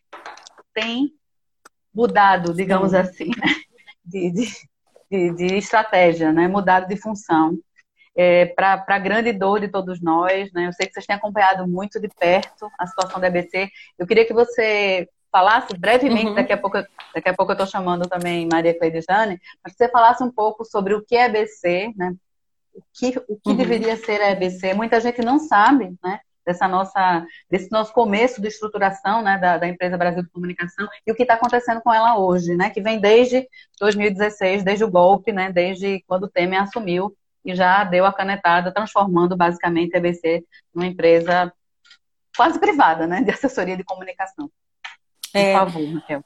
tem 0.73 1.11
mudado, 1.93 2.53
digamos 2.53 2.93
assim, 2.93 3.29
né, 3.37 3.55
de, 4.03 4.31
de, 4.31 4.47
de, 5.11 5.33
de 5.35 5.55
estratégia, 5.57 6.31
né, 6.31 6.47
mudado 6.47 6.87
de 6.87 6.95
função 6.95 7.57
é, 8.15 8.45
para 8.47 8.83
a 8.87 8.99
grande 8.99 9.31
dor 9.31 9.59
de 9.59 9.67
todos 9.67 10.01
nós. 10.01 10.51
Né? 10.53 10.67
Eu 10.67 10.73
sei 10.73 10.87
que 10.87 10.93
vocês 10.93 11.05
têm 11.05 11.15
acompanhado 11.15 11.67
muito 11.67 11.99
de 11.99 12.07
perto 12.07 12.69
a 12.77 12.85
situação 12.87 13.19
da 13.19 13.27
EBC. 13.27 13.69
Eu 13.97 14.07
queria 14.07 14.25
que 14.25 14.33
você 14.33 15.07
falasse 15.31 15.77
brevemente, 15.77 16.27
uhum. 16.27 16.35
daqui, 16.35 16.51
a 16.51 16.57
pouco, 16.57 16.77
daqui 17.13 17.29
a 17.29 17.33
pouco 17.33 17.51
eu 17.51 17.53
estou 17.53 17.67
chamando 17.67 18.07
também 18.07 18.47
Maria 18.51 18.77
Cleidejane, 18.77 19.39
mas 19.63 19.73
que 19.73 19.77
você 19.77 19.89
falasse 19.89 20.23
um 20.23 20.31
pouco 20.31 20.65
sobre 20.65 20.93
o 20.95 21.03
que 21.03 21.15
é 21.15 21.25
EBC, 21.25 21.93
né? 21.95 22.15
o 22.73 22.83
que, 22.93 23.17
o 23.27 23.35
que 23.35 23.49
uhum. 23.49 23.55
deveria 23.55 23.95
ser 23.95 24.21
a 24.21 24.31
EBC. 24.31 24.73
Muita 24.73 24.99
gente 24.99 25.21
não 25.21 25.39
sabe, 25.39 25.95
né? 26.03 26.19
Dessa 26.45 26.67
nossa, 26.67 27.23
desse 27.49 27.69
nosso 27.71 27.93
começo 27.93 28.41
de 28.41 28.47
estruturação 28.47 29.21
né, 29.21 29.37
da, 29.37 29.59
da 29.59 29.67
empresa 29.67 29.97
Brasil 29.97 30.23
de 30.23 30.29
Comunicação 30.29 30.87
e 31.05 31.11
o 31.11 31.15
que 31.15 31.21
está 31.21 31.35
acontecendo 31.35 31.79
com 31.79 31.93
ela 31.93 32.17
hoje, 32.17 32.55
né, 32.55 32.71
que 32.71 32.81
vem 32.81 32.99
desde 32.99 33.47
2016, 33.79 34.63
desde 34.63 34.83
o 34.83 34.89
golpe, 34.89 35.31
né, 35.31 35.51
desde 35.51 36.03
quando 36.07 36.23
o 36.23 36.27
Temer 36.27 36.63
assumiu 36.63 37.15
e 37.51 37.55
já 37.55 37.83
deu 37.83 38.05
a 38.05 38.13
canetada, 38.13 38.73
transformando 38.73 39.35
basicamente 39.35 39.95
a 39.95 39.97
EBC 39.97 40.43
numa 40.73 40.87
empresa 40.87 41.51
quase 42.35 42.59
privada, 42.59 43.05
né, 43.05 43.21
de 43.21 43.31
assessoria 43.31 43.75
de 43.75 43.83
comunicação. 43.83 44.49
Por 45.31 45.39
é, 45.39 45.53
favor, 45.53 45.93
Raquel. 45.95 46.23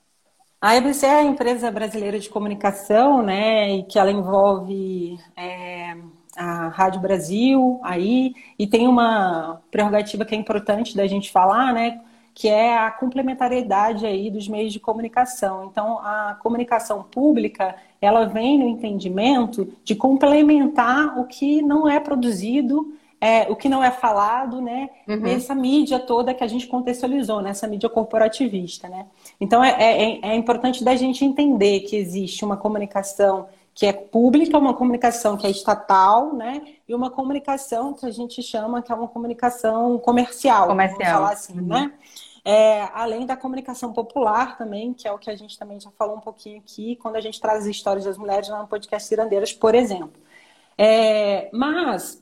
A 0.61 0.75
EBC 0.75 1.05
é 1.05 1.15
a 1.15 1.23
empresa 1.23 1.69
brasileira 1.71 2.19
de 2.19 2.29
comunicação, 2.29 3.21
né, 3.21 3.69
e 3.71 3.83
que 3.83 3.99
ela 3.99 4.11
envolve 4.11 5.17
é, 5.35 5.97
a 6.37 6.69
Rádio 6.69 7.01
Brasil 7.01 7.81
aí, 7.83 8.33
e 8.57 8.65
tem 8.65 8.87
uma 8.87 9.61
prerrogativa 9.69 10.23
que 10.23 10.35
é 10.35 10.37
importante 10.37 10.95
da 10.95 11.05
gente 11.05 11.31
falar, 11.31 11.73
né, 11.73 11.99
que 12.33 12.47
é 12.47 12.77
a 12.77 12.89
complementariedade 12.89 14.05
aí 14.05 14.31
dos 14.31 14.47
meios 14.47 14.73
de 14.73 14.79
comunicação. 14.79 15.65
Então, 15.65 15.99
a 15.99 16.37
comunicação 16.41 17.03
pública, 17.03 17.75
ela 18.01 18.25
vem 18.25 18.57
no 18.57 18.67
entendimento 18.67 19.71
de 19.83 19.95
complementar 19.95 21.19
o 21.19 21.25
que 21.25 21.61
não 21.61 21.87
é 21.87 21.99
produzido, 21.99 22.93
é, 23.21 23.49
o 23.49 23.55
que 23.55 23.69
não 23.69 23.83
é 23.83 23.89
falado, 23.89 24.59
né, 24.59 24.89
uhum. 25.07 25.17
nessa 25.17 25.55
mídia 25.55 25.97
toda 25.97 26.33
que 26.33 26.43
a 26.43 26.47
gente 26.47 26.67
contextualizou, 26.67 27.41
nessa 27.41 27.65
mídia 27.67 27.87
corporativista, 27.87 28.89
né. 28.89 29.05
Então, 29.39 29.63
é, 29.63 29.69
é, 29.79 30.19
é 30.21 30.35
importante 30.35 30.83
da 30.83 30.95
gente 30.95 31.23
entender 31.23 31.81
que 31.81 31.95
existe 31.95 32.43
uma 32.43 32.57
comunicação 32.57 33.47
que 33.75 33.85
é 33.85 33.93
pública, 33.93 34.57
uma 34.57 34.73
comunicação 34.73 35.35
que 35.35 35.47
é 35.47 35.49
estatal, 35.49 36.33
né? 36.33 36.61
E 36.87 36.93
uma 36.93 37.09
comunicação 37.09 37.93
que 37.93 38.05
a 38.05 38.11
gente 38.11 38.43
chama 38.43 38.83
que 38.83 38.91
é 38.91 38.95
uma 38.95 39.07
comunicação 39.07 39.97
comercial. 39.97 40.67
Comercial. 40.67 40.99
Vamos 40.99 41.13
falar 41.13 41.31
assim, 41.31 41.59
uhum. 41.59 41.67
né? 41.67 41.91
É, 42.45 42.89
além 42.93 43.25
da 43.25 43.37
comunicação 43.37 43.93
popular 43.93 44.57
também, 44.57 44.93
que 44.93 45.07
é 45.07 45.11
o 45.11 45.17
que 45.17 45.29
a 45.29 45.35
gente 45.35 45.57
também 45.57 45.79
já 45.79 45.89
falou 45.91 46.17
um 46.17 46.19
pouquinho 46.19 46.59
aqui, 46.59 46.97
quando 46.97 47.15
a 47.15 47.21
gente 47.21 47.39
traz 47.39 47.63
as 47.63 47.67
histórias 47.67 48.03
das 48.05 48.17
mulheres 48.17 48.49
no 48.49 48.67
podcast 48.67 49.07
Cirandeiras, 49.07 49.53
por 49.53 49.73
exemplo. 49.73 50.21
É, 50.77 51.49
mas 51.53 52.21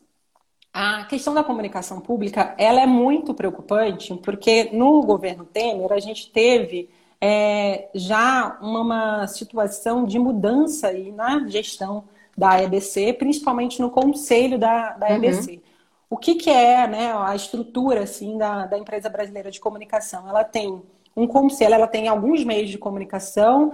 a 0.73 1.05
questão 1.05 1.33
da 1.33 1.43
comunicação 1.43 1.99
pública, 1.99 2.55
ela 2.57 2.81
é 2.81 2.85
muito 2.85 3.33
preocupante, 3.33 4.15
porque 4.23 4.69
no 4.71 5.01
governo 5.01 5.43
Temer 5.45 5.91
a 5.91 5.99
gente 5.99 6.31
teve 6.31 6.89
é, 7.19 7.89
já 7.93 8.57
uma 8.61 9.27
situação 9.27 10.05
de 10.05 10.17
mudança 10.17 10.87
aí 10.87 11.11
na 11.11 11.47
gestão 11.47 12.03
da 12.37 12.61
EBC, 12.61 13.13
principalmente 13.13 13.81
no 13.81 13.89
conselho 13.89 14.57
da, 14.57 14.91
da 14.93 15.11
EBC. 15.11 15.61
O 16.11 16.17
que, 16.17 16.35
que 16.35 16.49
é 16.49 16.85
né, 16.89 17.13
a 17.15 17.33
estrutura 17.33 18.03
assim, 18.03 18.37
da, 18.37 18.65
da 18.65 18.77
empresa 18.77 19.07
brasileira 19.07 19.49
de 19.49 19.61
comunicação? 19.61 20.27
Ela 20.27 20.43
tem 20.43 20.81
um 21.15 21.25
conselho, 21.25 21.73
ela 21.73 21.87
tem 21.87 22.09
alguns 22.09 22.43
meios 22.43 22.69
de 22.69 22.77
comunicação, 22.77 23.71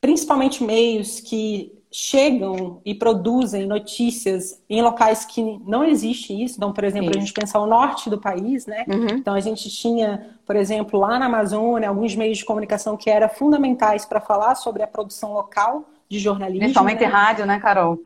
principalmente 0.00 0.64
meios 0.64 1.20
que 1.20 1.78
chegam 1.92 2.80
e 2.86 2.94
produzem 2.94 3.66
notícias 3.66 4.62
em 4.68 4.80
locais 4.80 5.26
que 5.26 5.60
não 5.66 5.84
existe 5.84 6.32
isso. 6.32 6.56
Então, 6.56 6.72
por 6.72 6.84
exemplo, 6.84 7.10
a 7.10 7.20
gente 7.20 7.34
pensar 7.34 7.60
o 7.60 7.66
norte 7.66 8.08
do 8.08 8.18
país, 8.18 8.64
né? 8.64 8.86
Uhum. 8.88 9.18
Então, 9.18 9.34
a 9.34 9.40
gente 9.40 9.68
tinha, 9.68 10.38
por 10.46 10.56
exemplo, 10.56 10.98
lá 10.98 11.18
na 11.18 11.26
Amazônia, 11.26 11.90
alguns 11.90 12.16
meios 12.16 12.38
de 12.38 12.46
comunicação 12.46 12.96
que 12.96 13.10
eram 13.10 13.28
fundamentais 13.28 14.06
para 14.06 14.22
falar 14.22 14.54
sobre 14.54 14.82
a 14.82 14.86
produção 14.86 15.34
local 15.34 15.84
de 16.08 16.18
jornalismo. 16.18 16.60
Principalmente 16.60 17.00
né? 17.00 17.06
rádio, 17.06 17.44
né, 17.44 17.60
Carol? 17.60 18.00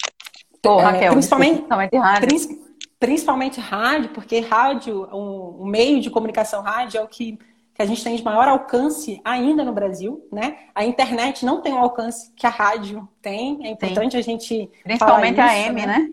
Tô, 0.60 0.80
é, 0.80 0.82
Raquel, 0.82 1.12
principalmente, 1.12 1.54
principalmente 1.58 1.96
rádio. 1.96 2.67
Principalmente 2.98 3.60
rádio, 3.60 4.10
porque 4.10 4.40
rádio, 4.40 5.08
um, 5.12 5.62
um 5.62 5.66
meio 5.66 6.00
de 6.00 6.10
comunicação 6.10 6.62
rádio 6.62 6.98
é 6.98 7.02
o 7.02 7.08
que 7.08 7.38
que 7.78 7.82
a 7.82 7.86
gente 7.86 8.02
tem 8.02 8.16
de 8.16 8.24
maior 8.24 8.48
alcance 8.48 9.20
ainda 9.24 9.64
no 9.64 9.72
Brasil, 9.72 10.26
né? 10.32 10.56
A 10.74 10.84
internet 10.84 11.46
não 11.46 11.60
tem 11.60 11.72
o 11.72 11.78
alcance 11.78 12.32
que 12.34 12.44
a 12.44 12.50
rádio 12.50 13.08
tem. 13.22 13.64
É 13.64 13.70
importante 13.70 14.12
Sim. 14.12 14.18
a 14.18 14.20
gente. 14.20 14.70
Principalmente 14.82 15.40
a 15.40 15.56
M, 15.56 15.80
né? 15.82 15.86
né? 15.86 16.10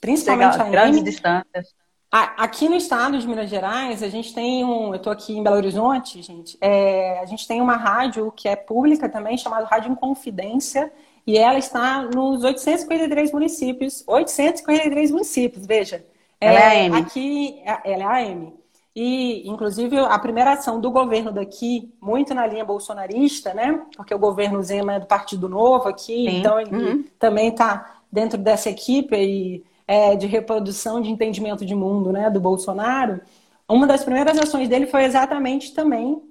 Principalmente 0.00 0.52
Legal, 0.52 0.66
a 0.66 0.70
grandes 0.70 1.00
M. 1.00 1.04
distâncias. 1.04 1.74
Aqui 2.10 2.70
no 2.70 2.76
estado 2.76 3.18
de 3.18 3.26
Minas 3.28 3.50
Gerais, 3.50 4.02
a 4.02 4.08
gente 4.08 4.32
tem 4.32 4.64
um. 4.64 4.90
Eu 4.90 4.94
estou 4.94 5.12
aqui 5.12 5.36
em 5.36 5.42
Belo 5.42 5.56
Horizonte, 5.56 6.22
gente. 6.22 6.56
É, 6.58 7.18
a 7.18 7.26
gente 7.26 7.46
tem 7.46 7.60
uma 7.60 7.76
rádio 7.76 8.32
que 8.32 8.48
é 8.48 8.56
pública 8.56 9.06
também, 9.06 9.36
chamada 9.36 9.66
Rádio 9.66 9.92
Inconfidência, 9.92 10.90
e 11.26 11.36
ela 11.36 11.58
está 11.58 12.02
nos 12.02 12.44
853 12.44 13.30
municípios. 13.30 14.02
853 14.06 15.10
municípios, 15.10 15.66
veja. 15.66 16.02
Ela 16.44 16.60
é, 16.60 16.62
é 16.62 16.66
a 16.66 16.84
M. 16.84 16.96
Aqui, 16.96 17.62
ela 17.84 18.02
é 18.02 18.06
a 18.06 18.22
M. 18.22 18.52
E, 18.96 19.48
inclusive, 19.48 19.98
a 19.98 20.18
primeira 20.18 20.52
ação 20.52 20.80
do 20.80 20.90
governo 20.90 21.32
daqui, 21.32 21.92
muito 22.00 22.32
na 22.32 22.46
linha 22.46 22.64
bolsonarista, 22.64 23.52
né? 23.52 23.82
Porque 23.96 24.14
o 24.14 24.18
governo 24.18 24.62
Zema 24.62 24.94
é 24.94 25.00
do 25.00 25.06
Partido 25.06 25.48
Novo 25.48 25.88
aqui, 25.88 26.30
Sim. 26.30 26.38
então 26.38 26.60
ele 26.60 26.74
uhum. 26.74 27.04
também 27.18 27.48
está 27.48 27.98
dentro 28.10 28.38
dessa 28.38 28.70
equipe 28.70 29.14
aí, 29.14 29.64
é, 29.88 30.14
de 30.14 30.28
reprodução 30.28 31.00
de 31.00 31.10
entendimento 31.10 31.66
de 31.66 31.74
mundo, 31.74 32.12
né? 32.12 32.30
Do 32.30 32.40
Bolsonaro. 32.40 33.20
Uma 33.68 33.86
das 33.86 34.04
primeiras 34.04 34.38
ações 34.38 34.68
dele 34.68 34.86
foi 34.86 35.02
exatamente 35.04 35.74
também 35.74 36.22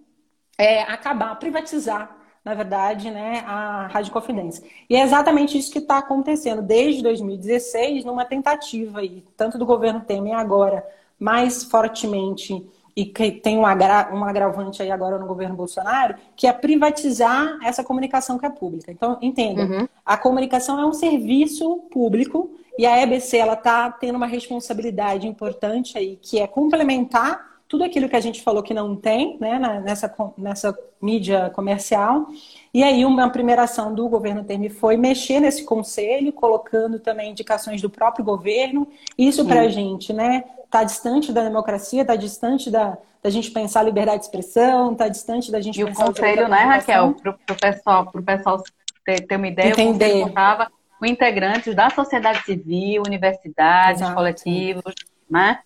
é, 0.57 0.83
acabar, 0.83 1.35
privatizar, 1.39 2.15
na 2.43 2.53
verdade, 2.53 3.09
né, 3.09 3.43
a 3.47 3.87
Rádio 3.87 4.11
Confidência. 4.11 4.63
E 4.89 4.95
é 4.95 5.01
exatamente 5.01 5.57
isso 5.57 5.71
que 5.71 5.79
está 5.79 5.99
acontecendo 5.99 6.61
desde 6.61 7.01
2016, 7.01 8.03
numa 8.03 8.25
tentativa 8.25 8.99
aí, 8.99 9.23
tanto 9.37 9.57
do 9.57 9.65
governo 9.65 10.01
Temer 10.01 10.35
agora 10.35 10.85
mais 11.17 11.63
fortemente 11.63 12.65
e 12.95 13.05
que 13.05 13.31
tem 13.31 13.57
um, 13.57 13.65
agra 13.65 14.09
um 14.13 14.23
agravante 14.23 14.81
aí 14.81 14.91
agora 14.91 15.17
no 15.17 15.25
governo 15.25 15.55
Bolsonaro, 15.55 16.15
que 16.35 16.45
é 16.45 16.53
privatizar 16.53 17.57
essa 17.63 17.83
comunicação 17.83 18.37
que 18.37 18.45
é 18.45 18.49
pública. 18.49 18.91
Então, 18.91 19.17
entenda, 19.21 19.63
uhum. 19.63 19.87
a 20.05 20.17
comunicação 20.17 20.79
é 20.79 20.85
um 20.85 20.93
serviço 20.93 21.87
público 21.91 22.51
e 22.77 22.85
a 22.85 23.01
EBC 23.01 23.37
ela 23.37 23.53
está 23.53 23.89
tendo 23.89 24.15
uma 24.15 24.27
responsabilidade 24.27 25.27
importante 25.27 25.97
aí, 25.97 26.19
que 26.21 26.39
é 26.39 26.45
complementar 26.45 27.52
tudo 27.67 27.83
aquilo 27.83 28.07
que 28.07 28.15
a 28.15 28.19
gente 28.21 28.41
falou 28.41 28.61
que 28.61 28.73
não 28.73 28.95
tem 28.95 29.37
né, 29.39 29.81
nessa, 29.83 30.13
nessa 30.37 30.77
mídia 31.01 31.49
comercial. 31.51 32.27
E 32.73 32.83
aí, 32.83 33.05
uma 33.05 33.29
primeira 33.29 33.63
ação 33.63 33.93
do 33.93 34.07
governo 34.07 34.43
Temer 34.43 34.73
foi 34.73 34.97
mexer 34.97 35.39
nesse 35.39 35.63
conselho, 35.65 36.31
colocando 36.31 36.99
também 36.99 37.31
indicações 37.31 37.81
do 37.81 37.89
próprio 37.89 38.23
governo. 38.23 38.87
Isso 39.17 39.45
para 39.45 39.61
a 39.61 39.69
gente, 39.69 40.13
né? 40.13 40.43
está 40.73 40.83
distante 40.83 41.31
da 41.31 41.43
democracia, 41.43 42.01
está 42.01 42.15
distante 42.15 42.71
da, 42.71 42.97
da 43.21 43.29
gente 43.29 43.51
pensar 43.51 43.81
a 43.81 43.83
liberdade 43.83 44.19
de 44.19 44.25
expressão, 44.25 44.91
está 44.91 45.07
distante 45.07 45.51
da 45.51 45.61
gente 45.61 45.79
e 45.79 45.85
pensar... 45.85 46.01
E 46.01 46.03
o 46.03 46.07
conselho, 46.07 46.47
né, 46.47 46.63
Raquel, 46.63 47.13
para 47.13 47.31
o 47.31 47.59
pessoal, 47.59 48.11
pro 48.11 48.23
pessoal 48.23 48.63
ter, 49.05 49.21
ter 49.21 49.35
uma 49.35 49.47
ideia, 49.47 49.69
Entender. 49.69 50.23
o 50.23 50.33
conselho 50.33 50.71
com 50.97 51.05
integrantes 51.05 51.75
da 51.75 51.89
sociedade 51.89 52.43
civil, 52.43 53.03
universidades, 53.05 54.01
Exato. 54.01 54.15
coletivos, 54.15 54.93
né? 55.29 55.59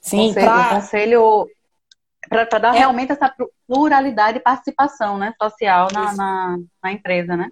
Sim, 0.00 0.28
conselho, 0.28 0.46
pra... 0.46 0.68
conselho 0.70 1.46
para 2.28 2.58
dar 2.58 2.74
é. 2.74 2.78
realmente 2.78 3.12
essa 3.12 3.34
pluralidade 3.66 4.38
e 4.38 4.40
participação 4.40 5.18
né, 5.18 5.32
social 5.40 5.88
na, 5.92 6.14
na, 6.14 6.58
na 6.82 6.92
empresa, 6.92 7.36
né? 7.36 7.50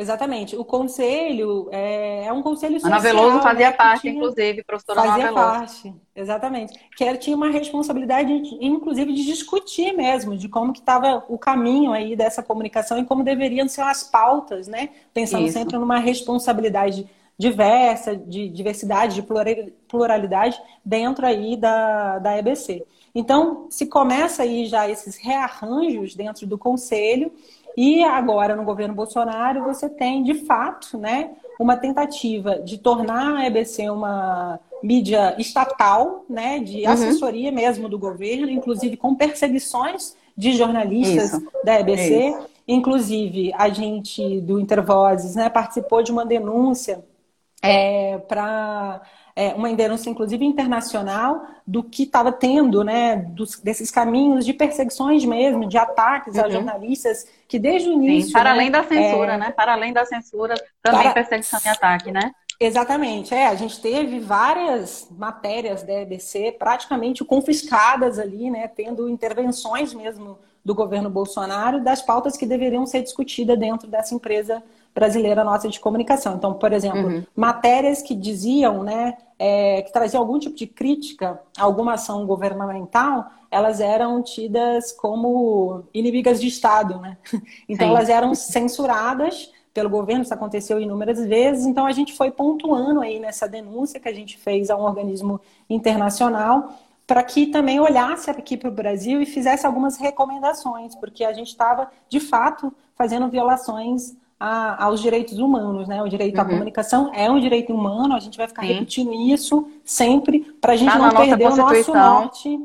Exatamente. 0.00 0.56
O 0.56 0.64
conselho 0.64 1.68
é, 1.70 2.24
é 2.24 2.32
um 2.32 2.40
conselho 2.40 2.80
social. 2.80 2.98
Ana 2.98 3.02
Veloso 3.02 3.36
né, 3.36 3.42
fazia 3.42 3.70
que 3.70 3.76
parte, 3.76 4.00
tinha- 4.00 4.14
inclusive, 4.14 4.64
professora 4.64 5.02
Fazia 5.02 5.28
Ana 5.28 5.34
Veloso. 5.34 5.58
parte, 5.58 5.94
exatamente. 6.16 6.80
Que 6.96 7.04
ela 7.04 7.18
tinha 7.18 7.36
uma 7.36 7.50
responsabilidade, 7.50 8.32
inclusive, 8.62 9.12
de 9.12 9.26
discutir 9.26 9.92
mesmo, 9.92 10.38
de 10.38 10.48
como 10.48 10.72
que 10.72 10.80
estava 10.80 11.22
o 11.28 11.36
caminho 11.36 11.92
aí 11.92 12.16
dessa 12.16 12.42
comunicação 12.42 12.98
e 12.98 13.04
como 13.04 13.22
deveriam 13.22 13.68
ser 13.68 13.82
as 13.82 14.02
pautas, 14.02 14.66
né? 14.66 14.88
Pensando 15.12 15.44
Isso. 15.44 15.52
sempre 15.58 15.76
numa 15.76 15.98
responsabilidade 15.98 17.06
diversa, 17.40 18.14
de 18.14 18.50
diversidade, 18.50 19.14
de 19.14 19.22
plurali- 19.22 19.72
pluralidade 19.88 20.60
dentro 20.84 21.24
aí 21.24 21.56
da, 21.56 22.18
da 22.18 22.36
EBC. 22.36 22.84
Então, 23.14 23.66
se 23.70 23.86
começa 23.86 24.42
aí 24.42 24.66
já 24.66 24.86
esses 24.88 25.16
rearranjos 25.16 26.14
dentro 26.14 26.46
do 26.46 26.58
conselho 26.58 27.32
e 27.74 28.04
agora 28.04 28.54
no 28.54 28.62
governo 28.62 28.94
Bolsonaro 28.94 29.64
você 29.64 29.88
tem, 29.88 30.22
de 30.22 30.34
fato, 30.34 30.98
né, 30.98 31.30
uma 31.58 31.78
tentativa 31.78 32.58
de 32.60 32.76
tornar 32.76 33.36
a 33.38 33.46
EBC 33.46 33.88
uma 33.88 34.60
mídia 34.82 35.34
estatal, 35.38 36.26
né, 36.28 36.58
de 36.58 36.84
Uhum. 36.84 36.90
assessoria 36.92 37.50
mesmo 37.50 37.88
do 37.88 37.98
governo, 37.98 38.50
inclusive 38.50 38.98
com 38.98 39.14
perseguições 39.14 40.14
de 40.36 40.52
jornalistas 40.52 41.32
Isso. 41.32 41.48
da 41.64 41.80
EBC. 41.80 42.36
Inclusive, 42.68 43.52
a 43.56 43.68
gente 43.70 44.40
do 44.42 44.60
Intervozes 44.60 45.34
né, 45.34 45.48
participou 45.48 46.02
de 46.02 46.12
uma 46.12 46.24
denúncia 46.24 47.02
para 48.28 49.00
uma 49.56 49.72
denúncia, 49.74 50.10
inclusive 50.10 50.44
internacional, 50.44 51.44
do 51.66 51.82
que 51.82 52.02
estava 52.02 52.32
tendo, 52.32 52.82
né, 52.82 53.16
dos- 53.16 53.58
desses 53.60 53.90
caminhos 53.90 54.44
de 54.44 54.52
perseguições 54.52 55.24
mesmo, 55.24 55.66
de 55.66 55.78
ataques 55.78 56.38
a 56.38 56.44
Uhum. 56.44 56.50
jornalistas, 56.50 57.26
que 57.48 57.58
desde 57.58 57.88
o 57.88 57.92
início. 57.92 58.28
Sim, 58.28 58.32
para 58.34 58.44
né, 58.44 58.50
além 58.50 58.70
da 58.70 58.82
censura, 58.82 59.32
é, 59.34 59.38
né? 59.38 59.50
Para 59.52 59.72
além 59.72 59.92
da 59.92 60.04
censura, 60.04 60.54
também 60.82 61.02
Para- 61.02 61.12
perseguição 61.14 61.60
e 61.64 61.68
ataque, 61.68 62.10
né? 62.10 62.32
Exatamente, 62.62 63.32
é, 63.34 63.46
a 63.46 63.54
gente 63.54 63.80
teve 63.80 64.20
várias 64.20 65.08
matérias 65.10 65.82
da 65.82 65.94
EBC 66.02 66.52
praticamente 66.58 67.24
confiscadas 67.24 68.18
ali, 68.18 68.50
né, 68.50 68.68
tendo 68.68 69.08
intervenções 69.08 69.94
mesmo 69.94 70.38
do 70.62 70.74
governo 70.74 71.08
Bolsonaro 71.08 71.82
das 71.82 72.02
pautas 72.02 72.36
que 72.36 72.44
deveriam 72.44 72.84
ser 72.84 73.00
discutidas 73.02 73.58
dentro 73.58 73.88
dessa 73.88 74.14
empresa 74.14 74.62
brasileira 74.94 75.44
nossa 75.44 75.68
de 75.68 75.78
comunicação. 75.80 76.34
Então, 76.36 76.54
por 76.54 76.72
exemplo, 76.72 77.06
Uhum. 77.06 77.24
matérias 77.34 78.02
que 78.02 78.14
diziam, 78.14 78.82
né, 78.82 79.16
é, 79.38 79.82
que 79.82 79.92
traziam 79.92 80.20
algum 80.20 80.38
tipo 80.38 80.56
de 80.56 80.66
crítica 80.66 81.40
a 81.56 81.62
alguma 81.64 81.94
ação 81.94 82.26
governamental, 82.26 83.30
elas 83.50 83.80
eram 83.80 84.22
tidas 84.22 84.92
como 84.92 85.84
inimigas 85.94 86.40
de 86.40 86.46
Estado, 86.48 86.98
né? 87.00 87.16
Então, 87.68 87.88
Sim. 87.88 87.94
elas 87.94 88.08
eram 88.08 88.34
censuradas 88.34 89.50
pelo 89.72 89.88
governo, 89.88 90.22
isso 90.22 90.34
aconteceu 90.34 90.80
inúmeras 90.80 91.24
vezes, 91.24 91.64
então 91.64 91.86
a 91.86 91.92
gente 91.92 92.12
foi 92.12 92.30
pontuando 92.30 93.00
aí 93.00 93.20
nessa 93.20 93.48
denúncia 93.48 94.00
que 94.00 94.08
a 94.08 94.12
gente 94.12 94.36
fez 94.36 94.68
a 94.68 94.76
um 94.76 94.82
organismo 94.82 95.40
internacional 95.68 96.74
para 97.06 97.22
que 97.24 97.46
também 97.46 97.80
olhasse 97.80 98.30
aqui 98.30 98.56
para 98.56 98.68
o 98.68 98.72
Brasil 98.72 99.20
e 99.20 99.26
fizesse 99.26 99.66
algumas 99.66 99.96
recomendações, 99.96 100.94
porque 100.94 101.24
a 101.24 101.32
gente 101.32 101.48
estava, 101.48 101.88
de 102.08 102.20
fato, 102.20 102.72
fazendo 102.94 103.28
violações 103.28 104.14
a- 104.40 104.84
aos 104.86 105.00
direitos 105.00 105.38
humanos, 105.38 105.86
né? 105.86 106.02
O 106.02 106.08
direito 106.08 106.38
à 106.38 106.42
Uhum. 106.42 106.48
comunicação 106.48 107.12
é 107.14 107.30
um 107.30 107.38
direito 107.38 107.72
humano, 107.74 108.14
a 108.14 108.20
gente 108.20 108.38
vai 108.38 108.48
ficar 108.48 108.62
Sim. 108.62 108.68
repetindo 108.72 109.12
isso 109.12 109.68
sempre 109.84 110.40
para 110.60 110.72
a 110.72 110.76
gente 110.76 110.92
Tá 110.92 110.98
não 110.98 111.10
perder 111.10 111.46
o 111.48 111.56
nosso 111.56 111.94
norte. 111.94 112.60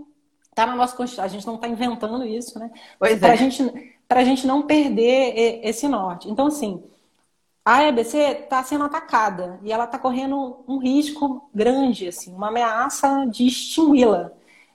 Está 0.49 0.65
na 0.65 0.75
nossa 0.75 0.95
Constituição, 0.95 1.25
a 1.25 1.27
gente 1.27 1.45
não 1.45 1.55
está 1.55 1.67
inventando 1.67 2.25
isso, 2.25 2.57
né? 2.57 2.71
Pois 2.97 3.19
Para 3.19 3.33
é. 3.33 3.37
gente, 3.37 3.61
a 4.09 4.23
gente 4.23 4.47
não 4.47 4.61
perder 4.61 5.59
esse 5.63 5.85
norte. 5.87 6.29
Então, 6.29 6.47
assim, 6.47 6.81
a 7.65 7.83
EBC 7.83 8.17
está 8.43 8.63
sendo 8.63 8.85
atacada 8.85 9.59
e 9.63 9.71
ela 9.71 9.85
está 9.85 9.99
correndo 9.99 10.63
um 10.67 10.77
risco 10.77 11.49
grande, 11.53 12.07
assim, 12.07 12.33
uma 12.33 12.47
ameaça 12.49 13.25
de 13.25 13.47
extingui-la. 13.47 14.31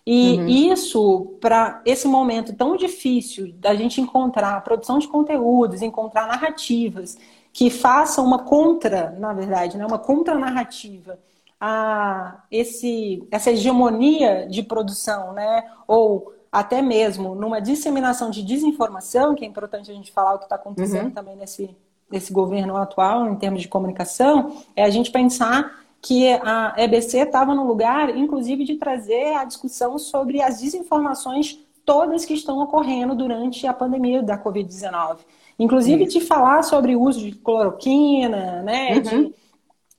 E 0.07 0.39
Uhum. 0.39 0.49
isso, 0.49 1.37
para 1.41 1.83
esse 1.85 2.09
momento 2.09 2.55
tão 2.55 2.77
difícil 2.77 3.53
da 3.55 3.75
gente 3.75 4.01
encontrar 4.01 4.63
produção 4.65 4.99
de 4.99 5.07
conteúdos, 5.09 5.83
encontrar 5.83 6.27
narrativas 6.27 7.19
que 7.53 7.69
façam 7.71 8.25
uma 8.25 8.39
contra, 8.45 9.11
na 9.19 9.33
verdade, 9.33 9.77
né, 9.77 9.85
uma 9.87 9.99
contranarrativa 9.99 11.19
a 11.61 12.43
esse, 12.51 13.27
essa 13.31 13.51
hegemonia 13.51 14.47
de 14.49 14.63
produção, 14.63 15.33
né, 15.33 15.65
ou 15.87 16.33
até 16.51 16.81
mesmo 16.83 17.35
numa 17.35 17.61
disseminação 17.61 18.31
de 18.31 18.43
desinformação, 18.43 19.35
que 19.35 19.45
é 19.45 19.49
importante 19.49 19.91
a 19.91 19.95
gente 19.95 20.11
falar 20.13 20.35
o 20.35 20.39
que 20.39 20.45
está 20.45 20.57
acontecendo 20.57 21.07
Uhum. 21.07 21.11
também 21.11 21.37
nesse, 21.37 21.77
nesse 22.11 22.33
governo 22.33 22.77
atual 22.77 23.29
em 23.29 23.37
termos 23.37 23.63
de 23.63 23.69
comunicação, 23.69 24.57
é 24.75 24.83
a 24.83 24.91
gente 24.91 25.11
pensar 25.13 25.80
que 26.03 26.29
a 26.29 26.75
EBC 26.79 27.19
estava 27.19 27.55
no 27.55 27.67
lugar, 27.67 28.17
inclusive, 28.17 28.65
de 28.65 28.77
trazer 28.77 29.35
a 29.35 29.45
discussão 29.45 29.99
sobre 29.99 30.41
as 30.41 30.61
desinformações 30.61 31.59
todas 31.85 32.25
que 32.25 32.35
estão 32.35 32.61
ocorrendo 32.61 33.15
durante 33.15 33.67
a 33.67 33.73
pandemia 33.73 34.23
da 34.23 34.39
Covid-19. 34.39 35.19
Inclusive 35.59 36.07
de 36.07 36.21
falar 36.21 36.63
sobre 36.63 36.97
o 36.97 37.03
uso 37.03 37.21
de 37.21 37.33
cloroquina, 37.33 38.63
né? 38.63 38.95
Uhum. 38.95 39.03
De, 39.03 39.35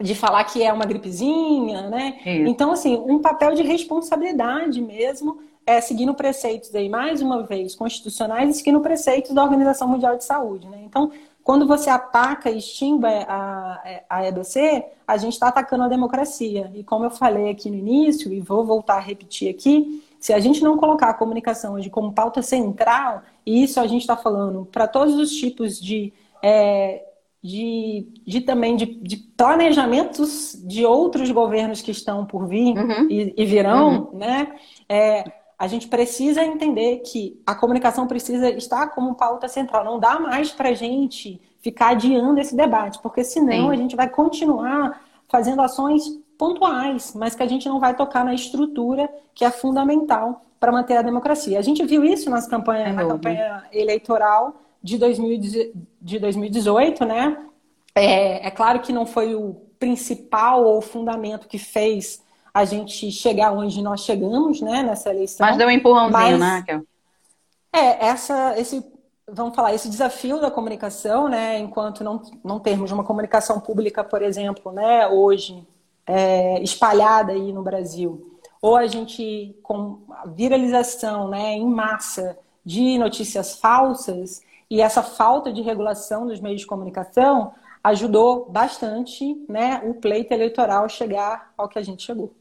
de 0.01 0.15
falar 0.15 0.43
que 0.45 0.63
é 0.63 0.73
uma 0.73 0.85
gripezinha, 0.85 1.87
né? 1.89 2.17
Isso. 2.25 2.49
Então, 2.49 2.71
assim, 2.71 2.95
um 2.95 3.19
papel 3.19 3.53
de 3.53 3.61
responsabilidade 3.61 4.81
mesmo, 4.81 5.39
é, 5.65 5.79
seguindo 5.79 6.15
preceitos 6.15 6.73
aí, 6.73 6.89
mais 6.89 7.21
uma 7.21 7.43
vez, 7.43 7.75
constitucionais 7.75 8.49
e 8.49 8.53
seguindo 8.57 8.79
preceitos 8.79 9.31
da 9.31 9.43
Organização 9.43 9.87
Mundial 9.87 10.17
de 10.17 10.23
Saúde, 10.23 10.67
né? 10.67 10.81
Então, 10.83 11.11
quando 11.43 11.67
você 11.67 11.89
ataca 11.89 12.49
e 12.49 12.57
extingue 12.57 13.05
a, 13.05 14.03
a 14.09 14.27
EBC, 14.27 14.85
a 15.07 15.17
gente 15.17 15.33
está 15.33 15.47
atacando 15.47 15.83
a 15.83 15.87
democracia. 15.87 16.71
E 16.75 16.83
como 16.83 17.05
eu 17.05 17.11
falei 17.11 17.49
aqui 17.49 17.69
no 17.69 17.77
início, 17.77 18.31
e 18.31 18.39
vou 18.39 18.65
voltar 18.65 18.95
a 18.95 18.99
repetir 18.99 19.49
aqui, 19.49 20.03
se 20.19 20.33
a 20.33 20.39
gente 20.39 20.63
não 20.63 20.77
colocar 20.77 21.09
a 21.09 21.13
comunicação 21.13 21.73
hoje 21.73 21.89
como 21.89 22.13
pauta 22.13 22.41
central, 22.43 23.23
e 23.45 23.63
isso 23.63 23.79
a 23.79 23.87
gente 23.87 24.01
está 24.01 24.15
falando 24.15 24.67
para 24.71 24.87
todos 24.87 25.15
os 25.15 25.31
tipos 25.31 25.81
de, 25.81 26.13
é, 26.43 27.03
de, 27.43 28.07
de 28.25 28.41
também 28.41 28.75
de, 28.75 28.85
de, 28.85 29.17
planejamentos 29.17 30.55
de 30.63 30.85
outros 30.85 31.31
governos 31.31 31.81
que 31.81 31.89
estão 31.89 32.23
por 32.23 32.47
vir 32.47 32.77
Uhum. 32.77 33.07
e, 33.09 33.33
e, 33.35 33.45
virão, 33.45 34.09
uhum. 34.11 34.19
né? 34.19 34.53
É, 34.87 35.40
a 35.61 35.67
gente 35.67 35.87
precisa 35.87 36.43
entender 36.43 37.03
que 37.05 37.39
a 37.45 37.53
comunicação 37.53 38.07
precisa 38.07 38.49
estar 38.49 38.87
como 38.95 39.13
pauta 39.13 39.47
central. 39.47 39.85
Não 39.85 39.99
dá 39.99 40.19
mais 40.19 40.51
para 40.51 40.69
a 40.69 40.73
gente 40.73 41.39
ficar 41.61 41.89
adiando 41.89 42.39
esse 42.39 42.55
debate, 42.55 42.97
porque 42.97 43.23
senão 43.23 43.67
Sim. 43.67 43.69
a 43.69 43.75
gente 43.75 43.95
vai 43.95 44.09
continuar 44.09 45.03
fazendo 45.29 45.61
ações 45.61 46.19
pontuais, 46.35 47.13
mas 47.15 47.35
que 47.35 47.43
a 47.43 47.47
gente 47.47 47.69
não 47.69 47.79
vai 47.79 47.95
tocar 47.95 48.25
na 48.25 48.33
estrutura 48.33 49.07
que 49.35 49.45
é 49.45 49.51
fundamental 49.51 50.43
para 50.59 50.71
manter 50.71 50.97
a 50.97 51.03
democracia. 51.03 51.59
A 51.59 51.61
gente 51.61 51.85
viu 51.85 52.03
isso 52.03 52.27
nas 52.27 52.47
campanhas, 52.47 52.95
na 52.95 53.05
campanha 53.05 53.63
eleitoral 53.71 54.55
de, 54.81 54.97
2000, 54.97 55.71
de 56.01 56.17
2018, 56.17 57.05
né? 57.05 57.37
É, 57.93 58.47
é 58.47 58.49
claro 58.49 58.79
que 58.79 58.91
não 58.91 59.05
foi 59.05 59.35
o 59.35 59.57
principal 59.77 60.65
ou 60.65 60.81
fundamento 60.81 61.47
que 61.47 61.59
fez 61.59 62.23
a 62.53 62.65
gente 62.65 63.11
chegar 63.11 63.53
onde 63.53 63.81
nós 63.81 64.01
chegamos, 64.01 64.61
né, 64.61 64.83
nessa 64.83 65.09
eleição. 65.09 65.45
Mas 65.45 65.57
deu 65.57 65.67
um 65.67 65.71
empurrãozinho, 65.71 66.11
mas, 66.11 66.39
né, 66.39 66.57
Raquel? 66.57 66.83
É, 67.73 68.07
essa, 68.07 68.59
esse, 68.59 68.85
vamos 69.27 69.55
falar, 69.55 69.73
esse 69.73 69.89
desafio 69.89 70.41
da 70.41 70.51
comunicação, 70.51 71.29
né, 71.29 71.57
enquanto 71.59 72.03
não, 72.03 72.21
não 72.43 72.59
termos 72.59 72.91
uma 72.91 73.03
comunicação 73.03 73.59
pública, 73.59 74.03
por 74.03 74.21
exemplo, 74.21 74.71
né, 74.71 75.07
hoje, 75.07 75.65
é, 76.05 76.61
espalhada 76.61 77.31
aí 77.31 77.53
no 77.53 77.63
Brasil, 77.63 78.37
ou 78.61 78.75
a 78.75 78.85
gente, 78.87 79.55
com 79.63 79.99
a 80.09 80.27
viralização, 80.27 81.29
né, 81.29 81.53
em 81.53 81.65
massa 81.65 82.37
de 82.65 82.97
notícias 82.97 83.55
falsas, 83.55 84.41
e 84.69 84.81
essa 84.81 85.01
falta 85.01 85.51
de 85.51 85.61
regulação 85.61 86.27
dos 86.27 86.39
meios 86.39 86.61
de 86.61 86.67
comunicação 86.67 87.53
ajudou 87.83 88.45
bastante, 88.49 89.43
né, 89.47 89.81
o 89.85 89.93
pleito 89.93 90.33
eleitoral 90.33 90.87
chegar 90.89 91.53
ao 91.57 91.67
que 91.67 91.79
a 91.79 91.81
gente 91.81 92.03
chegou. 92.03 92.31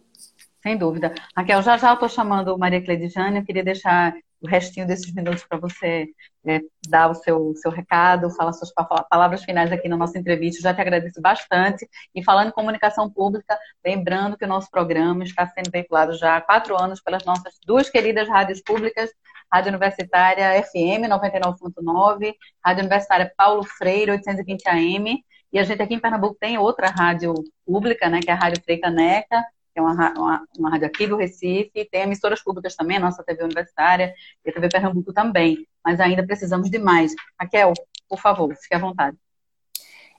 Sem 0.63 0.77
dúvida. 0.77 1.15
Raquel, 1.37 1.63
já 1.63 1.77
já 1.79 1.91
eu 1.91 1.95
estou 1.95 2.09
chamando 2.09 2.57
Maria 2.59 2.83
Cleide 2.83 3.13
eu 3.35 3.45
queria 3.45 3.65
deixar 3.65 4.15
o 4.41 4.47
restinho 4.47 4.87
desses 4.87 5.13
minutos 5.13 5.45
para 5.45 5.59
você 5.59 6.09
é, 6.47 6.61
dar 6.89 7.11
o 7.11 7.15
seu, 7.15 7.53
seu 7.57 7.71
recado, 7.71 8.31
falar 8.31 8.53
suas 8.53 8.73
palavras 9.11 9.45
finais 9.45 9.71
aqui 9.71 9.89
na 9.89 9.97
nossa 9.97 10.19
entrevista. 10.19 10.63
Já 10.63 10.73
te 10.75 10.81
agradeço 10.81 11.21
bastante. 11.21 11.89
E 12.15 12.25
falando 12.25 12.49
em 12.49 12.53
comunicação 12.53 13.11
pública, 13.11 13.59
lembrando 13.85 14.37
que 14.37 14.45
o 14.45 14.49
nosso 14.49 14.71
programa 14.71 15.25
está 15.25 15.47
sendo 15.47 15.71
veiculado 15.71 16.15
já 16.15 16.37
há 16.37 16.41
quatro 16.41 16.81
anos 16.81 17.01
pelas 17.01 17.25
nossas 17.25 17.55
duas 17.67 17.91
queridas 17.91 18.29
rádios 18.29 18.63
públicas, 18.63 19.11
Rádio 19.53 19.71
Universitária 19.71 20.63
FM 20.63 21.09
99.9, 21.09 22.35
Rádio 22.65 22.81
Universitária 22.81 23.33
Paulo 23.37 23.65
Freire 23.65 24.13
820 24.13 24.69
AM, 24.69 25.25
e 25.53 25.59
a 25.59 25.65
gente 25.65 25.83
aqui 25.83 25.95
em 25.95 25.99
Pernambuco 25.99 26.37
tem 26.39 26.57
outra 26.57 26.89
rádio 26.89 27.35
pública, 27.67 28.09
né, 28.09 28.21
que 28.21 28.31
é 28.31 28.33
a 28.33 28.37
Rádio 28.37 28.63
Frei 28.63 28.79
Caneca, 28.79 29.43
que 29.43 29.60
é 29.81 29.93
uma, 29.93 30.13
uma, 30.13 30.47
uma 30.59 30.71
rádio 30.71 30.87
aqui 30.87 31.07
do 31.07 31.17
Recife, 31.17 31.89
tem 31.91 32.03
emissoras 32.03 32.43
públicas 32.43 32.77
também, 32.77 32.97
a 32.97 33.01
nossa 33.01 33.23
TV 33.23 33.45
Universitária 33.45 34.15
e 34.45 34.51
a 34.51 34.53
TV 34.53 34.69
Pernambuco 34.69 35.13
também, 35.13 35.67
mas 35.85 36.01
ainda 36.01 36.25
precisamos 36.25 36.71
de 36.71 36.79
mais. 36.79 37.15
Raquel, 37.39 37.73
por 38.09 38.21
favor, 38.21 38.55
fique 38.57 38.75
à 38.75 38.79
vontade. 38.79 39.17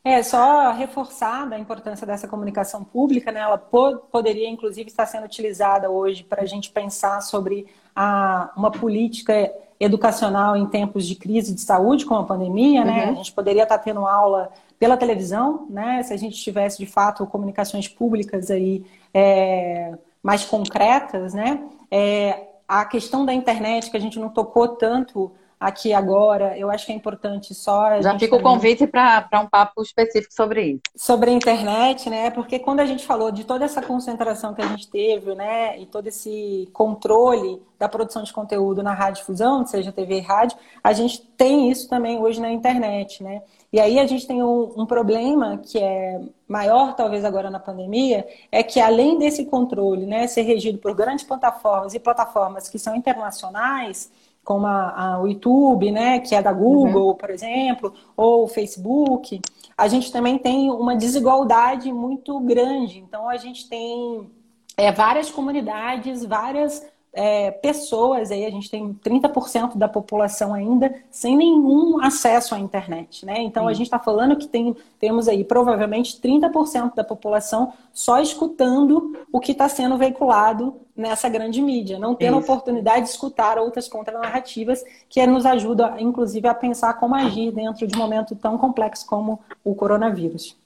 É, 0.04 0.24
só 0.24 0.72
reforçada 0.72 1.56
a 1.56 1.60
importância 1.60 2.08
dessa 2.08 2.28
comunicação 2.28 2.84
pública, 2.84 3.32
né? 3.32 3.42
Ela 3.42 3.58
po 3.58 3.98
poderia, 4.12 4.50
inclusive, 4.50 4.90
estar 4.90 5.06
sendo 5.06 5.26
utilizada 5.26 5.92
hoje 5.92 6.24
para 6.24 6.42
a 6.42 6.46
gente 6.46 6.72
pensar 6.72 7.22
sobre 7.22 7.68
a, 7.96 8.52
uma 8.58 8.72
política 8.72 9.54
educacional 9.80 10.58
em 10.58 10.66
tempos 10.66 11.06
de 11.06 11.16
crise 11.16 11.54
de 11.54 11.62
saúde, 11.62 12.06
como 12.06 12.22
a 12.22 12.26
pandemia, 12.26 12.84
né? 12.84 13.06
Uhum. 13.06 13.12
A 13.12 13.16
gente 13.16 13.32
poderia 13.32 13.64
estar 13.64 13.78
tendo 13.78 14.08
aula 14.08 14.52
pela 14.82 14.98
televisão, 14.98 15.68
né? 15.70 16.02
Se 16.02 16.12
a 16.12 16.18
gente 16.18 16.42
tivesse, 16.42 16.80
de 16.80 16.88
fato, 16.88 17.28
comunicações 17.28 17.88
públicas 17.88 18.50
aí 18.50 18.84
é, 19.14 19.94
mais 20.24 20.44
concretas, 20.44 21.36
né? 21.36 21.64
É, 21.92 22.48
a 22.68 22.84
questão 22.86 23.24
da 23.24 23.32
internet, 23.32 23.92
que 23.92 23.98
a 23.98 24.00
gente 24.00 24.18
não 24.18 24.30
tocou 24.30 24.70
tanto 24.70 25.32
aqui 25.62 25.94
agora. 25.94 26.58
Eu 26.58 26.72
acho 26.72 26.88
que 26.88 26.92
é 26.92 26.96
importante 26.96 27.54
só. 27.54 28.02
Já 28.02 28.18
fica 28.18 28.36
o 28.36 28.42
convite 28.42 28.88
para 28.88 29.30
um 29.40 29.48
papo 29.48 29.84
específico 29.84 30.34
sobre 30.34 30.64
isso. 30.64 30.82
Sobre 30.96 31.30
a 31.30 31.34
internet, 31.34 32.10
né? 32.10 32.32
Porque 32.32 32.58
quando 32.58 32.80
a 32.80 32.86
gente 32.86 33.06
falou 33.06 33.32
de 33.32 33.44
toda 33.44 33.64
essa 33.64 33.80
concentração 33.80 34.56
que 34.56 34.62
a 34.64 34.68
gente 34.68 34.90
teve, 34.90 35.36
né? 35.36 35.80
E 35.80 35.86
todo 35.86 36.08
esse 36.08 36.68
controle 36.74 37.62
da 37.78 37.88
produção 37.88 38.24
de 38.24 38.34
conteúdo 38.34 38.82
na 38.82 38.94
rádio 38.94 39.22
difusão, 39.22 39.66
seja 39.66 39.92
TV 39.92 40.18
e 40.18 40.22
rádio, 40.22 40.58
a 40.84 40.94
gente 40.94 41.22
tem 41.38 41.70
isso 41.70 41.88
também 41.88 42.18
hoje 42.18 42.42
na 42.42 42.52
internet, 42.52 43.24
né? 43.24 43.44
E 43.72 43.80
aí 43.80 44.00
a 44.00 44.08
gente 44.08 44.28
tem 44.28 44.44
um, 44.44 44.74
um 44.76 44.86
problema 44.86 45.58
que 45.58 45.80
é 45.80 46.20
maior, 46.48 46.96
talvez 46.96 47.24
agora 47.24 47.50
na 47.50 47.60
pandemia, 47.60 48.28
é 48.52 48.62
que 48.62 48.80
além 48.80 49.18
desse 49.18 49.46
controle, 49.46 50.06
né, 50.06 50.28
ser 50.28 50.42
regido 50.42 50.78
por 50.78 50.94
grandes 50.94 51.24
plataformas 51.24 51.94
e 51.94 52.00
plataformas 52.00 52.68
que 52.68 52.78
são 52.78 52.94
internacionais, 52.94 54.12
como 54.44 54.66
a, 54.66 55.14
a, 55.14 55.22
o 55.22 55.28
YouTube, 55.28 55.92
né, 55.92 56.20
que 56.20 56.34
é 56.34 56.42
da 56.42 56.52
Google, 56.52 57.10
uhum. 57.10 57.16
por 57.16 57.30
exemplo, 57.30 57.94
ou 58.18 58.46
o 58.46 58.48
Facebook, 58.48 59.40
a 59.78 59.88
gente 59.88 60.12
também 60.12 60.38
tem 60.38 60.70
uma 60.72 60.96
desigualdade 60.96 61.92
muito 61.92 62.40
grande. 62.40 63.00
Então, 63.00 63.30
a 63.30 63.38
gente 63.38 63.68
tem 63.70 64.30
é, 64.78 64.92
várias 64.92 65.30
comunidades, 65.30 66.26
várias 66.26 66.86
é, 67.14 67.52
pessoas, 67.52 68.32
aí 68.32 68.46
a 68.46 68.50
gente 68.50 68.70
tem 68.70 68.94
30% 68.94 69.78
da 69.78 69.88
população 69.88 70.54
ainda 70.54 70.94
sem 71.10 71.36
nenhum 71.36 72.02
acesso 72.02 72.56
à 72.56 72.60
internet, 72.60 73.26
né? 73.26 73.42
Então 73.42 73.64
Sim. 73.64 73.70
a 73.70 73.74
gente 73.74 73.88
está 73.88 74.00
falando 74.00 74.38
que 74.38 74.48
tem, 74.48 74.76
temos 74.98 75.28
aí 75.28 75.44
provavelmente 75.44 76.20
30% 76.22 76.96
da 76.96 77.04
população 77.04 77.74
só 77.92 78.22
escutando 78.22 79.26
o 79.32 79.42
que 79.42 79.52
está 79.52 79.68
sendo 79.68 79.98
veiculado 79.98 80.76
nessa 80.96 81.28
grande 81.28 81.62
mídia, 81.62 82.00
não 82.00 82.16
tendo 82.16 82.40
Isso. 82.40 82.52
oportunidade 82.52 83.06
de 83.06 83.12
escutar 83.12 83.58
outras 83.58 83.90
contranarrativas 83.90 84.84
que 85.10 85.26
nos 85.26 85.46
ajudam, 85.46 86.00
inclusive, 86.00 86.48
a 86.48 86.54
pensar 86.54 86.94
como 86.94 87.16
agir 87.16 87.52
dentro 87.52 87.86
de 87.86 87.96
um 87.96 88.00
momento 88.00 88.36
tão 88.36 88.58
complexo 88.58 89.06
como 89.06 89.40
o 89.64 89.76
coronavírus. 89.76 90.58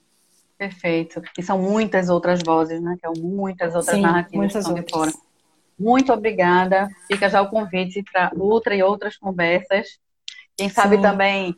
Perfeito. 0.58 1.22
E 1.38 1.44
são 1.44 1.58
muitas 1.58 2.10
outras 2.10 2.40
vozes, 2.46 2.82
né? 2.82 2.96
Que 2.96 3.02
são 3.02 3.14
muitas 3.22 3.76
outras 3.76 3.96
Sim, 3.96 4.02
narrativas 4.02 4.38
muitas 4.38 4.64
que 4.64 4.70
outras. 4.70 4.86
de 4.86 4.92
fora. 4.92 5.25
Muito 5.78 6.14
obrigada. 6.14 6.88
Fica 7.08 7.30
já 7.30 7.42
o 7.42 7.50
convite 7.50 8.04
para 8.12 8.32
outra 8.38 8.76
e 8.76 8.84
outras 8.84 9.18
conversas. 9.18 10.00
Quem 10.58 10.70
sabe 10.70 10.96
Sim. 10.96 11.02
também, 11.02 11.56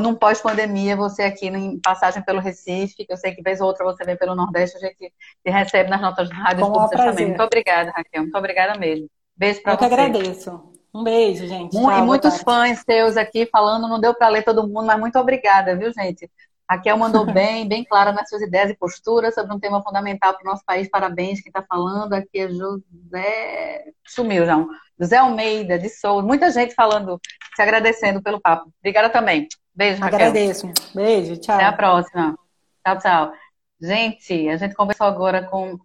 num 0.00 0.14
pós-pandemia, 0.14 0.96
você 0.96 1.22
aqui 1.22 1.46
em 1.46 1.80
passagem 1.80 2.22
pelo 2.22 2.40
Recife, 2.40 3.04
que 3.04 3.12
eu 3.12 3.16
sei 3.16 3.34
que 3.34 3.42
vez 3.42 3.60
ou 3.60 3.66
outra 3.66 3.84
você 3.84 4.04
vem 4.04 4.16
pelo 4.16 4.34
Nordeste, 4.34 4.76
a 4.76 4.80
gente 4.80 5.12
te 5.44 5.50
recebe 5.50 5.88
nas 5.88 6.00
nossas 6.00 6.30
rádios 6.30 6.68
públicas 6.68 7.00
também. 7.00 7.28
Muito 7.28 7.42
obrigada, 7.42 7.90
Raquel. 7.90 8.22
Muito 8.22 8.38
obrigada 8.38 8.78
mesmo. 8.78 9.08
Beijo 9.36 9.62
para 9.62 9.72
você. 9.74 9.84
Eu 9.84 9.88
que 9.88 9.94
agradeço. 9.94 10.74
Um 10.94 11.02
beijo, 11.02 11.46
gente. 11.48 11.72
Tchau, 11.72 11.98
e 11.98 12.02
muitos 12.02 12.40
fãs 12.40 12.80
seus 12.88 13.16
aqui 13.16 13.48
falando, 13.50 13.88
não 13.88 13.98
deu 13.98 14.14
para 14.14 14.28
ler 14.28 14.44
todo 14.44 14.62
mundo, 14.62 14.86
mas 14.86 15.00
muito 15.00 15.18
obrigada, 15.18 15.76
viu, 15.76 15.92
gente? 15.92 16.30
Raquel 16.70 16.96
mandou 16.96 17.26
bem, 17.26 17.68
bem 17.68 17.84
clara 17.84 18.12
nas 18.12 18.28
suas 18.28 18.42
ideias 18.42 18.70
e 18.70 18.76
posturas 18.76 19.34
sobre 19.34 19.54
um 19.54 19.60
tema 19.60 19.82
fundamental 19.82 20.34
para 20.34 20.42
o 20.42 20.50
nosso 20.50 20.64
país. 20.64 20.88
Parabéns, 20.88 21.42
quem 21.42 21.50
está 21.50 21.62
falando 21.62 22.14
aqui 22.14 22.38
é 22.40 22.48
José. 22.48 23.84
Sumiu 24.06 24.46
já. 24.46 24.64
José 24.98 25.16
Almeida, 25.16 25.78
de 25.78 25.88
Souza. 25.88 26.26
Muita 26.26 26.50
gente 26.50 26.74
falando, 26.74 27.20
se 27.54 27.62
agradecendo 27.62 28.22
pelo 28.22 28.40
papo. 28.40 28.72
Obrigada 28.80 29.10
também. 29.10 29.46
Beijo, 29.74 30.00
Raquel. 30.00 30.18
Agradeço. 30.18 30.72
Beijo, 30.94 31.36
tchau. 31.36 31.56
Até 31.56 31.64
a 31.64 31.72
próxima. 31.72 32.38
Tchau, 32.86 32.98
tchau. 32.98 33.32
Gente, 33.80 34.48
a 34.48 34.56
gente 34.56 34.74
conversou 34.74 35.06
agora 35.06 35.42
com 35.42 35.78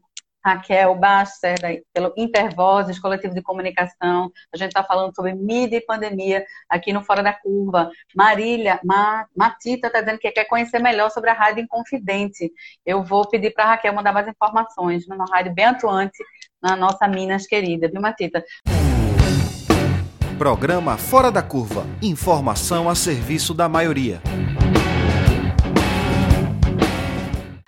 Raquel 0.46 0.96
Baster, 0.96 1.84
pelo 1.94 2.14
Intervozes, 2.18 3.00
coletivo 3.00 3.34
de 3.34 3.42
comunicação. 3.42 4.32
A 4.54 4.58
gente 4.58 4.70
está 4.70 4.84
falando 4.84 5.14
sobre 5.16 5.34
mídia 5.34 5.78
e 5.78 5.86
pandemia 5.86 6.46
aqui 6.70 6.94
no 6.94 7.04
Fora 7.04 7.22
da 7.22 7.34
Curva. 7.34 7.90
Marília, 8.16 8.80
Ma, 8.84 9.26
Matita 9.36 9.88
está 9.88 10.00
dizendo 10.00 10.20
que 10.20 10.32
quer 10.32 10.46
conhecer 10.46 10.80
melhor 10.80 11.10
sobre 11.12 11.30
a 11.30 11.34
Rádio 11.34 11.64
Inconfidente. 11.64 12.52
Eu 12.86 13.04
vou 13.04 13.28
pedir 13.28 13.52
para 13.52 13.66
a 13.66 13.68
Raquel 13.72 13.94
mandar 13.94 14.14
mais 14.14 14.28
informações 14.28 15.08
numa 15.08 15.26
rádio 15.30 15.54
bem 15.54 15.66
atuante 15.66 16.24
na 16.62 16.76
nossa 16.76 17.08
Minas 17.08 17.46
querida, 17.46 17.90
viu, 17.90 18.02
Matita? 18.02 18.44
Programa 20.38 20.98
Fora 20.98 21.30
da 21.30 21.44
Curva. 21.44 21.86
Informação 22.02 22.90
a 22.90 22.96
serviço 22.96 23.54
da 23.54 23.68
maioria. 23.68 24.22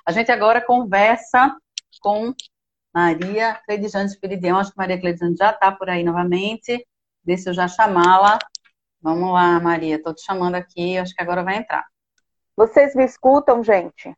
A 0.07 0.11
gente 0.13 0.31
agora 0.31 0.61
conversa 0.61 1.53
com 2.01 2.33
Maria 2.93 3.59
Cleidjane 3.65 4.05
Espiridião. 4.05 4.57
Acho 4.57 4.71
que 4.71 4.77
Maria 4.77 4.99
Cleidjane 4.99 5.35
já 5.35 5.51
está 5.51 5.71
por 5.71 5.89
aí 5.89 6.03
novamente. 6.03 6.85
Deixa 7.23 7.49
eu 7.49 7.53
já 7.53 7.67
chamá-la. 7.67 8.37
Vamos 9.01 9.33
lá, 9.33 9.59
Maria. 9.59 9.95
Estou 9.95 10.13
te 10.13 10.23
chamando 10.23 10.55
aqui. 10.55 10.97
Acho 10.97 11.13
que 11.13 11.21
agora 11.21 11.43
vai 11.43 11.57
entrar. 11.57 11.85
Vocês 12.55 12.95
me 12.95 13.03
escutam, 13.03 13.63
gente? 13.63 14.15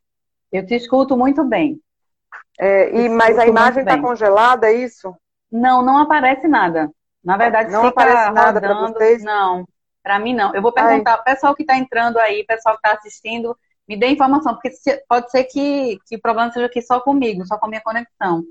Eu 0.52 0.66
te 0.66 0.76
escuto 0.76 1.16
muito 1.16 1.44
bem. 1.44 1.80
É, 2.60 2.96
e, 2.96 3.10
mas 3.10 3.38
a 3.40 3.48
imagem 3.48 3.82
está 3.82 4.00
congelada, 4.00 4.68
é 4.68 4.74
isso? 4.74 5.16
Não, 5.52 5.82
não 5.82 5.98
aparece 5.98 6.48
nada. 6.48 6.90
Na 7.24 7.38
verdade, 7.38 7.72
não 7.72 7.86
aparece 7.88 8.32
nada 8.32 8.60
para 8.60 8.74
vocês? 8.82 9.24
Não, 9.24 9.66
para 10.04 10.20
mim 10.20 10.34
não. 10.36 10.54
Eu 10.54 10.62
vou 10.62 10.74
perguntar, 10.74 11.16
Ai. 11.16 11.24
pessoal 11.24 11.56
que 11.56 11.64
está 11.64 11.78
entrando 11.78 12.18
aí, 12.18 12.44
pessoal 12.46 12.76
que 12.76 12.86
está 12.86 12.98
assistindo, 12.98 13.58
me 13.88 13.98
dê 13.98 14.08
informação, 14.08 14.54
porque 14.54 14.72
pode 15.08 15.32
ser 15.32 15.46
que, 15.46 15.98
que 16.06 16.16
o 16.18 16.22
problema 16.22 16.52
seja 16.52 16.66
aqui 16.66 16.82
só 16.82 17.00
comigo, 17.00 17.46
só 17.46 17.58
com 17.58 17.66
a 17.66 17.70
minha 17.70 17.82
conexão. 17.82 18.44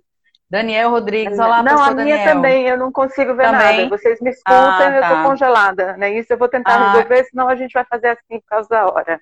Daniel 0.53 0.91
Rodrigues, 0.91 1.39
olá, 1.39 1.63
Não, 1.63 1.83
a 1.83 1.93
minha 1.93 2.19
Daniel. 2.19 2.25
também, 2.35 2.69
eu 2.69 2.77
não 2.77 2.93
consigo 2.93 3.35
ver 3.35 3.45
também? 3.45 3.85
nada. 3.85 3.89
Vocês 3.89 4.21
me 4.21 4.29
escutam, 4.29 4.55
ah, 4.55 4.77
tá. 4.77 4.97
eu 4.97 5.17
tô 5.17 5.31
congelada, 5.31 5.97
né? 5.97 6.13
Isso 6.13 6.31
eu 6.31 6.37
vou 6.37 6.47
tentar 6.47 6.75
ah. 6.75 6.93
resolver, 6.93 7.25
senão 7.25 7.49
a 7.49 7.57
gente 7.57 7.73
vai 7.73 7.87
fazer 7.87 8.09
assim 8.09 8.39
por 8.39 8.45
causa 8.45 8.69
da 8.69 8.87
hora. 8.87 9.19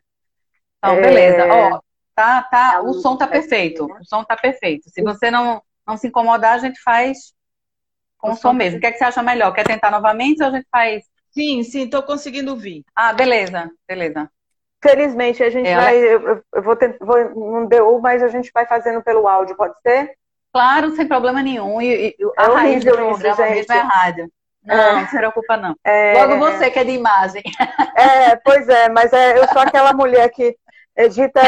Então, 0.79 0.95
é... 0.95 1.01
beleza. 1.01 1.47
Ó, 1.47 1.81
tá, 2.17 2.43
tá, 2.43 2.83
o 2.83 2.95
som 2.95 3.17
tá 3.17 3.29
perfeito. 3.29 3.85
O 3.85 4.05
som 4.05 4.25
tá 4.25 4.37
perfeito. 4.37 4.91
Se 4.91 5.01
você 5.05 5.31
não, 5.31 5.63
não 5.87 5.97
se 5.97 6.09
incomodar, 6.09 6.55
a 6.55 6.59
gente 6.59 6.83
faz 6.83 7.33
com 8.19 8.33
o, 8.33 8.37
som 8.37 8.53
mesmo. 8.53 8.79
O 8.79 8.81
que, 8.81 8.89
é 8.89 8.91
que 8.91 8.99
você 8.99 9.05
acha 9.05 9.23
melhor? 9.23 9.53
Quer 9.53 9.69
tentar 9.69 9.93
novamente 9.93 10.43
ou 10.43 10.49
a 10.49 10.51
gente 10.51 10.67
faz? 10.69 11.05
Sim, 11.31 11.63
sim, 11.63 11.89
tô 11.89 12.03
conseguindo 12.03 12.51
ouvir. 12.51 12.85
Ah, 12.93 13.13
beleza, 13.13 13.71
beleza. 13.87 14.29
Felizmente, 14.83 15.45
a 15.45 15.51
gente 15.51 15.69
é, 15.69 15.77
vai. 15.77 15.97
Eu, 15.97 16.43
eu 16.53 16.63
vou, 16.63 16.75
tentar, 16.75 17.07
vou 17.07 17.19
Não 17.37 17.67
deu, 17.67 18.01
mas 18.01 18.21
a 18.21 18.27
gente 18.27 18.51
vai 18.53 18.67
fazendo 18.67 19.01
pelo 19.01 19.29
áudio, 19.29 19.55
pode 19.55 19.81
ser? 19.81 20.19
Claro, 20.53 20.91
sem 20.97 21.07
problema 21.07 21.43
nenhum. 21.43 21.81
E, 21.81 22.09
e 22.09 22.17
a 22.37 22.45
é 22.45 22.53
raiz 22.53 22.85
do 22.85 22.93
programa 22.93 23.49
isso, 23.49 23.55
mesmo 23.55 23.73
é 23.75 23.81
rádio. 23.81 24.33
Não, 24.65 24.75
é. 24.75 24.93
não 24.93 25.09
se 25.09 25.17
preocupa, 25.17 25.57
não. 25.57 25.75
É... 25.85 26.25
Logo 26.25 26.39
você 26.39 26.71
que 26.71 26.79
é 26.79 26.85
de 26.85 26.93
imagem. 26.93 27.43
É, 27.97 28.37
pois 28.37 28.69
é, 28.69 28.89
mas 28.89 29.13
é, 29.13 29.39
eu 29.39 29.49
sou 29.49 29.61
aquela 29.61 29.93
mulher 29.93 30.29
que 30.31 30.57
edita 30.97 31.41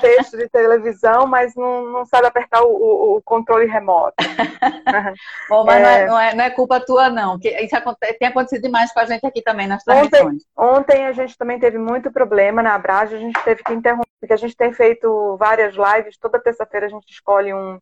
texto 0.00 0.36
de 0.36 0.48
televisão, 0.48 1.26
mas 1.26 1.54
não, 1.54 1.86
não 1.86 2.04
sabe 2.04 2.26
apertar 2.26 2.62
o, 2.62 2.68
o, 2.68 3.16
o 3.16 3.22
controle 3.22 3.66
remoto. 3.66 4.14
Bom, 5.48 5.64
mas 5.64 5.76
é... 5.76 5.80
Não, 5.82 5.88
é, 5.88 6.06
não, 6.06 6.20
é, 6.20 6.34
não, 6.34 6.44
é, 6.44 6.50
culpa 6.50 6.80
tua, 6.80 7.08
não. 7.08 7.38
Que 7.38 7.48
isso 7.62 7.76
acontece, 7.76 8.18
tem 8.18 8.28
acontecido 8.28 8.62
demais 8.62 8.92
com 8.92 9.00
a 9.00 9.04
gente 9.04 9.24
aqui 9.24 9.42
também 9.42 9.66
nas 9.66 9.84
transmissões. 9.84 10.42
Ontem, 10.56 10.78
ontem 10.78 11.06
a 11.06 11.12
gente 11.12 11.36
também 11.36 11.58
teve 11.58 11.78
muito 11.78 12.10
problema 12.10 12.62
na 12.62 12.74
Abrage, 12.74 13.14
a 13.14 13.18
gente 13.18 13.40
teve 13.44 13.62
que 13.62 13.72
interromper, 13.72 14.08
porque 14.20 14.32
a 14.34 14.38
gente 14.38 14.56
tem 14.56 14.72
feito 14.72 15.36
várias 15.38 15.74
lives, 15.74 16.18
toda 16.18 16.42
terça-feira 16.42 16.86
a 16.86 16.90
gente 16.90 17.08
escolhe 17.10 17.54
um, 17.54 17.78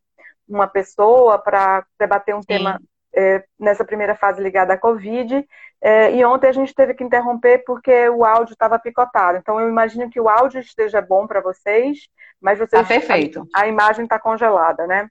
uma 0.48 0.66
pessoa 0.66 1.38
para 1.38 1.84
debater 1.98 2.34
um 2.34 2.42
Sim. 2.42 2.48
tema 2.48 2.80
é, 3.14 3.44
nessa 3.58 3.84
primeira 3.84 4.14
fase 4.14 4.42
ligada 4.42 4.74
à 4.74 4.78
Covid. 4.78 5.46
É, 5.80 6.14
e 6.14 6.24
ontem 6.24 6.48
a 6.48 6.52
gente 6.52 6.74
teve 6.74 6.94
que 6.94 7.04
interromper 7.04 7.64
porque 7.64 8.08
o 8.08 8.24
áudio 8.24 8.52
estava 8.52 8.78
picotado. 8.78 9.38
Então 9.38 9.60
eu 9.60 9.68
imagino 9.68 10.10
que 10.10 10.20
o 10.20 10.28
áudio 10.28 10.60
esteja 10.60 11.00
bom 11.00 11.26
para 11.26 11.40
vocês, 11.40 12.08
mas 12.40 12.58
vocês 12.58 12.82
tá 12.82 12.84
perfeito. 12.84 13.46
A, 13.54 13.62
a 13.62 13.68
imagem 13.68 14.04
está 14.04 14.18
congelada, 14.18 14.86
né? 14.86 15.08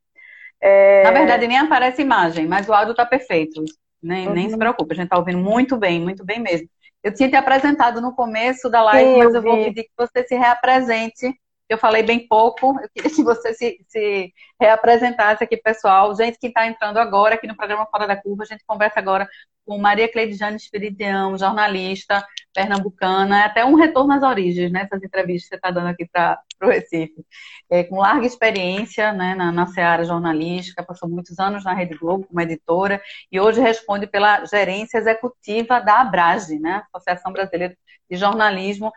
É... 0.59 1.03
Na 1.03 1.11
verdade 1.11 1.47
nem 1.47 1.59
aparece 1.59 2.01
imagem, 2.01 2.47
mas 2.47 2.67
o 2.67 2.73
áudio 2.73 2.91
está 2.91 3.05
perfeito. 3.05 3.63
Nem, 4.01 4.27
uhum. 4.27 4.33
nem 4.33 4.47
se 4.47 4.53
uhum. 4.53 4.59
preocupe, 4.59 4.93
a 4.93 4.95
gente 4.95 5.05
está 5.05 5.17
ouvindo 5.17 5.37
muito 5.37 5.77
bem, 5.77 6.01
muito 6.01 6.25
bem 6.25 6.39
mesmo. 6.39 6.67
Eu 7.01 7.13
tinha 7.13 7.29
te 7.29 7.35
apresentado 7.35 8.01
no 8.01 8.15
começo 8.15 8.69
da 8.69 8.81
live, 8.81 9.11
Sim, 9.11 9.17
mas 9.17 9.33
eu, 9.33 9.35
eu 9.35 9.41
vou 9.41 9.63
pedir 9.63 9.83
que 9.83 9.91
você 9.97 10.23
se 10.23 10.35
reapresente 10.35 11.33
eu 11.73 11.77
falei 11.77 12.03
bem 12.03 12.27
pouco, 12.27 12.79
eu 12.81 12.89
queria 12.93 13.11
que 13.11 13.23
você 13.23 13.53
se, 13.53 13.83
se 13.87 14.33
reapresentasse 14.59 15.43
aqui, 15.43 15.57
pessoal. 15.57 16.15
Gente 16.15 16.37
que 16.37 16.47
está 16.47 16.67
entrando 16.67 16.97
agora 16.97 17.35
aqui 17.35 17.47
no 17.47 17.55
programa 17.55 17.85
Fora 17.87 18.07
da 18.07 18.15
Curva, 18.15 18.43
a 18.43 18.45
gente 18.45 18.63
conversa 18.65 18.99
agora 18.99 19.27
com 19.65 19.77
Maria 19.77 20.11
Cleide 20.11 20.35
Espiridião, 20.57 21.37
jornalista 21.37 22.25
pernambucana, 22.53 23.41
é 23.41 23.45
até 23.45 23.65
um 23.65 23.75
retorno 23.75 24.13
às 24.13 24.23
origens, 24.23 24.71
né, 24.71 24.85
entrevistas 25.03 25.43
que 25.43 25.49
você 25.49 25.55
está 25.55 25.71
dando 25.71 25.87
aqui 25.87 26.05
para 26.05 26.39
para 26.63 26.67
o 26.67 26.71
Recife, 26.71 27.25
é, 27.69 27.83
com 27.83 27.99
larga 27.99 28.25
experiência 28.25 29.11
né, 29.11 29.35
na, 29.35 29.51
na 29.51 29.67
seara 29.67 30.05
jornalística, 30.05 30.83
passou 30.83 31.09
muitos 31.09 31.37
anos 31.37 31.65
na 31.65 31.73
Rede 31.73 31.97
Globo 31.97 32.25
como 32.25 32.39
editora 32.39 33.01
e 33.31 33.39
hoje 33.39 33.59
responde 33.59 34.07
pela 34.07 34.45
gerência 34.45 34.97
executiva 34.97 35.81
da 35.81 35.99
ABRAGE, 36.01 36.59
né, 36.59 36.83
Associação 36.93 37.33
Brasileira 37.33 37.75
de 38.09 38.17
Jornalismo 38.17 38.91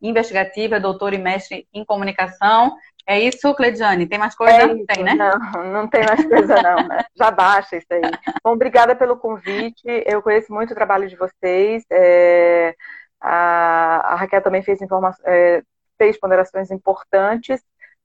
Investigativo, 0.00 0.74
é 0.74 0.80
doutor 0.80 1.12
e 1.14 1.18
mestre 1.18 1.66
em 1.72 1.84
comunicação. 1.84 2.76
É 3.06 3.18
isso, 3.18 3.54
Cleidiane? 3.54 4.06
Tem 4.06 4.18
mais 4.18 4.34
coisa? 4.34 4.54
É 4.54 4.94
tem, 4.94 5.02
né? 5.02 5.14
Não, 5.14 5.64
não 5.64 5.88
tem 5.88 6.04
mais 6.04 6.22
coisa 6.26 6.60
não, 6.60 6.86
né? 6.86 7.04
Já 7.16 7.30
baixa 7.30 7.76
isso 7.76 7.86
aí. 7.90 8.02
Bom, 8.44 8.52
obrigada 8.52 8.94
pelo 8.94 9.16
convite. 9.16 9.82
Eu 10.04 10.20
conheço 10.20 10.52
muito 10.52 10.72
o 10.72 10.74
trabalho 10.74 11.08
de 11.08 11.16
vocês. 11.16 11.84
É... 11.90 12.74
A, 13.18 14.12
a, 14.12 14.14
Raquel 14.14 14.42
também 14.42 14.62
fez, 14.62 14.78
é, 15.24 15.62
fez 15.98 16.18
ponderações 16.18 16.70
importantes 16.70 17.62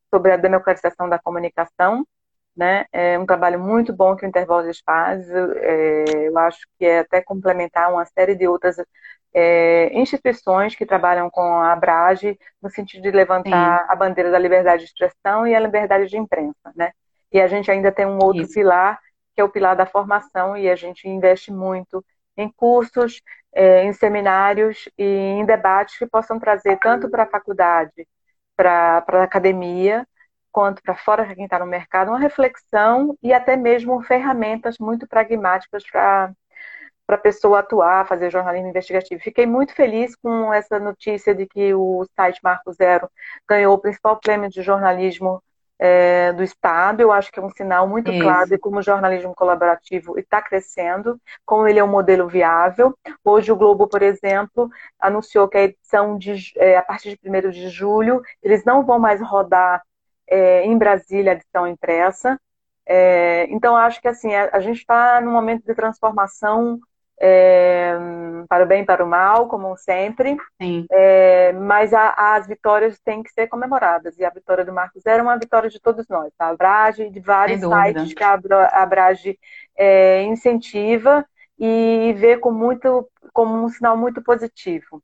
sobre 0.09 0.31
a 0.31 0.37
democratização 0.37 1.07
da 1.07 1.19
comunicação. 1.19 2.05
Né? 2.55 2.85
É 2.91 3.17
um 3.17 3.25
trabalho 3.25 3.59
muito 3.59 3.91
bom 3.91 4.15
que 4.15 4.25
o 4.25 4.27
Intervozes 4.27 4.81
faz. 4.85 5.27
É, 5.29 6.27
eu 6.27 6.37
acho 6.37 6.59
que 6.77 6.85
é 6.85 6.99
até 6.99 7.21
complementar 7.21 7.91
uma 7.91 8.05
série 8.05 8.35
de 8.35 8.47
outras 8.47 8.77
é, 9.33 9.89
instituições 9.97 10.75
que 10.75 10.85
trabalham 10.85 11.29
com 11.29 11.41
a 11.41 11.71
Abrage 11.71 12.37
no 12.61 12.69
sentido 12.69 13.01
de 13.01 13.11
levantar 13.11 13.79
Sim. 13.79 13.85
a 13.89 13.95
bandeira 13.95 14.29
da 14.29 14.37
liberdade 14.37 14.83
de 14.83 14.89
expressão 14.89 15.47
e 15.47 15.55
a 15.55 15.59
liberdade 15.59 16.07
de 16.07 16.17
imprensa, 16.17 16.71
né? 16.75 16.91
E 17.31 17.41
a 17.41 17.47
gente 17.47 17.71
ainda 17.71 17.91
tem 17.91 18.05
um 18.05 18.19
outro 18.21 18.43
Isso. 18.43 18.53
pilar, 18.53 18.99
que 19.33 19.41
é 19.41 19.43
o 19.43 19.49
pilar 19.49 19.75
da 19.75 19.87
formação, 19.87 20.55
e 20.55 20.69
a 20.69 20.75
gente 20.75 21.09
investe 21.09 21.51
muito 21.51 22.05
em 22.37 22.51
cursos, 22.51 23.21
é, 23.53 23.83
em 23.83 23.93
seminários 23.93 24.89
e 24.97 25.03
em 25.03 25.45
debates 25.45 25.97
que 25.97 26.07
possam 26.07 26.39
trazer 26.39 26.77
tanto 26.79 27.09
para 27.09 27.23
a 27.23 27.27
faculdade, 27.27 28.07
para 28.55 29.03
a 29.07 29.23
academia, 29.23 30.07
quanto 30.51 30.81
para 30.83 30.95
fora 30.95 31.25
de 31.25 31.35
quem 31.35 31.45
está 31.45 31.59
no 31.59 31.65
mercado, 31.65 32.09
uma 32.09 32.19
reflexão 32.19 33.17
e 33.21 33.33
até 33.33 33.55
mesmo 33.55 34.01
ferramentas 34.03 34.77
muito 34.79 35.07
pragmáticas 35.07 35.83
para 35.91 36.33
para 37.05 37.17
a 37.17 37.19
pessoa 37.19 37.59
atuar, 37.59 38.07
fazer 38.07 38.31
jornalismo 38.31 38.69
investigativo. 38.69 39.21
Fiquei 39.21 39.45
muito 39.45 39.73
feliz 39.75 40.15
com 40.15 40.53
essa 40.53 40.79
notícia 40.79 41.35
de 41.35 41.45
que 41.45 41.73
o 41.73 42.05
site 42.15 42.39
Marco 42.43 42.71
Zero 42.73 43.09
ganhou 43.47 43.73
o 43.75 43.77
principal 43.79 44.19
prêmio 44.19 44.49
de 44.49 44.61
jornalismo 44.61 45.43
é, 45.83 46.31
do 46.31 46.41
Estado. 46.41 47.01
Eu 47.01 47.11
acho 47.11 47.29
que 47.29 47.37
é 47.37 47.43
um 47.43 47.49
sinal 47.49 47.85
muito 47.85 48.09
Isso. 48.09 48.23
claro 48.23 48.47
de 48.47 48.57
como 48.57 48.79
o 48.79 48.81
jornalismo 48.81 49.35
colaborativo 49.35 50.17
está 50.17 50.41
crescendo, 50.41 51.19
como 51.45 51.67
ele 51.67 51.77
é 51.77 51.83
um 51.83 51.89
modelo 51.89 52.25
viável. 52.25 52.97
Hoje 53.21 53.51
o 53.51 53.55
Globo, 53.57 53.85
por 53.85 54.01
exemplo, 54.01 54.69
anunciou 54.97 55.45
que 55.49 55.57
a 55.57 55.63
edição 55.63 56.17
de, 56.17 56.53
é, 56.55 56.77
a 56.77 56.81
partir 56.81 57.19
de 57.21 57.29
1 57.29 57.49
de 57.49 57.67
julho, 57.67 58.21
eles 58.41 58.63
não 58.63 58.85
vão 58.85 58.97
mais 58.97 59.19
rodar 59.21 59.83
é, 60.25 60.63
em 60.63 60.77
Brasília 60.77 61.33
a 61.33 61.35
edição 61.35 61.67
impressa. 61.67 62.39
É, 62.85 63.45
então, 63.49 63.75
acho 63.75 64.01
que 64.01 64.07
assim, 64.07 64.33
a, 64.33 64.51
a 64.53 64.61
gente 64.61 64.77
está 64.77 65.19
num 65.19 65.33
momento 65.33 65.65
de 65.65 65.75
transformação 65.75 66.79
é, 67.19 67.95
para 68.49 68.63
o 68.63 68.67
bem 68.67 68.81
e 68.81 68.85
para 68.85 69.03
o 69.03 69.07
mal, 69.07 69.47
como 69.47 69.75
sempre. 69.77 70.37
É, 70.91 71.53
mas 71.53 71.93
a, 71.93 72.35
as 72.35 72.47
vitórias 72.47 72.99
têm 72.99 73.23
que 73.23 73.31
ser 73.31 73.47
comemoradas. 73.47 74.17
E 74.17 74.25
a 74.25 74.29
vitória 74.29 74.65
do 74.65 74.73
Marcos 74.73 75.05
era 75.05 75.21
uma 75.21 75.37
vitória 75.37 75.69
de 75.69 75.79
todos 75.79 76.07
nós. 76.07 76.31
Tá? 76.37 76.49
A 76.49 76.55
Brage, 76.55 77.09
de 77.09 77.19
vários 77.19 77.61
sites 77.61 78.13
que 78.13 78.23
a, 78.23 78.39
a 78.71 78.85
Brage 78.85 79.37
é, 79.77 80.23
incentiva 80.23 81.25
e 81.57 82.13
vê 82.17 82.37
com 82.37 82.51
muito, 82.51 83.07
como 83.31 83.63
um 83.63 83.69
sinal 83.69 83.95
muito 83.95 84.21
positivo. 84.21 85.01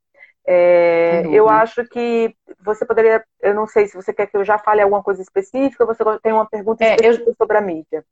É, 0.52 1.28
eu 1.28 1.48
acho 1.48 1.86
que 1.86 2.34
você 2.60 2.84
poderia, 2.84 3.24
eu 3.40 3.54
não 3.54 3.68
sei 3.68 3.86
se 3.86 3.96
você 3.96 4.12
quer 4.12 4.26
que 4.26 4.36
eu 4.36 4.44
já 4.44 4.58
fale 4.58 4.82
alguma 4.82 5.04
coisa 5.04 5.22
específica, 5.22 5.84
ou 5.84 5.94
você 5.94 6.04
tem 6.24 6.34
uma 6.34 6.50
pergunta 6.50 6.84
é, 6.84 6.96
específica 6.96 7.30
eu... 7.30 7.36
sobre 7.36 7.58
a 7.58 7.62
mídia. 7.62 8.04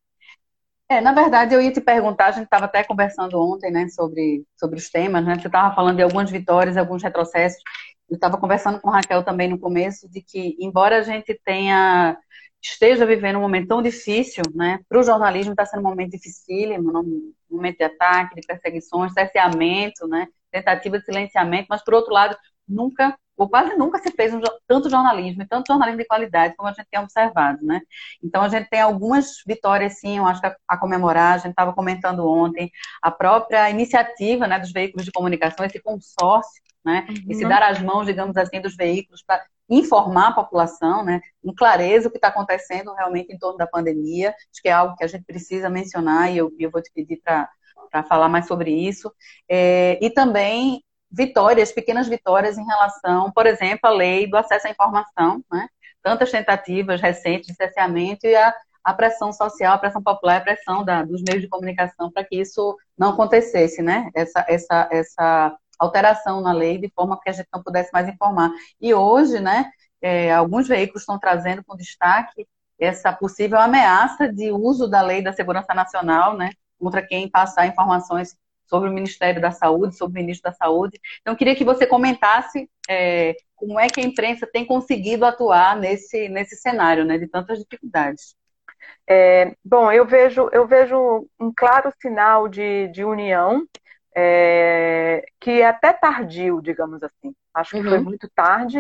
É, 0.90 1.02
na 1.02 1.12
verdade, 1.12 1.54
eu 1.54 1.62
ia 1.62 1.72
te 1.72 1.82
perguntar, 1.82 2.28
a 2.28 2.32
gente 2.32 2.46
estava 2.46 2.66
até 2.66 2.82
conversando 2.84 3.38
ontem, 3.42 3.70
né, 3.70 3.90
sobre, 3.90 4.46
sobre 4.58 4.78
os 4.80 4.90
temas, 4.90 5.26
né? 5.26 5.36
Você 5.38 5.48
estava 5.48 5.76
falando 5.76 5.98
de 5.98 6.04
algumas 6.04 6.32
vitórias, 6.32 6.78
alguns 6.78 7.04
retrocessos. 7.04 7.62
Eu 8.10 8.16
estava 8.16 8.38
conversando 8.38 8.80
com 8.80 8.90
Raquel 8.90 9.22
também 9.24 9.50
no 9.50 9.60
começo 9.60 10.10
de 10.10 10.22
que, 10.22 10.56
embora 10.60 10.98
a 11.00 11.02
gente 11.04 11.38
tenha 11.44 12.18
esteja 12.62 13.06
vivendo 13.06 13.38
um 13.38 13.42
momento 13.42 13.68
tão 13.68 13.82
difícil, 13.82 14.44
né? 14.56 14.80
Para 14.90 15.00
o 15.00 15.04
jornalismo 15.04 15.52
está 15.54 15.66
sendo 15.66 15.82
um 15.82 15.90
momento 15.90 16.12
dificílimo, 16.12 16.98
um 17.00 17.34
momento 17.50 17.78
de 17.78 17.84
ataque, 17.84 18.36
de 18.36 18.42
perseguições, 18.48 19.14
cerceamento, 19.14 20.08
né? 20.08 20.28
Tentativa 20.52 21.00
de 21.00 21.06
silenciamento, 21.06 21.68
mas 21.70 21.84
por 21.84 21.94
outro 21.94 22.14
lado, 22.14 22.38
nunca 22.68 23.18
ou 23.38 23.48
quase 23.48 23.76
nunca 23.76 24.00
se 24.00 24.12
fez 24.12 24.34
um, 24.34 24.42
tanto 24.68 24.90
jornalismo, 24.90 25.44
e 25.44 25.48
tanto 25.48 25.68
jornalismo 25.68 26.02
de 26.02 26.08
qualidade 26.08 26.56
como 26.58 26.68
a 26.68 26.74
gente 26.74 26.88
tem 26.90 27.00
observado, 27.00 27.64
né? 27.64 27.82
Então 28.24 28.42
a 28.42 28.50
gente 28.50 28.68
tem 28.68 28.82
algumas 28.82 29.44
vitórias, 29.46 30.00
sim, 30.00 30.18
eu 30.18 30.26
acho 30.26 30.42
que 30.42 30.48
a, 30.48 30.56
a 30.68 30.78
comemorar, 30.78 31.36
a 31.36 31.38
gente 31.38 31.52
estava 31.52 31.74
comentando 31.74 32.28
ontem, 32.28 32.72
a 33.02 33.12
própria 33.12 33.70
iniciativa 33.70 34.48
né, 34.48 34.60
dos 34.60 34.72
veículos 34.72 35.06
de 35.06 35.12
comunicação, 35.12 35.66
esse 35.66 35.80
consórcio, 35.80 36.64
né? 36.84 37.06
Uhum. 37.10 37.16
Esse 37.30 37.48
dar 37.48 37.62
as 37.62 37.82
mãos, 37.82 38.06
digamos 38.06 38.36
assim, 38.38 38.60
dos 38.60 38.76
veículos 38.76 39.22
para 39.22 39.44
informar 39.70 40.30
a 40.30 40.34
população, 40.34 41.04
né? 41.04 41.22
Com 41.44 41.54
clareza 41.54 42.08
o 42.08 42.12
que 42.12 42.18
está 42.18 42.30
acontecendo 42.30 42.94
realmente 42.94 43.32
em 43.32 43.38
torno 43.38 43.58
da 43.58 43.68
pandemia, 43.68 44.30
acho 44.30 44.62
que 44.62 44.70
é 44.70 44.72
algo 44.72 44.96
que 44.96 45.04
a 45.04 45.08
gente 45.08 45.26
precisa 45.26 45.70
mencionar 45.70 46.32
e 46.32 46.38
eu, 46.38 46.52
eu 46.58 46.72
vou 46.72 46.82
te 46.82 46.92
pedir 46.94 47.22
para 47.24 48.04
falar 48.04 48.30
mais 48.30 48.48
sobre 48.48 48.72
isso. 48.72 49.14
É, 49.50 50.00
e 50.02 50.10
também 50.10 50.82
vitórias, 51.10 51.72
pequenas 51.72 52.08
vitórias 52.08 52.58
em 52.58 52.66
relação, 52.66 53.32
por 53.32 53.46
exemplo, 53.46 53.82
à 53.84 53.90
lei 53.90 54.28
do 54.30 54.38
acesso 54.38 54.68
à 54.68 54.70
informação, 54.70 55.44
né? 55.52 55.68
Tantas 56.04 56.32
tentativas 56.32 57.02
recentes 57.02 57.48
de 57.48 57.56
cerceamento 57.56 58.26
e 58.28 58.36
a, 58.36 58.54
a 58.84 58.94
pressão 58.94 59.32
social, 59.34 59.74
a 59.74 59.78
pressão 59.78 60.02
popular, 60.02 60.38
a 60.38 60.42
pressão 60.42 60.84
da, 60.84 61.04
dos 61.04 61.22
meios 61.22 61.42
de 61.42 61.50
comunicação 61.50 62.12
para 62.12 62.24
que 62.24 62.40
isso 62.40 62.78
não 62.98 63.10
acontecesse, 63.10 63.82
né? 63.82 64.10
Essa, 64.16 64.46
essa, 64.48 64.90
essa 64.92 65.58
alteração 65.80 66.42
na 66.42 66.54
lei 66.54 66.78
de 66.78 66.92
forma 66.94 67.20
que 67.22 67.30
a 67.30 67.34
gente 67.34 67.48
não 67.54 67.64
pudesse 67.64 67.92
mais 67.94 68.08
informar. 68.08 68.52
E 68.82 68.94
hoje, 68.94 69.40
né, 69.40 69.70
é, 70.02 70.34
alguns 70.34 70.68
veículos 70.68 71.04
estão 71.04 71.20
trazendo 71.20 71.64
com 71.64 71.76
destaque 71.76 72.48
essa 72.80 73.12
possível 73.12 73.60
ameaça 73.60 74.32
de 74.32 74.52
uso 74.52 74.88
da 74.88 75.02
lei 75.02 75.22
da 75.22 75.34
segurança 75.34 75.74
nacional, 75.74 76.38
né, 76.38 76.52
contra 76.80 77.06
quem 77.06 77.30
passar 77.30 77.68
informações 77.68 78.36
sobre 78.68 78.90
o 78.90 78.94
Ministério 78.94 79.42
da 79.42 79.52
Saúde, 79.52 79.98
sobre 79.98 80.20
o 80.20 80.22
ministro 80.24 80.52
da 80.52 80.56
Saúde. 80.56 81.00
Então, 81.22 81.36
queria 81.36 81.56
que 81.56 81.64
você 81.64 81.88
comentasse 81.88 82.70
é, 82.90 83.36
como 83.56 83.80
é 83.80 83.88
que 83.88 84.00
a 84.00 84.04
imprensa 84.04 84.48
tem 84.48 84.66
conseguido 84.66 85.26
atuar 85.26 85.76
nesse, 85.76 86.30
nesse 86.30 86.56
cenário 86.56 87.04
né, 87.04 87.18
de 87.18 87.28
tantas 87.28 87.60
dificuldades. 87.60 88.36
É, 89.10 89.56
bom, 89.64 89.92
eu 89.92 90.06
vejo, 90.06 90.50
eu 90.52 90.68
vejo 90.68 91.28
um 91.40 91.52
claro 91.56 91.92
sinal 92.02 92.48
de, 92.48 92.88
de 92.90 93.04
união, 93.04 93.66
é, 94.16 95.26
que 95.40 95.62
é 95.62 95.68
até 95.68 95.94
tardio, 95.94 96.62
digamos 96.62 97.02
assim. 97.04 97.34
Acho 97.54 97.72
que 97.72 97.84
uhum. 97.84 97.90
foi 97.90 98.00
muito 98.00 98.30
tarde, 98.36 98.80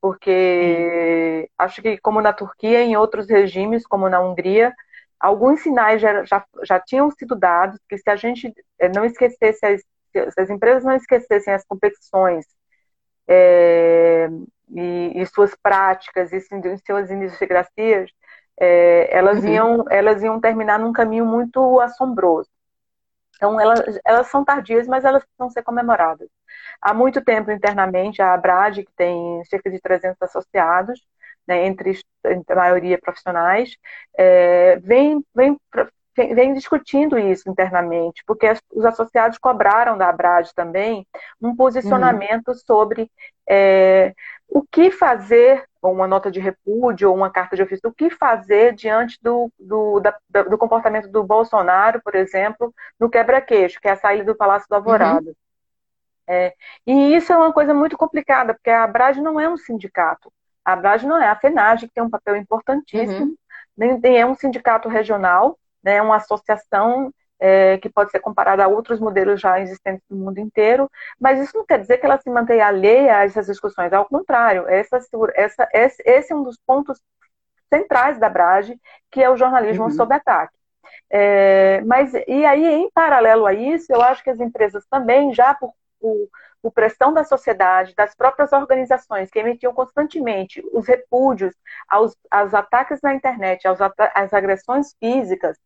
porque 0.00 1.42
uhum. 1.42 1.46
acho 1.58 1.82
que, 1.82 1.98
como 1.98 2.20
na 2.20 2.32
Turquia, 2.32 2.82
em 2.82 2.96
outros 2.96 3.28
regimes, 3.28 3.86
como 3.86 4.08
na 4.08 4.20
Hungria, 4.20 4.74
alguns 5.20 5.62
sinais 5.62 6.00
já, 6.00 6.24
já, 6.24 6.44
já 6.62 6.80
tinham 6.80 7.10
sido 7.10 7.34
dados 7.34 7.78
que 7.88 7.98
se 7.98 8.08
a 8.10 8.16
gente 8.16 8.52
eh, 8.78 8.88
não 8.88 9.04
esquecesse, 9.04 9.64
as, 9.64 9.82
se 10.10 10.40
as 10.40 10.50
empresas 10.50 10.84
não 10.84 10.94
esquecessem 10.94 11.52
as 11.52 11.64
competições 11.64 12.46
é, 13.28 14.28
e, 14.70 15.20
e, 15.20 15.26
suas 15.26 15.54
práticas 15.62 16.32
e 16.32 16.40
suas 16.40 17.10
idiosincrasias, 17.10 18.10
é, 18.58 19.08
elas, 19.16 19.42
uhum. 19.44 19.48
iam, 19.48 19.84
elas 19.90 20.22
iam 20.22 20.40
terminar 20.40 20.78
num 20.78 20.92
caminho 20.92 21.26
muito 21.26 21.80
assombroso. 21.80 22.48
Então, 23.36 23.60
elas, 23.60 24.00
elas 24.04 24.28
são 24.28 24.44
tardias, 24.44 24.86
mas 24.86 25.04
elas 25.04 25.22
precisam 25.24 25.50
ser 25.50 25.62
comemoradas. 25.62 26.28
Há 26.80 26.94
muito 26.94 27.22
tempo, 27.22 27.50
internamente, 27.50 28.22
a 28.22 28.32
Abrad, 28.32 28.78
que 28.78 28.92
tem 28.96 29.44
cerca 29.44 29.70
de 29.70 29.78
300 29.80 30.20
associados, 30.22 31.00
né, 31.46 31.66
entre, 31.66 31.98
entre, 32.24 32.52
a 32.52 32.56
maioria 32.56 32.98
profissionais, 32.98 33.76
é, 34.16 34.76
vem, 34.76 35.24
vem, 35.34 35.58
vem 36.16 36.54
discutindo 36.54 37.18
isso 37.18 37.48
internamente, 37.48 38.22
porque 38.26 38.52
os 38.72 38.84
associados 38.84 39.38
cobraram 39.38 39.98
da 39.98 40.08
Abrad 40.08 40.50
também 40.54 41.06
um 41.40 41.54
posicionamento 41.54 42.48
uhum. 42.48 42.54
sobre 42.54 43.10
é, 43.48 44.14
o 44.48 44.62
que 44.62 44.90
fazer, 44.90 45.64
ou 45.82 45.92
uma 45.92 46.06
nota 46.06 46.30
de 46.30 46.40
repúdio, 46.40 47.10
ou 47.10 47.16
uma 47.16 47.30
carta 47.30 47.56
de 47.56 47.62
ofício, 47.62 47.88
o 47.88 47.94
que 47.94 48.10
fazer 48.10 48.74
diante 48.74 49.18
do, 49.22 49.50
do, 49.58 50.00
da, 50.00 50.42
do 50.42 50.56
comportamento 50.56 51.08
do 51.08 51.22
Bolsonaro, 51.22 52.00
por 52.02 52.14
exemplo, 52.14 52.74
no 52.98 53.10
quebra-queixo, 53.10 53.80
que 53.80 53.88
é 53.88 53.92
a 53.92 53.96
saída 53.96 54.24
do 54.24 54.36
Palácio 54.36 54.68
do 54.68 54.74
Alvorada. 54.74 55.28
Uhum. 55.28 55.34
É, 56.28 56.54
e 56.86 57.14
isso 57.14 57.32
é 57.32 57.36
uma 57.36 57.52
coisa 57.52 57.72
muito 57.72 57.96
complicada, 57.96 58.54
porque 58.54 58.70
a 58.70 58.82
Abrad 58.82 59.18
não 59.18 59.38
é 59.38 59.48
um 59.48 59.56
sindicato. 59.56 60.32
A 60.66 60.72
Abrad 60.72 61.04
não 61.04 61.16
é 61.22 61.28
a 61.28 61.36
FENAGE, 61.36 61.86
que 61.86 61.94
tem 61.94 62.02
um 62.02 62.10
papel 62.10 62.34
importantíssimo, 62.34 63.26
uhum. 63.26 63.36
nem, 63.76 64.00
nem, 64.00 64.20
é 64.20 64.26
um 64.26 64.34
sindicato 64.34 64.88
regional, 64.88 65.56
né, 65.80 65.96
é 65.96 66.02
uma 66.02 66.16
associação 66.16 67.12
é, 67.38 67.78
que 67.78 67.88
pode 67.88 68.10
ser 68.10 68.18
comparada 68.18 68.64
a 68.64 68.68
outros 68.68 68.98
modelos 68.98 69.40
já 69.40 69.60
existentes 69.60 70.02
no 70.10 70.16
mundo 70.16 70.38
inteiro, 70.38 70.90
mas 71.20 71.38
isso 71.38 71.56
não 71.56 71.64
quer 71.64 71.78
dizer 71.78 71.98
que 71.98 72.06
ela 72.06 72.18
se 72.18 72.28
mantenha 72.28 72.66
alheia 72.66 73.18
a 73.18 73.24
essas 73.24 73.46
discussões, 73.46 73.92
ao 73.92 74.06
contrário, 74.06 74.66
essa, 74.66 74.98
essa, 75.36 75.68
esse, 75.72 76.02
esse 76.04 76.32
é 76.32 76.36
um 76.36 76.42
dos 76.42 76.58
pontos 76.66 77.00
centrais 77.72 78.18
da 78.18 78.28
Brage, 78.28 78.76
que 79.10 79.22
é 79.22 79.30
o 79.30 79.36
jornalismo 79.36 79.84
uhum. 79.84 79.90
sob 79.90 80.12
ataque. 80.12 80.56
É, 81.08 81.80
mas, 81.82 82.12
e 82.26 82.44
aí, 82.44 82.64
em 82.64 82.90
paralelo 82.90 83.46
a 83.46 83.54
isso, 83.54 83.92
eu 83.92 84.02
acho 84.02 84.24
que 84.24 84.30
as 84.30 84.40
empresas 84.40 84.84
também, 84.90 85.32
já 85.32 85.54
por, 85.54 85.72
por, 86.00 86.28
por, 86.70 86.72
pressão 86.72 87.12
da 87.12 87.24
sociedade, 87.24 87.94
das 87.94 88.14
próprias 88.14 88.52
organizações, 88.52 89.30
que 89.30 89.38
emitiam 89.38 89.72
constantemente 89.74 90.62
os 90.72 90.86
repúdios 90.86 91.54
aos, 91.88 92.16
aos 92.30 92.54
ataques 92.54 93.00
na 93.02 93.14
internet, 93.14 93.66
aos, 93.66 93.78
às 93.80 94.32
agressões 94.32 94.94
físicas, 94.98 95.56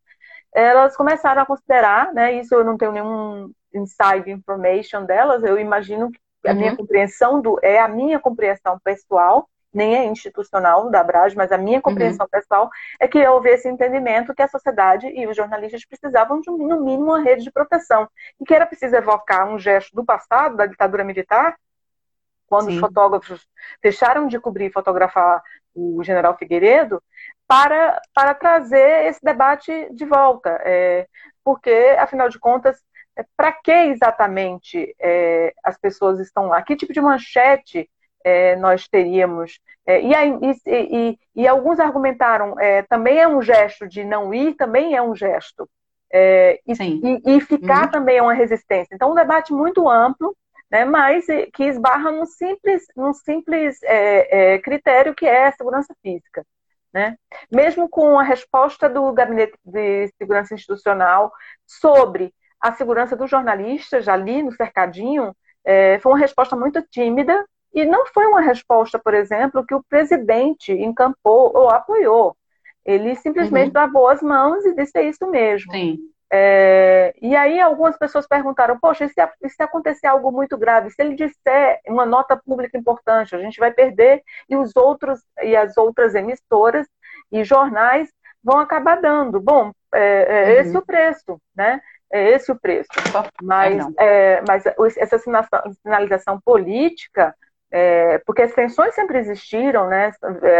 elas 0.53 0.95
começaram 0.95 1.41
a 1.41 1.45
considerar, 1.45 2.13
né, 2.13 2.33
isso 2.33 2.53
eu 2.53 2.63
não 2.63 2.77
tenho 2.77 2.91
nenhum 2.91 3.51
inside 3.73 4.29
information 4.29 5.05
delas, 5.05 5.43
eu 5.43 5.57
imagino 5.57 6.11
que 6.11 6.19
a 6.45 6.51
uhum. 6.51 6.57
minha 6.57 6.75
compreensão 6.75 7.41
do, 7.41 7.59
é 7.61 7.79
a 7.79 7.87
minha 7.87 8.19
compreensão 8.19 8.79
pessoal, 8.83 9.47
nem 9.73 9.95
é 9.95 10.05
institucional 10.05 10.89
da 10.89 11.03
Brage, 11.03 11.35
mas 11.35 11.51
a 11.51 11.57
minha 11.57 11.77
uhum. 11.77 11.81
compreensão 11.81 12.25
uhum. 12.25 12.29
pessoal 12.29 12.69
é 12.99 13.07
que 13.07 13.25
houve 13.27 13.49
esse 13.49 13.69
entendimento 13.69 14.33
que 14.33 14.41
a 14.41 14.47
sociedade 14.47 15.07
e 15.07 15.25
os 15.27 15.35
jornalistas 15.35 15.85
precisavam 15.85 16.41
de, 16.41 16.49
no 16.49 16.83
mínimo, 16.83 17.05
uma 17.05 17.21
rede 17.21 17.43
de 17.43 17.51
proteção. 17.51 18.07
E 18.39 18.45
que 18.45 18.53
era 18.53 18.65
preciso 18.65 18.95
evocar 18.95 19.47
um 19.47 19.57
gesto 19.57 19.95
do 19.95 20.03
passado, 20.03 20.57
da 20.57 20.65
ditadura 20.65 21.03
militar, 21.03 21.55
quando 22.47 22.65
Sim. 22.65 22.75
os 22.75 22.79
fotógrafos 22.79 23.47
deixaram 23.81 24.27
de 24.27 24.37
cobrir 24.39 24.65
e 24.65 24.73
fotografar 24.73 25.41
o 25.73 26.03
general 26.03 26.37
Figueiredo, 26.37 27.01
para, 27.47 28.01
para 28.13 28.33
trazer 28.33 29.05
esse 29.05 29.23
debate 29.23 29.87
de 29.93 30.05
volta. 30.05 30.59
É, 30.65 31.07
porque, 31.43 31.95
afinal 31.97 32.27
de 32.27 32.37
contas, 32.37 32.77
é, 33.17 33.25
para 33.35 33.51
que 33.51 33.71
exatamente 33.71 34.95
é, 34.99 35.53
as 35.63 35.77
pessoas 35.77 36.19
estão 36.19 36.47
lá? 36.47 36.61
Que 36.61 36.75
tipo 36.75 36.93
de 36.93 37.01
manchete 37.01 37.89
é, 38.23 38.55
nós 38.55 38.87
teríamos. 38.87 39.59
É, 39.85 40.01
e, 40.01 40.13
aí, 40.13 40.37
e, 40.41 40.61
e, 40.67 41.19
e, 41.35 41.47
alguns 41.47 41.79
argumentaram, 41.79 42.59
é, 42.59 42.83
também 42.83 43.19
é 43.19 43.27
um 43.27 43.41
gesto 43.41 43.87
de 43.87 44.03
não 44.03 44.33
ir, 44.33 44.55
também 44.55 44.95
é 44.95 45.01
um 45.01 45.15
gesto. 45.15 45.67
É, 46.13 46.59
e, 46.67 47.39
ficar 47.41 47.85
uhum. 47.85 47.91
também 47.91 48.17
é 48.17 48.21
uma 48.21 48.33
resistência. 48.33 48.93
Então, 48.93 49.11
um 49.11 49.15
debate 49.15 49.53
muito 49.53 49.89
amplo, 49.89 50.35
né, 50.69 50.83
mas 50.83 51.25
que 51.53 51.63
esbarra 51.63 52.11
num 52.11 52.25
simples, 52.25 52.83
num 52.95 53.13
simples 53.13 53.81
é, 53.83 54.53
é, 54.53 54.59
critério 54.59 55.15
que 55.15 55.25
é 55.25 55.47
a 55.47 55.51
segurança 55.51 55.95
física. 56.01 56.45
Né? 56.93 57.15
Mesmo 57.49 57.87
com 57.87 58.19
a 58.19 58.23
resposta 58.23 58.89
do 58.89 59.11
Gabinete 59.13 59.57
de 59.63 60.09
Segurança 60.17 60.53
Institucional 60.53 61.31
sobre 61.65 62.33
a 62.59 62.73
segurança 62.73 63.15
dos 63.15 63.29
jornalistas 63.29 64.09
ali 64.09 64.43
no 64.43 64.51
cercadinho, 64.51 65.33
foi 66.01 66.11
uma 66.11 66.19
resposta 66.19 66.55
muito 66.55 66.81
tímida, 66.91 67.45
e 67.73 67.85
não 67.85 68.05
foi 68.07 68.25
uma 68.25 68.41
resposta, 68.41 68.99
por 68.99 69.13
exemplo, 69.13 69.65
que 69.65 69.75
o 69.75 69.83
presidente 69.83 70.71
encampou 70.71 71.51
ou 71.55 71.69
apoiou. 71.69 72.35
Ele 72.85 73.15
simplesmente 73.15 73.67
uhum. 73.75 73.81
lavou 73.81 74.07
as 74.07 74.21
mãos 74.21 74.65
e 74.65 74.75
disse 74.75 74.97
é 74.97 75.03
isso 75.03 75.25
mesmo. 75.29 75.71
Sim. 75.71 75.99
É, 76.33 77.13
e 77.21 77.35
aí 77.35 77.59
algumas 77.59 77.97
pessoas 77.97 78.25
perguntaram, 78.25 78.79
poxa, 78.79 79.03
e 79.03 79.09
se, 79.09 79.21
e 79.43 79.49
se 79.49 79.61
acontecer 79.61 80.07
algo 80.07 80.31
muito 80.31 80.57
grave, 80.57 80.89
se 80.89 81.01
ele 81.01 81.13
disser 81.13 81.81
uma 81.85 82.05
nota 82.05 82.37
pública 82.37 82.77
importante, 82.77 83.35
a 83.35 83.39
gente 83.39 83.59
vai 83.59 83.71
perder 83.71 84.23
e 84.49 84.55
os 84.55 84.73
outros 84.75 85.19
e 85.43 85.55
as 85.57 85.75
outras 85.75 86.15
emissoras 86.15 86.87
e 87.31 87.43
jornais 87.43 88.09
vão 88.41 88.59
acabar 88.59 89.01
dando. 89.01 89.41
Bom, 89.41 89.71
é, 89.93 89.99
é 89.99 90.53
uhum. 90.53 90.61
esse 90.61 90.75
é 90.75 90.79
o 90.79 90.85
preço, 90.85 91.41
né? 91.53 91.81
É 92.11 92.29
esse 92.31 92.51
o 92.51 92.59
preço. 92.59 92.89
Mas, 93.41 93.85
é, 93.97 94.41
mas 94.47 94.63
essa 94.97 95.17
sinalização 95.83 96.39
política 96.43 97.35
é, 97.71 98.17
porque 98.25 98.41
as 98.41 98.53
tensões 98.53 98.93
sempre 98.93 99.17
existiram, 99.17 99.87
né? 99.87 100.11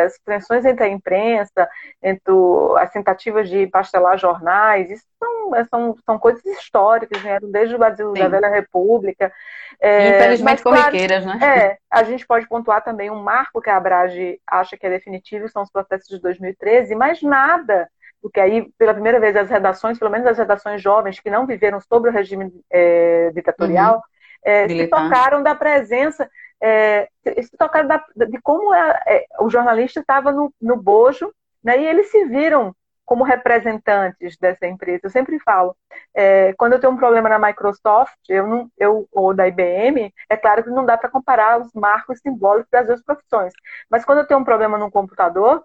As 0.05 0.17
tensões 0.25 0.65
entre 0.65 0.85
a 0.85 0.87
imprensa, 0.87 1.67
entre 2.01 2.33
as 2.77 2.89
tentativas 2.91 3.49
de 3.49 3.67
pastelar 3.67 4.17
jornais, 4.17 4.89
isso 4.89 5.05
são, 5.19 5.55
é, 5.55 5.65
são, 5.65 5.95
são 6.05 6.17
coisas 6.17 6.45
históricas, 6.45 7.21
vieram 7.21 7.47
né? 7.47 7.53
desde 7.53 7.75
o 7.75 7.79
Brasil 7.79 8.13
Sim. 8.15 8.21
da 8.21 8.29
Velha 8.29 8.47
República. 8.47 9.31
É, 9.79 10.15
Infelizmente 10.15 10.63
mas, 10.63 10.81
corriqueiras, 10.81 11.23
claro, 11.25 11.39
né? 11.39 11.57
É, 11.57 11.77
a 11.89 12.03
gente 12.03 12.25
pode 12.25 12.47
pontuar 12.47 12.81
também 12.81 13.09
um 13.09 13.21
marco 13.21 13.61
que 13.61 13.69
a 13.69 13.75
Abrage 13.75 14.39
acha 14.47 14.77
que 14.77 14.87
é 14.87 14.89
definitivo, 14.89 15.49
são 15.49 15.63
os 15.63 15.71
processos 15.71 16.07
de 16.07 16.21
2013, 16.21 16.95
mas 16.95 17.21
nada 17.21 17.89
porque 18.21 18.39
aí, 18.39 18.71
pela 18.77 18.93
primeira 18.93 19.19
vez, 19.19 19.35
as 19.35 19.49
redações, 19.49 19.97
pelo 19.97 20.11
menos 20.11 20.27
as 20.27 20.37
redações 20.37 20.79
jovens 20.79 21.19
que 21.19 21.29
não 21.29 21.47
viveram 21.47 21.81
sobre 21.81 22.11
o 22.11 22.13
regime 22.13 22.51
é, 22.69 23.31
ditatorial, 23.33 23.95
uhum. 23.95 24.01
é, 24.45 24.67
se 24.67 24.87
tocaram 24.87 25.41
da 25.41 25.55
presença 25.55 26.29
é, 26.61 27.09
se 27.41 27.57
tocaram 27.57 27.87
da, 27.87 28.03
de 28.15 28.39
como 28.41 28.73
é, 28.73 29.03
é, 29.07 29.25
o 29.39 29.49
jornalista 29.49 29.99
estava 29.99 30.31
no, 30.31 30.53
no 30.61 30.77
bojo, 30.77 31.33
né, 31.63 31.79
e 31.79 31.85
eles 31.85 32.11
se 32.11 32.25
viram 32.25 32.75
como 33.05 33.25
representantes 33.25 34.37
dessa 34.37 34.65
empresa. 34.65 35.01
Eu 35.03 35.09
sempre 35.09 35.37
falo, 35.39 35.75
é, 36.13 36.53
quando 36.53 36.73
eu 36.73 36.79
tenho 36.79 36.93
um 36.93 36.97
problema 36.97 37.27
na 37.27 37.39
Microsoft, 37.39 38.15
eu 38.29 38.47
não, 38.47 38.71
eu, 38.77 39.05
ou 39.11 39.33
da 39.33 39.47
IBM, 39.47 40.13
é 40.29 40.37
claro 40.37 40.63
que 40.63 40.69
não 40.69 40.85
dá 40.85 40.97
para 40.97 41.09
comparar 41.09 41.59
os 41.59 41.73
marcos 41.73 42.19
simbólicos 42.19 42.69
das 42.71 42.87
duas 42.87 43.03
profissões. 43.03 43.51
Mas 43.89 44.05
quando 44.05 44.19
eu 44.19 44.27
tenho 44.27 44.39
um 44.39 44.45
problema 44.45 44.77
no 44.77 44.89
computador, 44.89 45.61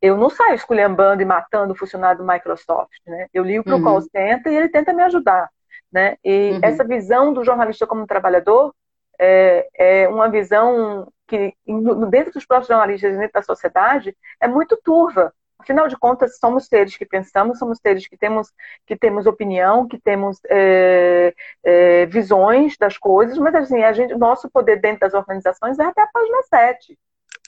eu 0.00 0.16
não 0.16 0.30
saio 0.30 0.54
esculhambando 0.54 1.22
e 1.22 1.24
matando 1.24 1.72
o 1.72 1.76
funcionário 1.76 2.18
do 2.18 2.26
Microsoft. 2.26 2.92
Né? 3.04 3.26
Eu 3.34 3.42
ligo 3.42 3.64
para 3.64 3.74
o 3.74 3.78
uhum. 3.78 3.84
call 3.84 4.00
center 4.02 4.52
e 4.52 4.56
ele 4.56 4.68
tenta 4.68 4.92
me 4.92 5.02
ajudar. 5.02 5.50
Né? 5.90 6.16
E 6.24 6.52
uhum. 6.52 6.60
essa 6.62 6.84
visão 6.84 7.32
do 7.32 7.42
jornalista 7.42 7.86
como 7.86 8.06
trabalhador 8.06 8.72
é, 9.18 9.68
é 9.74 10.08
uma 10.08 10.28
visão 10.28 11.10
que, 11.26 11.54
dentro 12.10 12.32
dos 12.32 12.46
próprios 12.46 12.68
jornalistas, 12.68 13.16
dentro 13.16 13.32
da 13.32 13.42
sociedade, 13.42 14.16
é 14.40 14.48
muito 14.48 14.76
turva. 14.82 15.32
Afinal 15.58 15.88
de 15.88 15.98
contas, 15.98 16.38
somos 16.38 16.66
seres 16.66 16.96
que 16.96 17.04
pensamos, 17.04 17.58
somos 17.58 17.78
seres 17.78 18.06
que 18.06 18.16
temos, 18.16 18.52
que 18.86 18.96
temos 18.96 19.26
opinião, 19.26 19.88
que 19.88 19.98
temos 19.98 20.38
é, 20.48 21.34
é, 21.64 22.06
visões 22.06 22.76
das 22.78 22.96
coisas, 22.96 23.36
mas 23.38 23.54
assim, 23.54 23.82
a 23.82 23.92
gente, 23.92 24.14
nosso 24.14 24.48
poder 24.48 24.80
dentro 24.80 25.00
das 25.00 25.14
organizações 25.14 25.78
é 25.78 25.84
até 25.84 26.00
a 26.00 26.06
página 26.06 26.42
7. 26.44 26.98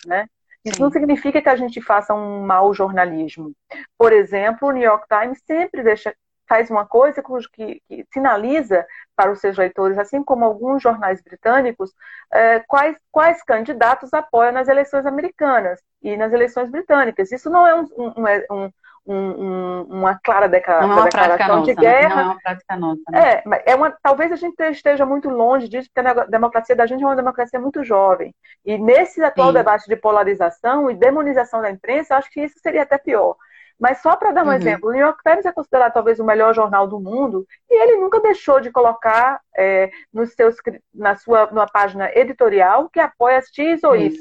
Né? 0.06 0.26
Isso 0.64 0.76
Sim. 0.76 0.82
não 0.82 0.90
significa 0.90 1.40
que 1.40 1.48
a 1.48 1.56
gente 1.56 1.80
faça 1.80 2.12
um 2.12 2.44
mau 2.44 2.74
jornalismo. 2.74 3.52
Por 3.96 4.12
exemplo, 4.12 4.68
o 4.68 4.72
New 4.72 4.82
York 4.82 5.06
Times 5.08 5.40
sempre 5.46 5.82
deixa 5.82 6.14
faz 6.50 6.68
uma 6.68 6.84
coisa 6.84 7.22
que, 7.52 7.80
que, 7.88 8.04
sinaliza 8.12 8.84
para 9.14 9.30
os 9.30 9.38
seus 9.38 9.56
leitores, 9.56 9.96
assim 9.96 10.20
como 10.20 10.44
alguns 10.44 10.82
jornais 10.82 11.22
britânicos, 11.22 11.94
é, 12.32 12.58
quais, 12.66 12.96
quais 13.12 13.40
candidatos 13.44 14.12
apoiam 14.12 14.50
nas 14.50 14.66
eleições 14.66 15.06
americanas 15.06 15.78
e 16.02 16.16
nas 16.16 16.32
eleições 16.32 16.68
britânicas. 16.68 17.30
Isso 17.30 17.48
não 17.48 17.64
é 17.64 17.74
um, 17.76 17.88
um, 17.96 18.12
um, 18.50 19.14
um, 19.14 19.82
uma 19.90 20.18
clara 20.18 20.48
declara 20.48 20.88
não 20.88 20.94
é 20.94 20.96
uma 20.96 21.04
declaração 21.04 21.62
de 21.62 21.74
guerra. 21.76 22.16
Não 22.16 22.20
é 22.20 22.24
uma 22.24 22.40
prática 22.40 22.76
nossa. 22.76 23.02
Né? 23.10 23.20
É, 23.20 23.72
é 23.72 23.74
uma, 23.76 23.96
talvez 24.02 24.32
a 24.32 24.36
gente 24.36 24.60
esteja 24.60 25.06
muito 25.06 25.30
longe 25.30 25.68
disso, 25.68 25.88
porque 25.94 26.08
a 26.08 26.24
democracia 26.24 26.74
da 26.74 26.84
gente 26.84 27.04
é 27.04 27.06
uma 27.06 27.14
democracia 27.14 27.60
muito 27.60 27.84
jovem. 27.84 28.34
E 28.66 28.76
nesse 28.76 29.22
atual 29.22 29.48
Sim. 29.48 29.54
debate 29.54 29.86
de 29.86 29.94
polarização 29.94 30.90
e 30.90 30.96
demonização 30.96 31.62
da 31.62 31.70
imprensa, 31.70 32.16
acho 32.16 32.28
que 32.28 32.40
isso 32.40 32.58
seria 32.60 32.82
até 32.82 32.98
pior. 32.98 33.36
Mas 33.80 34.02
só 34.02 34.14
para 34.14 34.30
dar 34.30 34.44
um 34.44 34.48
uhum. 34.48 34.52
exemplo, 34.52 34.90
o 34.90 34.92
New 34.92 35.00
York 35.00 35.22
Times 35.22 35.46
é 35.46 35.52
considerado 35.52 35.94
talvez 35.94 36.20
o 36.20 36.24
melhor 36.24 36.54
jornal 36.54 36.86
do 36.86 37.00
mundo 37.00 37.46
e 37.68 37.82
ele 37.82 37.96
nunca 37.96 38.20
deixou 38.20 38.60
de 38.60 38.70
colocar 38.70 39.40
é, 39.56 39.90
nos 40.12 40.34
seus, 40.34 40.56
na 40.94 41.16
sua 41.16 41.46
numa 41.46 41.66
página 41.66 42.10
editorial 42.14 42.90
que 42.90 43.00
apoia 43.00 43.40
X 43.40 43.82
ou 43.82 43.96
Y. 43.96 44.12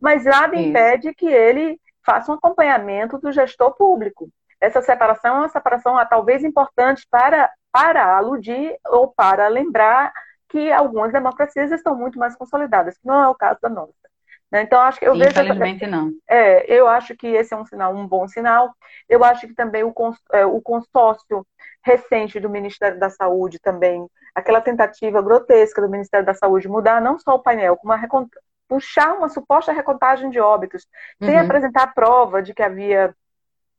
Mas 0.00 0.24
nada 0.24 0.56
impede 0.56 1.14
que 1.14 1.26
ele 1.26 1.80
faça 2.04 2.32
um 2.32 2.34
acompanhamento 2.34 3.16
do 3.18 3.30
gestor 3.30 3.76
público. 3.76 4.28
Essa 4.60 4.82
separação 4.82 5.36
é 5.36 5.38
uma 5.40 5.48
separação 5.48 5.94
talvez 6.08 6.42
importante 6.42 7.06
para, 7.08 7.48
para 7.70 8.16
aludir 8.16 8.76
ou 8.86 9.12
para 9.12 9.46
lembrar 9.46 10.12
que 10.48 10.72
algumas 10.72 11.12
democracias 11.12 11.70
estão 11.70 11.94
muito 11.94 12.18
mais 12.18 12.34
consolidadas, 12.34 12.96
que 12.96 13.06
não 13.06 13.22
é 13.22 13.28
o 13.28 13.34
caso 13.34 13.60
da 13.60 13.68
nossa. 13.68 14.05
Né? 14.50 14.62
Então, 14.62 14.80
acho 14.80 14.98
que 14.98 15.06
eu 15.06 15.14
vejo. 15.14 15.30
Infelizmente, 15.30 15.86
não. 15.86 16.12
É, 16.28 16.72
eu 16.72 16.86
acho 16.86 17.16
que 17.16 17.26
esse 17.26 17.52
é 17.52 17.56
um 17.56 17.64
sinal, 17.64 17.94
um 17.94 18.06
bom 18.06 18.28
sinal. 18.28 18.74
Eu 19.08 19.24
acho 19.24 19.46
que 19.46 19.54
também 19.54 19.82
o, 19.82 19.92
é, 20.32 20.46
o 20.46 20.60
consórcio 20.60 21.46
recente 21.84 22.40
do 22.40 22.50
Ministério 22.50 22.98
da 22.98 23.10
Saúde 23.10 23.60
também, 23.60 24.06
aquela 24.34 24.60
tentativa 24.60 25.22
grotesca 25.22 25.80
do 25.80 25.88
Ministério 25.88 26.26
da 26.26 26.34
Saúde 26.34 26.68
mudar 26.68 27.00
não 27.00 27.18
só 27.18 27.36
o 27.36 27.42
painel, 27.42 27.76
como 27.76 27.92
a 27.92 27.96
recont... 27.96 28.28
puxar 28.68 29.14
uma 29.14 29.28
suposta 29.28 29.72
recontagem 29.72 30.30
de 30.30 30.40
óbitos, 30.40 30.86
sem 31.22 31.36
uhum. 31.36 31.44
apresentar 31.44 31.94
prova 31.94 32.42
de 32.42 32.52
que 32.52 32.62
havia 32.62 33.14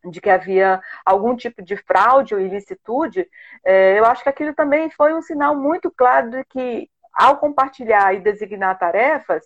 de 0.10 0.22
que 0.22 0.30
havia 0.30 0.80
algum 1.06 1.36
tipo 1.36 1.62
de 1.62 1.76
fraude 1.76 2.34
ou 2.34 2.40
ilicitude, 2.40 3.28
é, 3.66 4.00
eu 4.00 4.06
acho 4.06 4.24
que 4.24 4.30
aquilo 4.30 4.54
também 4.54 4.90
foi 4.90 5.14
um 5.14 5.22
sinal 5.22 5.56
muito 5.56 5.92
claro 5.92 6.30
de 6.30 6.46
que, 6.46 6.90
ao 7.14 7.38
compartilhar 7.38 8.14
e 8.14 8.22
designar 8.22 8.78
tarefas, 8.78 9.44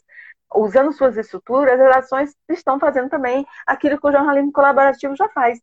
usando 0.54 0.92
suas 0.92 1.18
estruturas, 1.18 1.74
as 1.74 1.80
redações 1.80 2.36
estão 2.50 2.80
fazendo 2.80 3.10
também 3.10 3.46
aquilo 3.66 4.00
que 4.00 4.08
o 4.08 4.12
jornalismo 4.12 4.52
colaborativo 4.52 5.16
já 5.16 5.30
faz, 5.30 5.60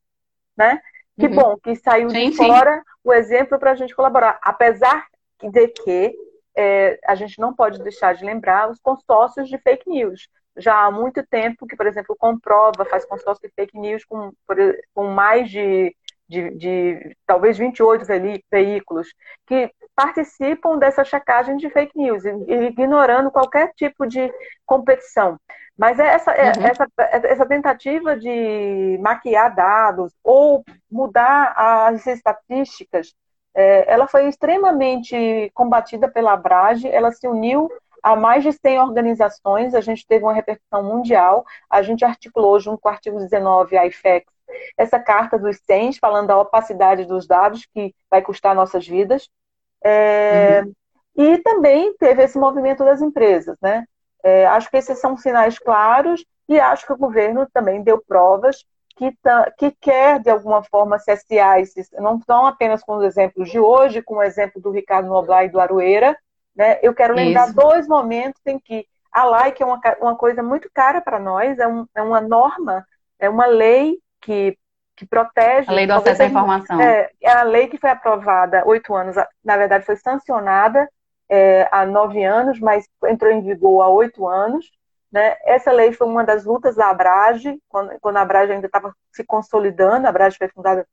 né? 0.56 0.80
Que 1.18 1.26
uhum. 1.26 1.34
bom 1.34 1.56
que 1.56 1.74
saiu 1.76 2.10
sim, 2.10 2.30
de 2.30 2.36
fora 2.36 2.76
sim. 2.76 2.82
o 3.04 3.12
exemplo 3.12 3.58
para 3.58 3.72
a 3.72 3.74
gente 3.74 3.94
colaborar. 3.94 4.38
Apesar 4.42 5.06
de 5.42 5.68
que 5.68 6.14
é, 6.56 6.98
a 7.06 7.14
gente 7.14 7.38
não 7.38 7.54
pode 7.54 7.82
deixar 7.82 8.14
de 8.14 8.24
lembrar 8.24 8.70
os 8.70 8.80
consórcios 8.80 9.48
de 9.48 9.58
fake 9.58 9.88
news. 9.88 10.28
Já 10.56 10.84
há 10.84 10.90
muito 10.90 11.24
tempo 11.24 11.66
que, 11.66 11.76
por 11.76 11.86
exemplo, 11.86 12.16
comprova, 12.18 12.84
faz 12.84 13.04
consórcio 13.04 13.48
de 13.48 13.54
fake 13.54 13.78
news 13.78 14.04
com, 14.04 14.32
com 14.92 15.06
mais 15.06 15.50
de 15.50 15.94
de, 16.28 16.50
de 16.50 17.16
talvez 17.26 17.56
28 17.56 18.04
veículos 18.50 19.08
que 19.46 19.70
participam 19.96 20.78
dessa 20.78 21.02
checagem 21.04 21.56
de 21.56 21.70
fake 21.70 21.96
news, 21.96 22.24
ignorando 22.24 23.30
qualquer 23.30 23.72
tipo 23.74 24.06
de 24.06 24.32
competição. 24.66 25.38
Mas 25.76 25.98
é 25.98 26.06
essa, 26.06 26.32
é, 26.32 26.52
uhum. 26.52 26.66
essa, 26.66 26.86
essa 26.98 27.46
tentativa 27.46 28.16
de 28.16 28.98
maquiar 29.00 29.54
dados 29.54 30.12
ou 30.22 30.64
mudar 30.90 31.54
as 31.56 32.06
estatísticas, 32.06 33.14
é, 33.54 33.92
ela 33.92 34.06
foi 34.06 34.28
extremamente 34.28 35.50
combatida 35.54 36.08
pela 36.08 36.32
Abrage, 36.32 36.88
ela 36.88 37.10
se 37.10 37.26
uniu 37.26 37.68
a 38.02 38.14
mais 38.14 38.42
de 38.42 38.52
100 38.52 38.80
organizações, 38.80 39.74
a 39.74 39.80
gente 39.80 40.06
teve 40.06 40.24
uma 40.24 40.32
repercussão 40.32 40.82
mundial, 40.82 41.44
a 41.68 41.82
gente 41.82 42.04
articulou 42.04 42.58
junto 42.60 42.80
com 42.80 42.88
o 42.88 42.92
artigo 42.92 43.18
19, 43.18 43.76
a 43.76 43.86
IFEX, 43.86 44.26
essa 44.76 44.98
carta 44.98 45.38
dos 45.38 45.58
100, 45.66 45.94
falando 45.94 46.28
da 46.28 46.38
opacidade 46.38 47.04
dos 47.04 47.26
dados, 47.26 47.66
que 47.74 47.94
vai 48.10 48.22
custar 48.22 48.54
nossas 48.54 48.86
vidas. 48.86 49.28
É, 49.84 50.62
uhum. 50.64 50.72
E 51.16 51.38
também 51.38 51.94
teve 51.96 52.22
esse 52.22 52.38
movimento 52.38 52.84
das 52.84 53.00
empresas, 53.02 53.56
né? 53.60 53.84
É, 54.22 54.46
acho 54.46 54.70
que 54.70 54.76
esses 54.76 54.98
são 54.98 55.16
sinais 55.16 55.58
claros 55.58 56.24
e 56.48 56.58
acho 56.58 56.86
que 56.86 56.92
o 56.92 56.98
governo 56.98 57.46
também 57.52 57.82
deu 57.82 58.02
provas 58.06 58.64
que, 58.98 59.16
que 59.56 59.70
quer, 59.80 60.18
de 60.18 60.28
alguma 60.28 60.62
forma, 60.64 60.98
se 60.98 61.10
associar 61.10 61.60
esses, 61.60 61.88
não, 61.92 62.20
não 62.26 62.46
apenas 62.46 62.82
com 62.82 62.96
os 62.96 63.04
exemplos 63.04 63.48
de 63.48 63.58
hoje, 63.58 64.02
com 64.02 64.16
o 64.16 64.22
exemplo 64.22 64.60
do 64.60 64.72
Ricardo 64.72 65.08
Noblar 65.08 65.44
e 65.44 65.48
do 65.48 65.60
Aroeira, 65.60 66.18
né? 66.54 66.80
Eu 66.82 66.92
quero 66.92 67.14
lembrar 67.14 67.46
Isso. 67.46 67.54
dois 67.54 67.86
momentos 67.86 68.40
em 68.44 68.58
que 68.58 68.84
a 69.12 69.24
LAIC 69.24 69.62
é 69.62 69.66
uma, 69.66 69.80
uma 70.00 70.16
coisa 70.16 70.42
muito 70.42 70.68
cara 70.74 71.00
para 71.00 71.20
nós, 71.20 71.58
é, 71.58 71.66
um, 71.66 71.86
é 71.94 72.02
uma 72.02 72.20
norma, 72.20 72.84
é 73.20 73.28
uma 73.28 73.46
lei 73.46 73.98
que, 74.20 74.56
que 74.96 75.06
protege. 75.06 75.70
A 75.70 75.72
lei 75.72 75.86
do 75.86 75.94
acesso 75.94 76.22
à 76.22 76.26
informação. 76.26 76.80
É, 76.80 77.10
é 77.20 77.30
a 77.30 77.42
lei 77.42 77.68
que 77.68 77.78
foi 77.78 77.90
aprovada 77.90 78.62
oito 78.66 78.94
anos, 78.94 79.16
na 79.44 79.56
verdade 79.56 79.84
foi 79.84 79.96
sancionada 79.96 80.88
é, 81.28 81.68
há 81.70 81.84
nove 81.84 82.24
anos, 82.24 82.58
mas 82.58 82.88
entrou 83.06 83.30
em 83.30 83.42
vigor 83.42 83.82
há 83.82 83.88
oito 83.88 84.26
anos. 84.26 84.70
Né? 85.10 85.36
Essa 85.44 85.72
lei 85.72 85.92
foi 85.92 86.06
uma 86.06 86.24
das 86.24 86.44
lutas 86.44 86.76
da 86.76 86.90
Abrage, 86.90 87.58
quando, 87.68 87.98
quando 88.00 88.16
a 88.16 88.22
Abrage 88.22 88.52
ainda 88.52 88.66
estava 88.66 88.94
se 89.12 89.24
consolidando, 89.24 90.06
a 90.06 90.10
Abrage 90.10 90.38
foi 90.38 90.48
fundada 90.48 90.86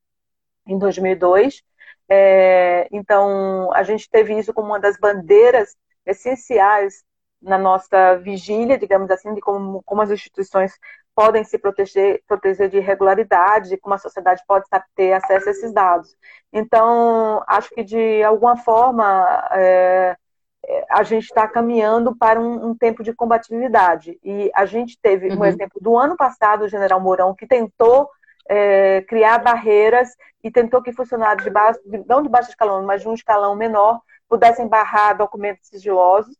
em 0.66 0.78
2002. 0.78 1.62
É, 2.08 2.88
então, 2.92 3.72
a 3.74 3.84
gente 3.84 4.10
teve 4.10 4.38
isso 4.38 4.54
como 4.54 4.68
uma 4.68 4.80
das 4.80 4.98
bandeiras 4.98 5.76
essenciais 6.06 7.04
na 7.42 7.58
nossa 7.58 8.16
vigília, 8.18 8.78
digamos 8.78 9.10
assim, 9.12 9.34
de 9.34 9.42
como, 9.42 9.84
como 9.84 10.02
as 10.02 10.12
instituições 10.12 10.74
podem 11.16 11.44
se 11.44 11.58
proteger, 11.58 12.22
proteger 12.28 12.70
de 12.70 12.78
irregularidade, 12.78 13.70
de 13.70 13.78
como 13.78 13.96
a 13.96 13.98
sociedade 13.98 14.44
pode 14.46 14.66
ter 14.96 15.14
acesso 15.14 15.48
a 15.48 15.52
esses 15.52 15.74
dados. 15.74 16.16
Então, 16.52 17.42
acho 17.48 17.70
que 17.70 17.84
de 17.84 18.22
alguma 18.22 18.58
forma 18.58 19.48
é, 19.54 20.16
é 20.66 20.86
a 20.90 21.04
gente 21.04 21.24
está 21.24 21.48
caminhando 21.48 22.16
para 22.16 22.40
um, 22.40 22.68
um, 22.68 22.78
tempo 22.78 23.02
de 23.02 23.14
combatividade. 23.14 24.20
E 24.24 24.52
a 24.54 24.66
gente 24.66 25.00
teve 25.02 25.30
uhum. 25.30 25.40
um 25.40 25.46
exemplo 25.46 25.80
do 25.82 25.98
ano 25.98 26.18
passado, 26.18 26.66
o 26.66 26.70
general 26.70 27.00
Mourão, 27.00 27.34
que 27.34 27.48
tentou 27.48 28.10
é, 28.48 29.02
criar 29.08 29.40
barreiras 29.40 30.10
e 30.44 30.52
tentou 30.52 30.82
que 30.82 30.92
funcionários 30.92 31.44
de 31.44 31.50
baixo, 31.50 31.80
não 32.08 32.22
de 32.22 32.30
baixo 32.30 32.50
escalão, 32.50 32.84
mas 32.84 33.02
de 33.02 33.08
um 33.08 33.14
escalão 33.14 33.56
menor, 33.56 34.02
pudessem 34.28 34.68
barrar 34.68 35.18
documentos 35.18 35.68
sigilosos. 35.70 36.36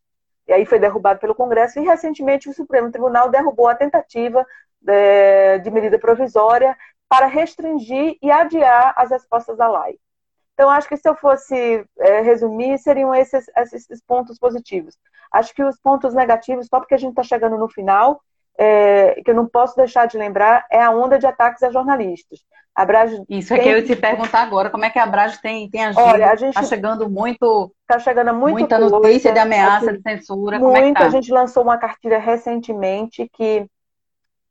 E 0.46 0.52
aí 0.52 0.64
foi 0.64 0.78
derrubado 0.78 1.18
pelo 1.18 1.34
Congresso. 1.34 1.80
E 1.80 1.84
recentemente 1.84 2.48
o 2.48 2.54
Supremo 2.54 2.90
Tribunal 2.90 3.28
derrubou 3.30 3.68
a 3.68 3.74
tentativa 3.74 4.46
de 5.62 5.70
medida 5.70 5.98
provisória 5.98 6.76
para 7.08 7.26
restringir 7.26 8.16
e 8.22 8.30
adiar 8.30 8.94
as 8.96 9.10
respostas 9.10 9.56
da 9.56 9.68
lei. 9.68 9.98
Então, 10.54 10.70
acho 10.70 10.88
que 10.88 10.96
se 10.96 11.08
eu 11.08 11.14
fosse 11.14 11.84
é, 11.98 12.20
resumir, 12.22 12.78
seriam 12.78 13.14
esses, 13.14 13.46
esses 13.74 14.00
pontos 14.00 14.38
positivos. 14.38 14.96
Acho 15.30 15.54
que 15.54 15.62
os 15.62 15.78
pontos 15.78 16.14
negativos, 16.14 16.66
só 16.66 16.80
porque 16.80 16.94
a 16.94 16.98
gente 16.98 17.10
está 17.10 17.22
chegando 17.22 17.58
no 17.58 17.68
final, 17.68 18.20
é, 18.58 19.20
que 19.22 19.30
eu 19.30 19.34
não 19.34 19.46
posso 19.46 19.76
deixar 19.76 20.06
de 20.06 20.16
lembrar, 20.16 20.64
é 20.70 20.82
a 20.82 20.90
onda 20.90 21.18
de 21.18 21.26
ataques 21.26 21.62
a 21.62 21.70
jornalistas. 21.70 22.40
A 22.74 22.84
Brage 22.84 23.22
Isso 23.28 23.54
é 23.54 23.58
que 23.58 23.68
eu 23.68 23.78
ia 23.78 23.84
te 23.84 23.96
perguntar 23.96 24.42
agora, 24.42 24.68
como 24.70 24.84
é 24.84 24.90
que 24.90 24.98
a 24.98 25.06
Brage 25.06 25.40
tem, 25.40 25.68
tem 25.70 25.84
agido? 25.84 26.02
Olha, 26.02 26.30
a 26.30 26.36
gente 26.36 26.50
está 26.50 26.62
chegando 26.62 27.08
muito, 27.08 27.72
tá 27.86 27.98
chegando 27.98 28.34
muito 28.34 28.58
muita 28.58 28.78
coisa, 28.78 28.98
notícia 28.98 29.32
de 29.32 29.38
ameaça, 29.38 29.90
assim, 29.90 29.96
de 29.96 30.02
censura. 30.02 30.58
Muito, 30.58 30.96
é 30.96 31.00
tá? 31.00 31.06
a 31.06 31.10
gente 31.10 31.32
lançou 31.32 31.62
uma 31.62 31.78
cartilha 31.78 32.18
recentemente 32.18 33.30
que 33.32 33.66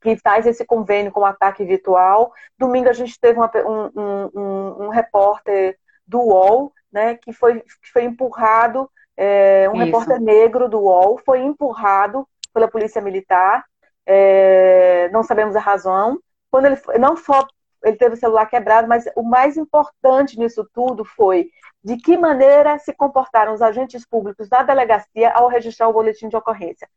que 0.05 0.17
faz 0.17 0.45
esse 0.45 0.63
convênio 0.63 1.11
com 1.11 1.21
o 1.21 1.25
ataque 1.25 1.65
virtual. 1.65 2.31
Domingo 2.59 2.89
a 2.89 2.93
gente 2.93 3.19
teve 3.19 3.39
uma, 3.39 3.51
um, 3.55 4.29
um, 4.35 4.85
um, 4.85 4.89
repórter 4.89 5.75
do 6.05 6.19
UOL, 6.19 6.71
né, 6.91 7.15
que 7.15 7.33
foi, 7.33 7.61
que 7.61 7.91
foi 7.91 8.03
empurrado, 8.03 8.87
é, 9.17 9.67
um 9.67 9.77
Isso. 9.77 9.85
repórter 9.85 10.21
negro 10.21 10.69
do 10.69 10.79
UOL, 10.79 11.19
foi 11.25 11.39
empurrado 11.41 12.27
pela 12.53 12.67
polícia 12.67 13.01
militar, 13.01 13.65
é, 14.05 15.09
não 15.11 15.23
sabemos 15.23 15.55
a 15.55 15.59
razão. 15.59 16.19
Quando 16.51 16.65
ele 16.65 16.77
não 16.99 17.17
só 17.17 17.47
ele 17.83 17.97
teve 17.97 18.15
o 18.15 18.17
celular 18.17 18.45
quebrado, 18.45 18.87
mas 18.87 19.05
o 19.15 19.23
mais 19.23 19.57
importante 19.57 20.39
nisso 20.39 20.67
tudo 20.73 21.03
foi 21.03 21.49
de 21.83 21.97
que 21.97 22.17
maneira 22.17 22.77
se 22.79 22.93
comportaram 22.93 23.53
os 23.53 23.61
agentes 23.61 24.05
públicos 24.05 24.49
da 24.49 24.63
delegacia 24.63 25.31
ao 25.31 25.47
registrar 25.47 25.87
o 25.87 25.93
boletim 25.93 26.27
de 26.27 26.35
ocorrência 26.35 26.87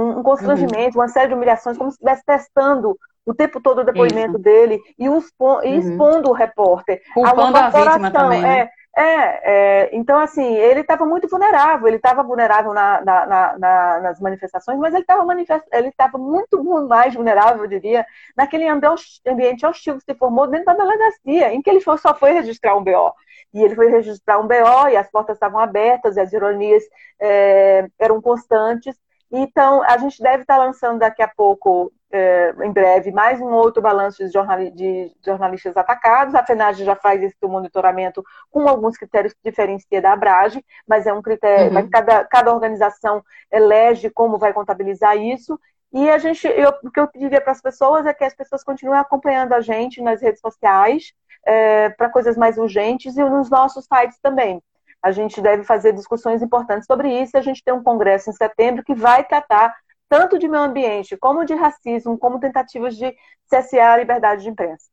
um, 0.00 0.22
constrangimento, 0.22 0.96
uhum. 0.96 1.02
uma 1.02 1.08
série 1.08 1.28
de 1.28 1.34
humilhações, 1.34 1.76
como 1.76 1.90
se 1.90 1.96
estivesse 1.96 2.24
testando 2.24 2.96
o 3.26 3.34
tempo 3.34 3.60
todo 3.60 3.80
o 3.80 3.84
depoimento 3.84 4.32
Isso. 4.32 4.38
dele 4.38 4.80
e, 4.98 5.08
os, 5.08 5.26
e 5.26 5.44
uhum. 5.44 5.78
expondo 5.78 6.30
o 6.30 6.32
repórter. 6.32 7.02
Culpando 7.12 7.58
a, 7.58 7.68
vítima 7.68 8.10
também. 8.10 8.40
Né? 8.40 8.60
É, 8.60 8.70
é, 9.00 9.40
é, 9.44 9.90
então, 9.92 10.18
assim, 10.18 10.56
ele 10.56 10.80
estava 10.80 11.06
muito 11.06 11.28
vulnerável, 11.28 11.86
ele 11.86 11.98
estava 11.98 12.22
vulnerável 12.22 12.72
na, 12.72 13.00
na, 13.04 13.26
na, 13.56 14.00
nas 14.00 14.20
manifestações, 14.20 14.76
mas 14.78 14.92
ele 14.92 15.02
estava 15.02 15.24
ele 15.72 15.92
muito 16.18 16.64
mais 16.88 17.14
vulnerável, 17.14 17.62
eu 17.62 17.68
diria, 17.68 18.04
naquele 18.36 18.66
ambiente 18.66 19.64
hostil 19.64 19.98
que 19.98 20.04
se 20.04 20.18
formou 20.18 20.48
dentro 20.48 20.66
da 20.66 20.74
delegacia, 20.74 21.52
em 21.52 21.62
que 21.62 21.70
ele 21.70 21.80
só 21.80 21.96
foi 22.14 22.32
registrar 22.32 22.76
um 22.76 22.82
BO. 22.82 23.12
E 23.54 23.62
ele 23.62 23.76
foi 23.76 23.88
registrar 23.88 24.40
um 24.40 24.48
BO 24.48 24.88
e 24.90 24.96
as 24.96 25.08
portas 25.10 25.36
estavam 25.36 25.60
abertas 25.60 26.16
e 26.16 26.20
as 26.20 26.32
ironias 26.32 26.82
é, 27.20 27.86
eram 27.98 28.20
constantes. 28.20 28.96
Então, 29.30 29.82
a 29.82 29.98
gente 29.98 30.22
deve 30.22 30.42
estar 30.42 30.56
lançando 30.56 31.00
daqui 31.00 31.22
a 31.22 31.28
pouco, 31.28 31.92
é, 32.10 32.54
em 32.62 32.72
breve, 32.72 33.12
mais 33.12 33.40
um 33.40 33.52
outro 33.52 33.82
balanço 33.82 34.24
de, 34.24 34.70
de 34.70 35.12
jornalistas 35.24 35.76
atacados. 35.76 36.34
A 36.34 36.44
FENAGE 36.44 36.84
já 36.84 36.96
faz 36.96 37.22
esse 37.22 37.36
monitoramento 37.42 38.24
com 38.50 38.66
alguns 38.66 38.96
critérios 38.96 39.34
que 39.34 39.50
diferencia 39.50 40.00
da 40.00 40.12
Abrage, 40.12 40.64
mas 40.86 41.06
é 41.06 41.12
um 41.12 41.20
critério, 41.20 41.76
uhum. 41.76 41.90
cada, 41.90 42.24
cada 42.24 42.54
organização 42.54 43.22
elege 43.52 44.08
como 44.08 44.38
vai 44.38 44.52
contabilizar 44.54 45.16
isso. 45.18 45.60
E 45.92 46.08
a 46.08 46.18
gente, 46.18 46.46
eu, 46.46 46.72
o 46.82 46.90
que 46.90 47.00
eu 47.00 47.08
pediria 47.08 47.40
para 47.40 47.52
as 47.52 47.60
pessoas 47.60 48.06
é 48.06 48.14
que 48.14 48.24
as 48.24 48.34
pessoas 48.34 48.64
continuem 48.64 48.98
acompanhando 48.98 49.52
a 49.52 49.60
gente 49.60 50.02
nas 50.02 50.22
redes 50.22 50.40
sociais, 50.40 51.12
é, 51.44 51.90
para 51.90 52.10
coisas 52.10 52.36
mais 52.36 52.56
urgentes 52.58 53.16
e 53.16 53.24
nos 53.24 53.50
nossos 53.50 53.84
sites 53.84 54.18
também 54.20 54.62
a 55.02 55.10
gente 55.10 55.40
deve 55.40 55.64
fazer 55.64 55.92
discussões 55.92 56.42
importantes 56.42 56.86
sobre 56.86 57.08
isso. 57.22 57.36
A 57.36 57.42
gente 57.42 57.62
tem 57.62 57.74
um 57.74 57.82
congresso 57.82 58.30
em 58.30 58.32
setembro 58.32 58.84
que 58.84 58.94
vai 58.94 59.24
tratar 59.24 59.74
tanto 60.08 60.38
de 60.38 60.48
meio 60.48 60.62
ambiente, 60.62 61.16
como 61.16 61.44
de 61.44 61.54
racismo, 61.54 62.18
como 62.18 62.40
tentativas 62.40 62.96
de 62.96 63.14
cessear 63.46 63.92
a 63.92 63.96
liberdade 63.98 64.42
de 64.42 64.48
imprensa. 64.48 64.86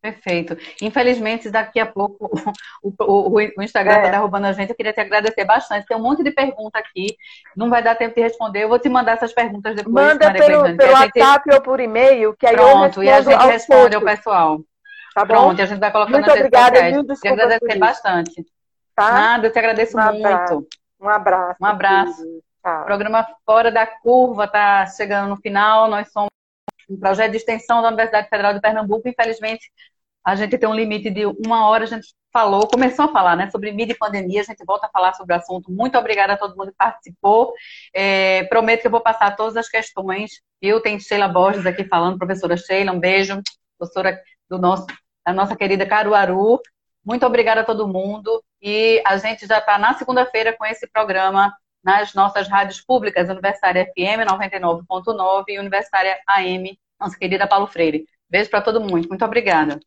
Perfeito. 0.00 0.56
Infelizmente, 0.80 1.50
daqui 1.50 1.80
a 1.80 1.86
pouco 1.86 2.30
o, 2.82 2.92
o, 3.00 3.34
o 3.58 3.62
Instagram 3.62 3.96
está 3.96 4.08
é. 4.08 4.10
derrubando 4.12 4.46
a 4.46 4.52
gente. 4.52 4.70
Eu 4.70 4.76
queria 4.76 4.92
te 4.92 5.00
agradecer 5.00 5.44
bastante. 5.44 5.86
Tem 5.86 5.96
um 5.96 6.02
monte 6.02 6.22
de 6.22 6.30
pergunta 6.30 6.78
aqui. 6.78 7.16
Não 7.56 7.68
vai 7.68 7.82
dar 7.82 7.96
tempo 7.96 8.14
de 8.14 8.20
responder. 8.20 8.62
Eu 8.62 8.68
vou 8.68 8.78
te 8.78 8.88
mandar 8.88 9.12
essas 9.12 9.32
perguntas 9.32 9.74
depois. 9.74 9.92
Manda 9.92 10.32
pelo, 10.32 10.76
pelo 10.76 10.96
gente... 10.96 11.18
WhatsApp 11.18 11.54
ou 11.54 11.60
por 11.60 11.80
e-mail, 11.80 12.36
que 12.36 12.46
aí 12.46 12.54
Pronto, 12.54 13.02
eu 13.02 13.04
e 13.04 13.10
a 13.10 13.20
gente 13.20 13.46
responde 13.46 13.96
ao 13.96 14.02
pessoal. 14.02 14.60
Tá 15.12 15.24
bom? 15.24 15.34
Pronto, 15.34 15.62
a 15.62 15.66
gente 15.66 15.80
vai 15.80 15.90
colocando 15.90 16.14
Muito 16.14 16.30
obrigada, 16.30 16.90
viu? 16.90 17.04
Queria 17.06 17.32
agradecer 17.32 17.78
bastante. 17.78 18.46
Tá? 18.96 19.12
Nada, 19.12 19.46
eu 19.46 19.52
te 19.52 19.58
agradeço 19.58 19.96
um 19.96 20.02
muito. 20.02 20.26
Abraço. 20.26 20.66
Um 20.98 21.08
abraço. 21.08 21.62
Um 21.62 21.66
abraço. 21.66 22.22
O 22.64 22.84
programa 22.84 23.26
Fora 23.44 23.70
da 23.70 23.86
Curva 23.86 24.44
está 24.44 24.86
chegando 24.86 25.28
no 25.28 25.36
final. 25.36 25.86
Nós 25.88 26.10
somos 26.10 26.30
um 26.88 26.98
projeto 26.98 27.32
de 27.32 27.36
extensão 27.36 27.82
da 27.82 27.88
Universidade 27.88 28.28
Federal 28.30 28.54
de 28.54 28.60
Pernambuco. 28.60 29.06
Infelizmente, 29.06 29.70
a 30.24 30.34
gente 30.34 30.56
tem 30.56 30.68
um 30.68 30.74
limite 30.74 31.10
de 31.10 31.26
uma 31.26 31.68
hora. 31.68 31.84
A 31.84 31.86
gente 31.86 32.14
falou, 32.32 32.66
começou 32.66 33.04
a 33.04 33.12
falar 33.12 33.36
né, 33.36 33.50
sobre 33.50 33.70
mídia 33.70 33.92
e 33.92 33.98
pandemia. 33.98 34.40
A 34.40 34.44
gente 34.44 34.64
volta 34.64 34.86
a 34.86 34.90
falar 34.90 35.12
sobre 35.12 35.34
o 35.34 35.38
assunto. 35.38 35.70
Muito 35.70 35.98
obrigada 35.98 36.32
a 36.32 36.36
todo 36.38 36.56
mundo 36.56 36.70
que 36.70 36.76
participou. 36.78 37.52
É, 37.94 38.44
prometo 38.44 38.80
que 38.80 38.86
eu 38.86 38.90
vou 38.90 39.02
passar 39.02 39.36
todas 39.36 39.58
as 39.58 39.68
questões. 39.68 40.40
Eu 40.60 40.80
tenho 40.80 40.98
Sheila 40.98 41.28
Borges 41.28 41.66
aqui 41.66 41.84
falando, 41.84 42.18
professora 42.18 42.56
Sheila, 42.56 42.92
um 42.92 42.98
beijo. 42.98 43.42
Professora 43.78 44.18
do 44.48 44.58
nosso 44.58 44.86
da 45.24 45.32
nossa 45.34 45.54
querida 45.54 45.84
Caruaru. 45.84 46.60
Muito 47.04 47.26
obrigada 47.26 47.60
a 47.60 47.64
todo 47.64 47.86
mundo. 47.86 48.42
E 48.62 49.02
a 49.06 49.16
gente 49.16 49.46
já 49.46 49.58
está 49.58 49.78
na 49.78 49.94
segunda-feira 49.94 50.56
com 50.56 50.64
esse 50.64 50.86
programa 50.86 51.52
nas 51.84 52.14
nossas 52.14 52.48
rádios 52.48 52.80
públicas, 52.80 53.28
Universitária 53.28 53.84
FM 53.86 54.28
99.9 54.28 55.44
e 55.48 55.58
Universitária 55.58 56.18
AM, 56.26 56.76
nossa 56.98 57.16
querida 57.16 57.46
Paulo 57.46 57.66
Freire. 57.66 58.06
Beijo 58.28 58.50
para 58.50 58.60
todo 58.60 58.80
mundo. 58.80 59.08
Muito 59.08 59.24
obrigada. 59.24 59.78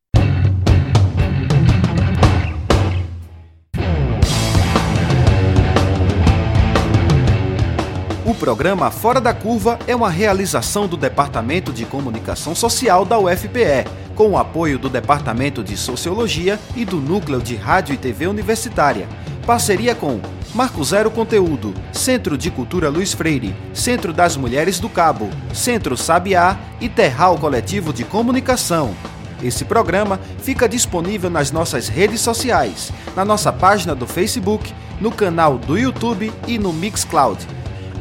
O 8.26 8.36
programa 8.36 8.92
Fora 8.92 9.20
da 9.20 9.34
Curva 9.34 9.80
é 9.88 9.96
uma 9.96 10.10
realização 10.10 10.88
do 10.88 10.96
Departamento 10.96 11.74
de 11.74 11.84
Comunicação 11.84 12.54
Social 12.54 13.04
da 13.04 13.18
UFPE, 13.18 13.86
com 14.20 14.32
o 14.32 14.38
apoio 14.38 14.78
do 14.78 14.90
Departamento 14.90 15.64
de 15.64 15.78
Sociologia 15.78 16.60
e 16.76 16.84
do 16.84 16.98
Núcleo 16.98 17.42
de 17.42 17.56
Rádio 17.56 17.94
e 17.94 17.98
TV 17.98 18.28
Universitária. 18.28 19.08
Parceria 19.46 19.96
com 19.96 20.20
Marco 20.54 20.84
Zero 20.84 21.10
Conteúdo, 21.10 21.74
Centro 21.94 22.38
de 22.38 22.52
Cultura 22.52 22.90
Luiz 22.90 23.14
Freire, 23.14 23.56
Centro 23.74 24.12
das 24.12 24.36
Mulheres 24.36 24.78
do 24.78 24.90
Cabo, 24.90 25.30
Centro 25.54 25.96
Sabiá 25.96 26.60
e 26.82 26.90
Terral 26.90 27.38
Coletivo 27.38 27.94
de 27.94 28.04
Comunicação. 28.04 28.94
Esse 29.42 29.64
programa 29.64 30.20
fica 30.40 30.68
disponível 30.68 31.30
nas 31.30 31.50
nossas 31.50 31.88
redes 31.88 32.20
sociais, 32.20 32.92
na 33.16 33.24
nossa 33.24 33.54
página 33.54 33.96
do 33.96 34.06
Facebook, 34.06 34.74
no 35.00 35.14
canal 35.14 35.58
do 35.58 35.78
YouTube 35.78 36.30
e 36.46 36.60
no 36.60 36.74
Mixcloud. 36.74 37.40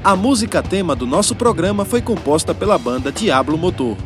A 0.03 0.17
música 0.17 0.65
tema 0.65 0.97
do 0.97 1.07
nosso 1.07 1.37
programa 1.37 1.85
foi 1.85 2.03
composta 2.03 2.53
pela 2.53 2.77
banda 2.77 3.13
Diablo 3.13 3.57
Motor. 3.57 3.97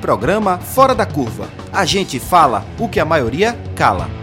Programa 0.00 0.58
Fora 0.58 0.94
da 0.94 1.04
Curva. 1.04 1.48
A 1.72 1.84
gente 1.84 2.18
fala 2.18 2.64
o 2.78 2.88
que 2.88 2.98
a 2.98 3.04
maioria 3.04 3.56
cala. 3.76 4.19